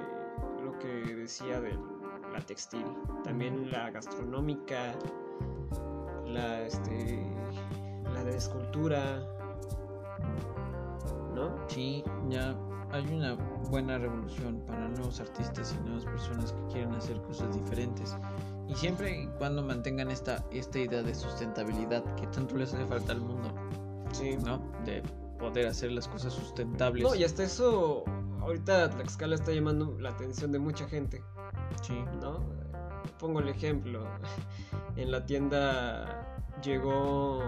[0.64, 1.77] lo que decía de
[2.40, 2.86] la textil,
[3.24, 4.95] también la gastronómica,
[6.26, 7.22] la este
[8.14, 9.22] la de escultura,
[11.36, 11.56] ¿no?
[11.68, 12.56] Sí, ya
[12.91, 13.34] hay una
[13.70, 18.16] buena revolución para nuevos artistas y nuevas personas que quieren hacer cosas diferentes.
[18.68, 23.11] Y siempre y cuando mantengan esta, esta idea de sustentabilidad que tanto les hace falta
[23.11, 23.49] al mundo,
[24.11, 24.38] Sí.
[24.44, 24.60] ¿no?
[24.86, 25.03] De
[25.38, 27.03] poder hacer las cosas sustentables.
[27.03, 28.03] No, y hasta eso
[28.49, 31.23] ahorita Tlaxcala está llamando la atención de mucha gente,
[31.81, 32.03] Sí.
[32.21, 32.39] ¿no?
[33.19, 34.07] Pongo el ejemplo.
[34.95, 37.41] En la tienda llegó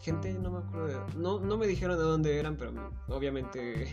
[0.00, 2.72] gente, no me acuerdo de, no, no me dijeron de dónde eran, pero
[3.08, 3.92] obviamente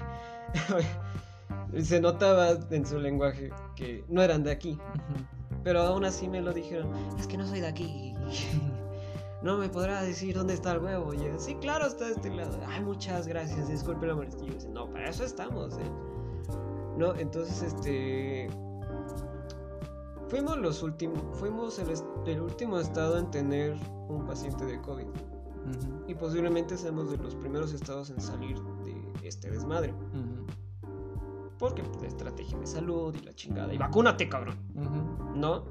[1.82, 4.78] se notaba en su lenguaje que no eran de aquí.
[5.64, 8.14] Pero aún así me lo dijeron, es que no soy de aquí.
[9.44, 11.14] No me podrá decir dónde está el huevo.
[11.14, 12.58] Y yo, sí, claro, está de este lado.
[12.66, 14.48] Ay, muchas gracias, disculpe la molestia.
[14.48, 15.92] Y yo, no, para eso estamos, ¿eh?
[16.98, 18.50] No, entonces, este...
[20.30, 25.08] Fuimos los últimos, fuimos el, último estado en tener un paciente de COVID.
[26.08, 29.94] Y posiblemente seamos de los primeros estados en salir de este desmadre.
[31.60, 33.74] Porque pues, la estrategia de salud y la chingada.
[33.74, 34.58] Y vacúnate, cabrón.
[35.36, 35.66] ¿no?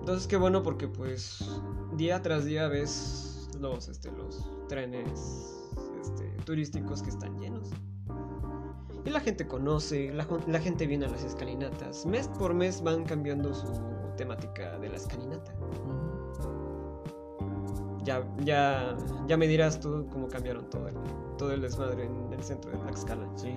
[0.00, 1.60] Entonces qué bueno porque pues
[1.96, 5.68] día tras día ves los este los trenes
[6.00, 7.70] este, turísticos que están llenos.
[9.04, 12.04] Y la gente conoce, la, la gente viene a las escalinatas.
[12.04, 13.66] Mes por mes van cambiando su
[14.16, 15.54] temática de la escalinata.
[18.04, 18.96] Ya, ya,
[19.26, 20.94] ya me dirás tú cómo cambiaron todo el,
[21.38, 23.26] todo el desmadre en el centro de Tlaxcala.
[23.36, 23.54] Sí.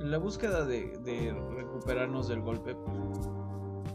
[0.00, 3.28] La búsqueda de, de recuperarnos del golpe, pues,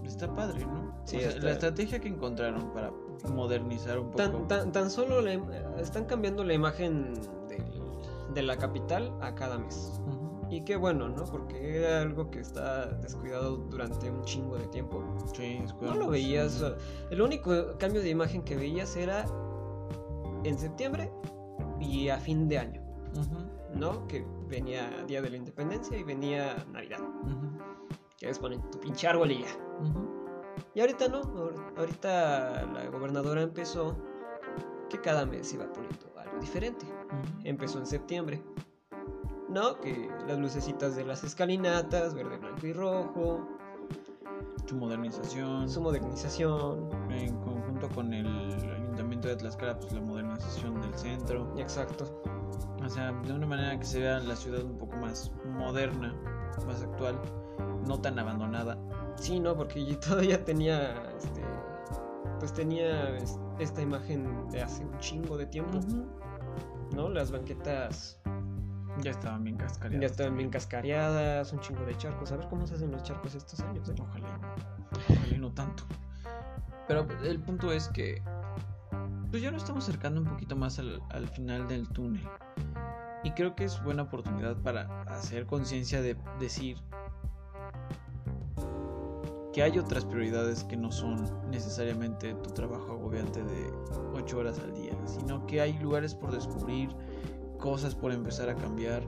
[0.07, 0.94] está padre, ¿no?
[1.06, 2.91] Sí, O sea, está- La estrategia que encontraron para
[3.34, 4.18] modernizar un poco.
[4.18, 5.19] Tan, tan, tan solo
[5.80, 7.14] están cambiando la imagen
[7.48, 9.99] del- de la capital a cada mes.
[10.07, 10.26] Ujú.
[10.49, 11.23] Y qué bueno, ¿no?
[11.26, 15.03] Porque era algo que está descuidado durante un chingo de tiempo.
[15.34, 16.64] Sí, es No lo veías.
[17.10, 19.26] El único cambio de imagen que veías era
[20.44, 21.11] en septiembre
[21.80, 22.82] y a fin de año,
[23.14, 24.07] Ujú, ¿no?
[24.07, 26.99] Que venía Día de la Independencia y venía Navidad.
[27.23, 27.57] ujú,
[27.90, 29.47] Que es poner tu pinche árbol y ya.
[30.73, 31.22] Y ahorita no.
[31.22, 33.95] ahor- Ahorita la gobernadora empezó
[34.89, 36.85] que cada mes iba poniendo algo diferente.
[37.43, 38.41] Empezó en septiembre.
[39.49, 39.80] ¿No?
[39.80, 43.47] Que las lucecitas de las escalinatas, verde, blanco y rojo.
[44.65, 45.69] Su modernización.
[45.69, 46.89] Su modernización.
[47.11, 48.26] En conjunto con el
[48.76, 51.53] ayuntamiento de Tlaxcala, pues la modernización del centro.
[51.57, 52.22] Exacto.
[52.84, 56.15] O sea, de una manera que se vea la ciudad un poco más moderna,
[56.65, 57.19] más actual,
[57.87, 58.77] no tan abandonada.
[59.17, 61.41] Sí, no, porque yo todavía tenía, este,
[62.39, 65.79] pues tenía es- esta imagen de hace un chingo de tiempo,
[66.93, 67.09] ¿no?
[67.09, 68.19] Las banquetas
[69.01, 70.01] Ya estaban bien cascareadas.
[70.01, 72.31] ya estaban bien cascareadas, un chingo de charcos.
[72.31, 73.87] A ver cómo se hacen los charcos estos años.
[73.89, 73.95] eh?
[73.99, 75.15] Ojalá, y no.
[75.19, 75.83] ojalá no tanto.
[76.87, 78.21] Pero el punto es que
[79.31, 82.23] pues ya nos estamos acercando un poquito más al, al final del túnel.
[83.23, 86.77] Y creo que es buena oportunidad para hacer conciencia de decir
[89.55, 93.71] que hay otras prioridades que no son necesariamente tu trabajo agobiante de
[94.13, 96.89] 8 horas al día, sino que hay lugares por descubrir,
[97.57, 99.01] cosas por empezar a cambiar.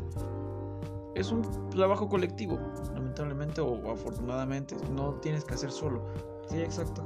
[1.15, 2.57] Es un trabajo colectivo,
[2.93, 6.05] lamentablemente o afortunadamente, no tienes que hacer solo.
[6.47, 7.03] Sí, exacto.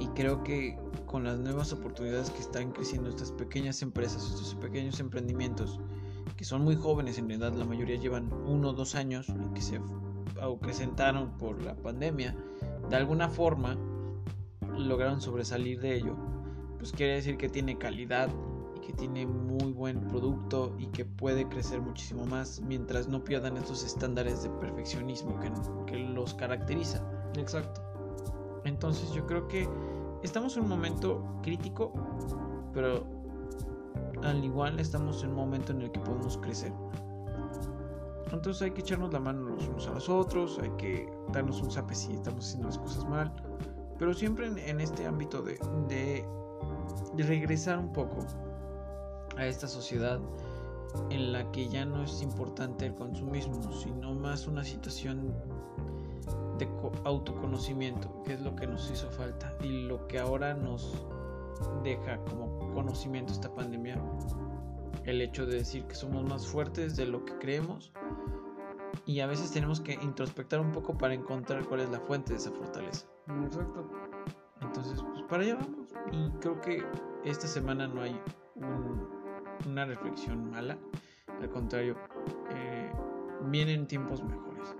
[0.00, 0.76] Y creo que
[1.06, 5.78] con las nuevas oportunidades que están creciendo estas pequeñas empresas, estos pequeños emprendimientos,
[6.36, 9.62] que son muy jóvenes en edad, la mayoría llevan uno o dos años y que
[9.62, 9.80] se
[10.40, 12.34] acrecentaron por la pandemia,
[12.88, 13.76] de alguna forma
[14.76, 16.16] lograron sobresalir de ello,
[16.78, 18.30] pues quiere decir que tiene calidad
[18.76, 23.56] y que tiene muy buen producto y que puede crecer muchísimo más mientras no pierdan
[23.56, 25.50] estos estándares de perfeccionismo que,
[25.86, 27.02] que los caracteriza.
[27.36, 27.82] Exacto.
[28.64, 29.68] Entonces yo creo que
[30.22, 31.92] estamos en un momento crítico,
[32.72, 33.06] pero
[34.22, 36.72] al igual estamos en un momento en el que podemos crecer.
[38.32, 41.70] Entonces hay que echarnos la mano los unos a los otros, hay que darnos un
[41.70, 43.32] zape si estamos haciendo las cosas mal,
[43.98, 46.24] pero siempre en, este ámbito de, de,
[47.24, 48.18] regresar un poco
[49.36, 50.20] a esta sociedad
[51.10, 55.34] en la que ya no es importante el consumismo, sino más una situación
[56.58, 61.06] de co- autoconocimiento, que es lo que nos hizo falta y lo que ahora nos
[61.82, 64.00] deja como conocimiento esta pandemia,
[65.08, 67.92] el hecho de decir que somos más fuertes de lo que creemos
[69.06, 72.38] y a veces tenemos que introspectar un poco para encontrar cuál es la fuente de
[72.38, 73.06] esa fortaleza.
[73.44, 73.90] Exacto.
[74.60, 75.88] Entonces, pues para allá vamos.
[76.12, 76.84] Y creo que
[77.24, 78.20] esta semana no hay
[78.56, 79.08] un-
[79.66, 80.76] una reflexión mala.
[81.40, 81.96] Al contrario,
[82.50, 82.92] eh,
[83.46, 84.76] vienen tiempos mejores.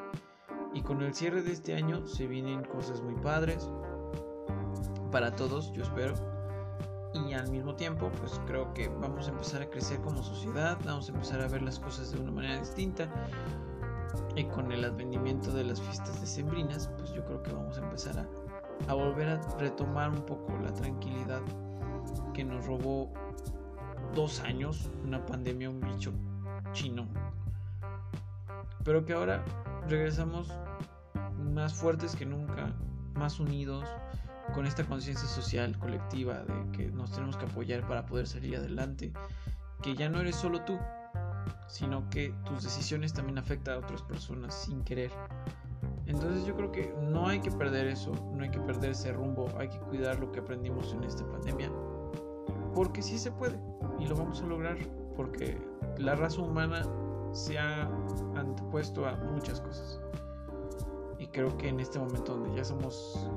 [0.75, 3.71] Y con el cierre de este año se vienen cosas muy padres.
[5.11, 6.15] Para todos, yo espero.
[7.15, 10.79] Y al mismo tiempo, pues creo que vamos a empezar a crecer como sociedad.
[10.85, 13.09] Vamos a empezar a ver las cosas de una manera distinta.
[14.37, 18.19] Y con el advenimiento de las fiestas decembrinas, pues yo creo que vamos a empezar
[18.19, 21.41] a, a volver a retomar un poco la tranquilidad
[22.35, 23.13] que nos robó
[24.15, 26.13] dos años, una pandemia, un bicho
[26.73, 27.07] chino.
[28.85, 29.45] Pero que ahora
[29.89, 30.53] regresamos
[31.53, 32.73] más fuertes que nunca,
[33.15, 33.85] más unidos,
[34.55, 39.13] con esta conciencia social colectiva de que nos tenemos que apoyar para poder salir adelante,
[39.83, 40.79] que ya no eres solo tú,
[41.69, 45.11] sino que tus decisiones también afectan a otras personas sin querer.
[46.07, 49.47] Entonces yo creo que no hay que perder eso, no hay que perder ese rumbo,
[49.59, 51.71] hay que cuidar lo que aprendimos en esta pandemia,
[52.75, 53.59] porque sí se puede
[53.99, 54.79] y lo vamos a lograr,
[55.15, 55.59] porque
[55.99, 56.83] la raza humana
[57.33, 57.83] se ha
[58.37, 60.01] antepuesto a muchas cosas.
[61.39, 63.31] Creo que en este momento donde ya somos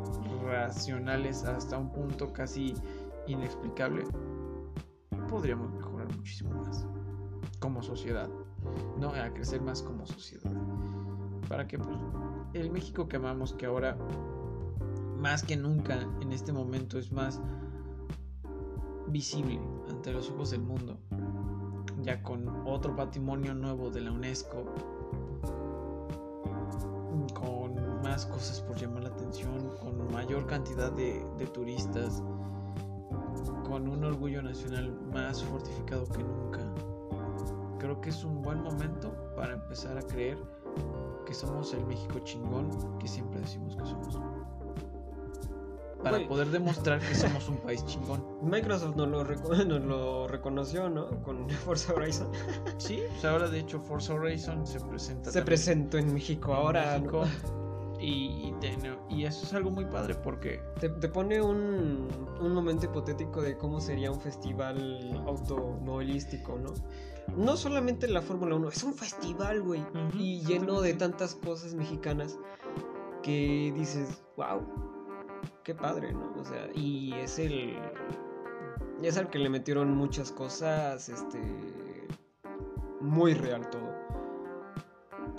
[0.43, 2.73] racionales hasta un punto casi
[3.27, 4.05] inexplicable,
[5.29, 6.87] podríamos mejorar muchísimo más
[7.59, 8.27] como sociedad,
[8.97, 10.51] no a crecer más como sociedad,
[11.47, 11.95] para que pues,
[12.55, 13.95] el México que amamos, que ahora
[15.19, 17.39] más que nunca en este momento es más
[19.09, 19.61] visible
[19.91, 20.97] ante los ojos del mundo,
[22.01, 24.65] ya con otro patrimonio nuevo de la UNESCO,
[27.35, 27.60] con
[28.03, 32.21] más cosas por llamar la atención, con mayor cantidad de, de turistas,
[33.67, 36.59] con un orgullo nacional más fortificado que nunca.
[37.79, 40.37] Creo que es un buen momento para empezar a creer
[41.25, 44.19] que somos el México chingón que siempre decimos que somos.
[46.03, 46.27] para Güey.
[46.27, 48.23] poder demostrar que somos un país chingón.
[48.41, 51.09] Microsoft nos lo, reco- nos lo reconoció, ¿no?
[51.23, 52.27] Con Forza Horizon.
[52.77, 55.25] Sí, pues ahora de hecho Forza Horizon se presenta.
[55.25, 56.99] Se también presentó en México en ahora.
[56.99, 57.23] ¿no?
[58.01, 58.75] Y, y te-
[59.09, 62.07] y eso es algo muy padre porque Te, te pone un,
[62.41, 66.73] un momento hipotético de cómo sería un festival automovilístico, ¿no?
[67.37, 69.81] No solamente la Fórmula 1, es un festival, güey.
[70.17, 72.39] Y lleno de tantas cosas mexicanas
[73.21, 74.61] que dices, wow,
[75.63, 76.33] qué padre, ¿no?
[76.39, 77.77] O sea, y es el.
[79.03, 81.39] Es al que le metieron muchas cosas, este.
[82.99, 84.00] Muy real todo.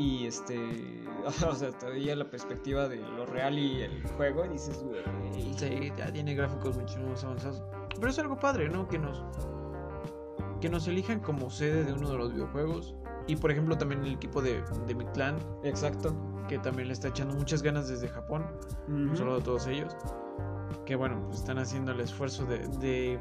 [0.03, 0.99] Y este.
[1.49, 5.01] O sea, todavía la perspectiva de lo real y el juego, y dices, güey.
[5.57, 7.63] Sí, ya tiene gráficos mucho más avanzados.
[7.95, 8.89] Pero es algo padre, ¿no?
[8.89, 9.25] Que nos
[10.61, 12.97] que nos elijan como sede de uno de los videojuegos.
[13.29, 16.13] Y por ejemplo también el equipo de, de mi clan, Exacto.
[16.49, 18.45] que también le está echando muchas ganas desde Japón.
[18.89, 19.17] Un Ujú.
[19.17, 19.97] saludo a todos ellos.
[20.87, 23.21] Que bueno, pues están haciendo el esfuerzo de, de,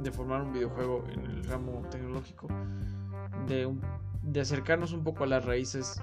[0.00, 2.48] de formar un videojuego en el ramo tecnológico.
[3.46, 3.80] De, un-
[4.22, 6.00] de acercarnos un poco a las raíces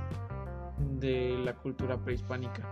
[0.99, 2.67] de la cultura prehispánica.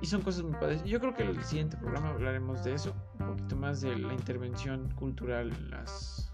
[0.00, 0.84] Y son cosas muy padres.
[0.84, 2.94] Yo creo que el siguiente programa hablaremos de eso.
[3.18, 6.30] Un poquito más de la intervención cultural en las,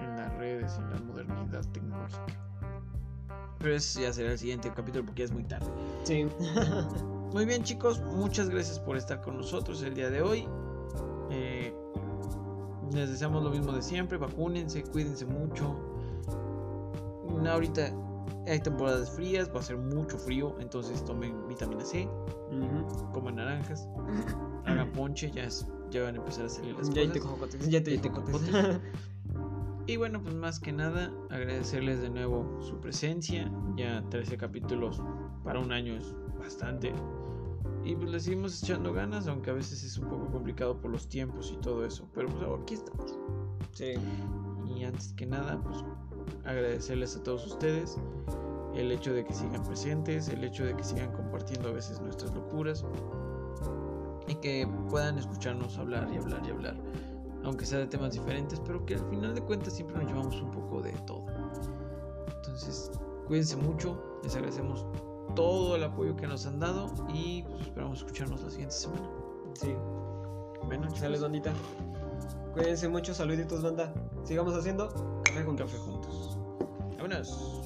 [0.00, 2.38] en las redes y en la modernidad tecnológica.
[3.58, 5.70] Pero ese ya será el siguiente capítulo porque ya es muy tarde.
[6.04, 6.26] Sí.
[7.32, 10.46] Muy bien chicos, muchas gracias por estar con nosotros el día de hoy.
[11.30, 11.74] Eh,
[12.92, 15.91] les deseamos lo mismo de siempre, vacúnense, cuídense mucho.
[17.40, 17.92] Mm, Ahorita
[18.46, 22.08] hay temporadas frías, va a ser mucho frío, entonces tomen vitamina C,
[23.12, 23.88] coman naranjas,
[24.64, 27.12] hagan ponche, ya, es- ya van a empezar a salir las Ya cosas.
[27.12, 27.68] te cojotes.
[27.68, 28.50] Ya te Ya te cojotes.
[29.88, 33.50] Y bueno, pues más que nada, agradecerles de nuevo su presencia.
[33.76, 35.02] Ya 13 capítulos
[35.42, 36.92] para un año es bastante.
[37.82, 41.08] Y pues le seguimos echando ganas, aunque a veces es un poco complicado por los
[41.08, 42.08] tiempos y todo eso.
[42.14, 43.18] Pero pues aquí estamos.
[43.72, 43.94] Sí.
[44.72, 45.84] Y antes que nada, pues
[46.44, 47.98] agradecerles a todos ustedes
[48.74, 52.34] el hecho de que sigan presentes, el hecho de que sigan compartiendo a veces nuestras
[52.34, 52.84] locuras
[54.26, 56.76] y que puedan escucharnos hablar y hablar y hablar,
[57.44, 60.50] aunque sea de temas diferentes, pero que al final de cuentas siempre nos llevamos un
[60.50, 61.26] poco de todo.
[62.36, 62.90] Entonces,
[63.26, 64.86] cuídense mucho, les agradecemos
[65.34, 69.08] todo el apoyo que nos han dado y pues, esperamos escucharnos la siguiente semana.
[69.54, 69.74] Sí.
[70.64, 71.52] Bueno, Sales, bandita.
[72.52, 73.92] Cuídense mucho, saluditos, banda.
[74.24, 75.66] Sigamos haciendo café juntos.
[75.66, 76.38] café juntos.
[76.98, 77.62] Vámonos.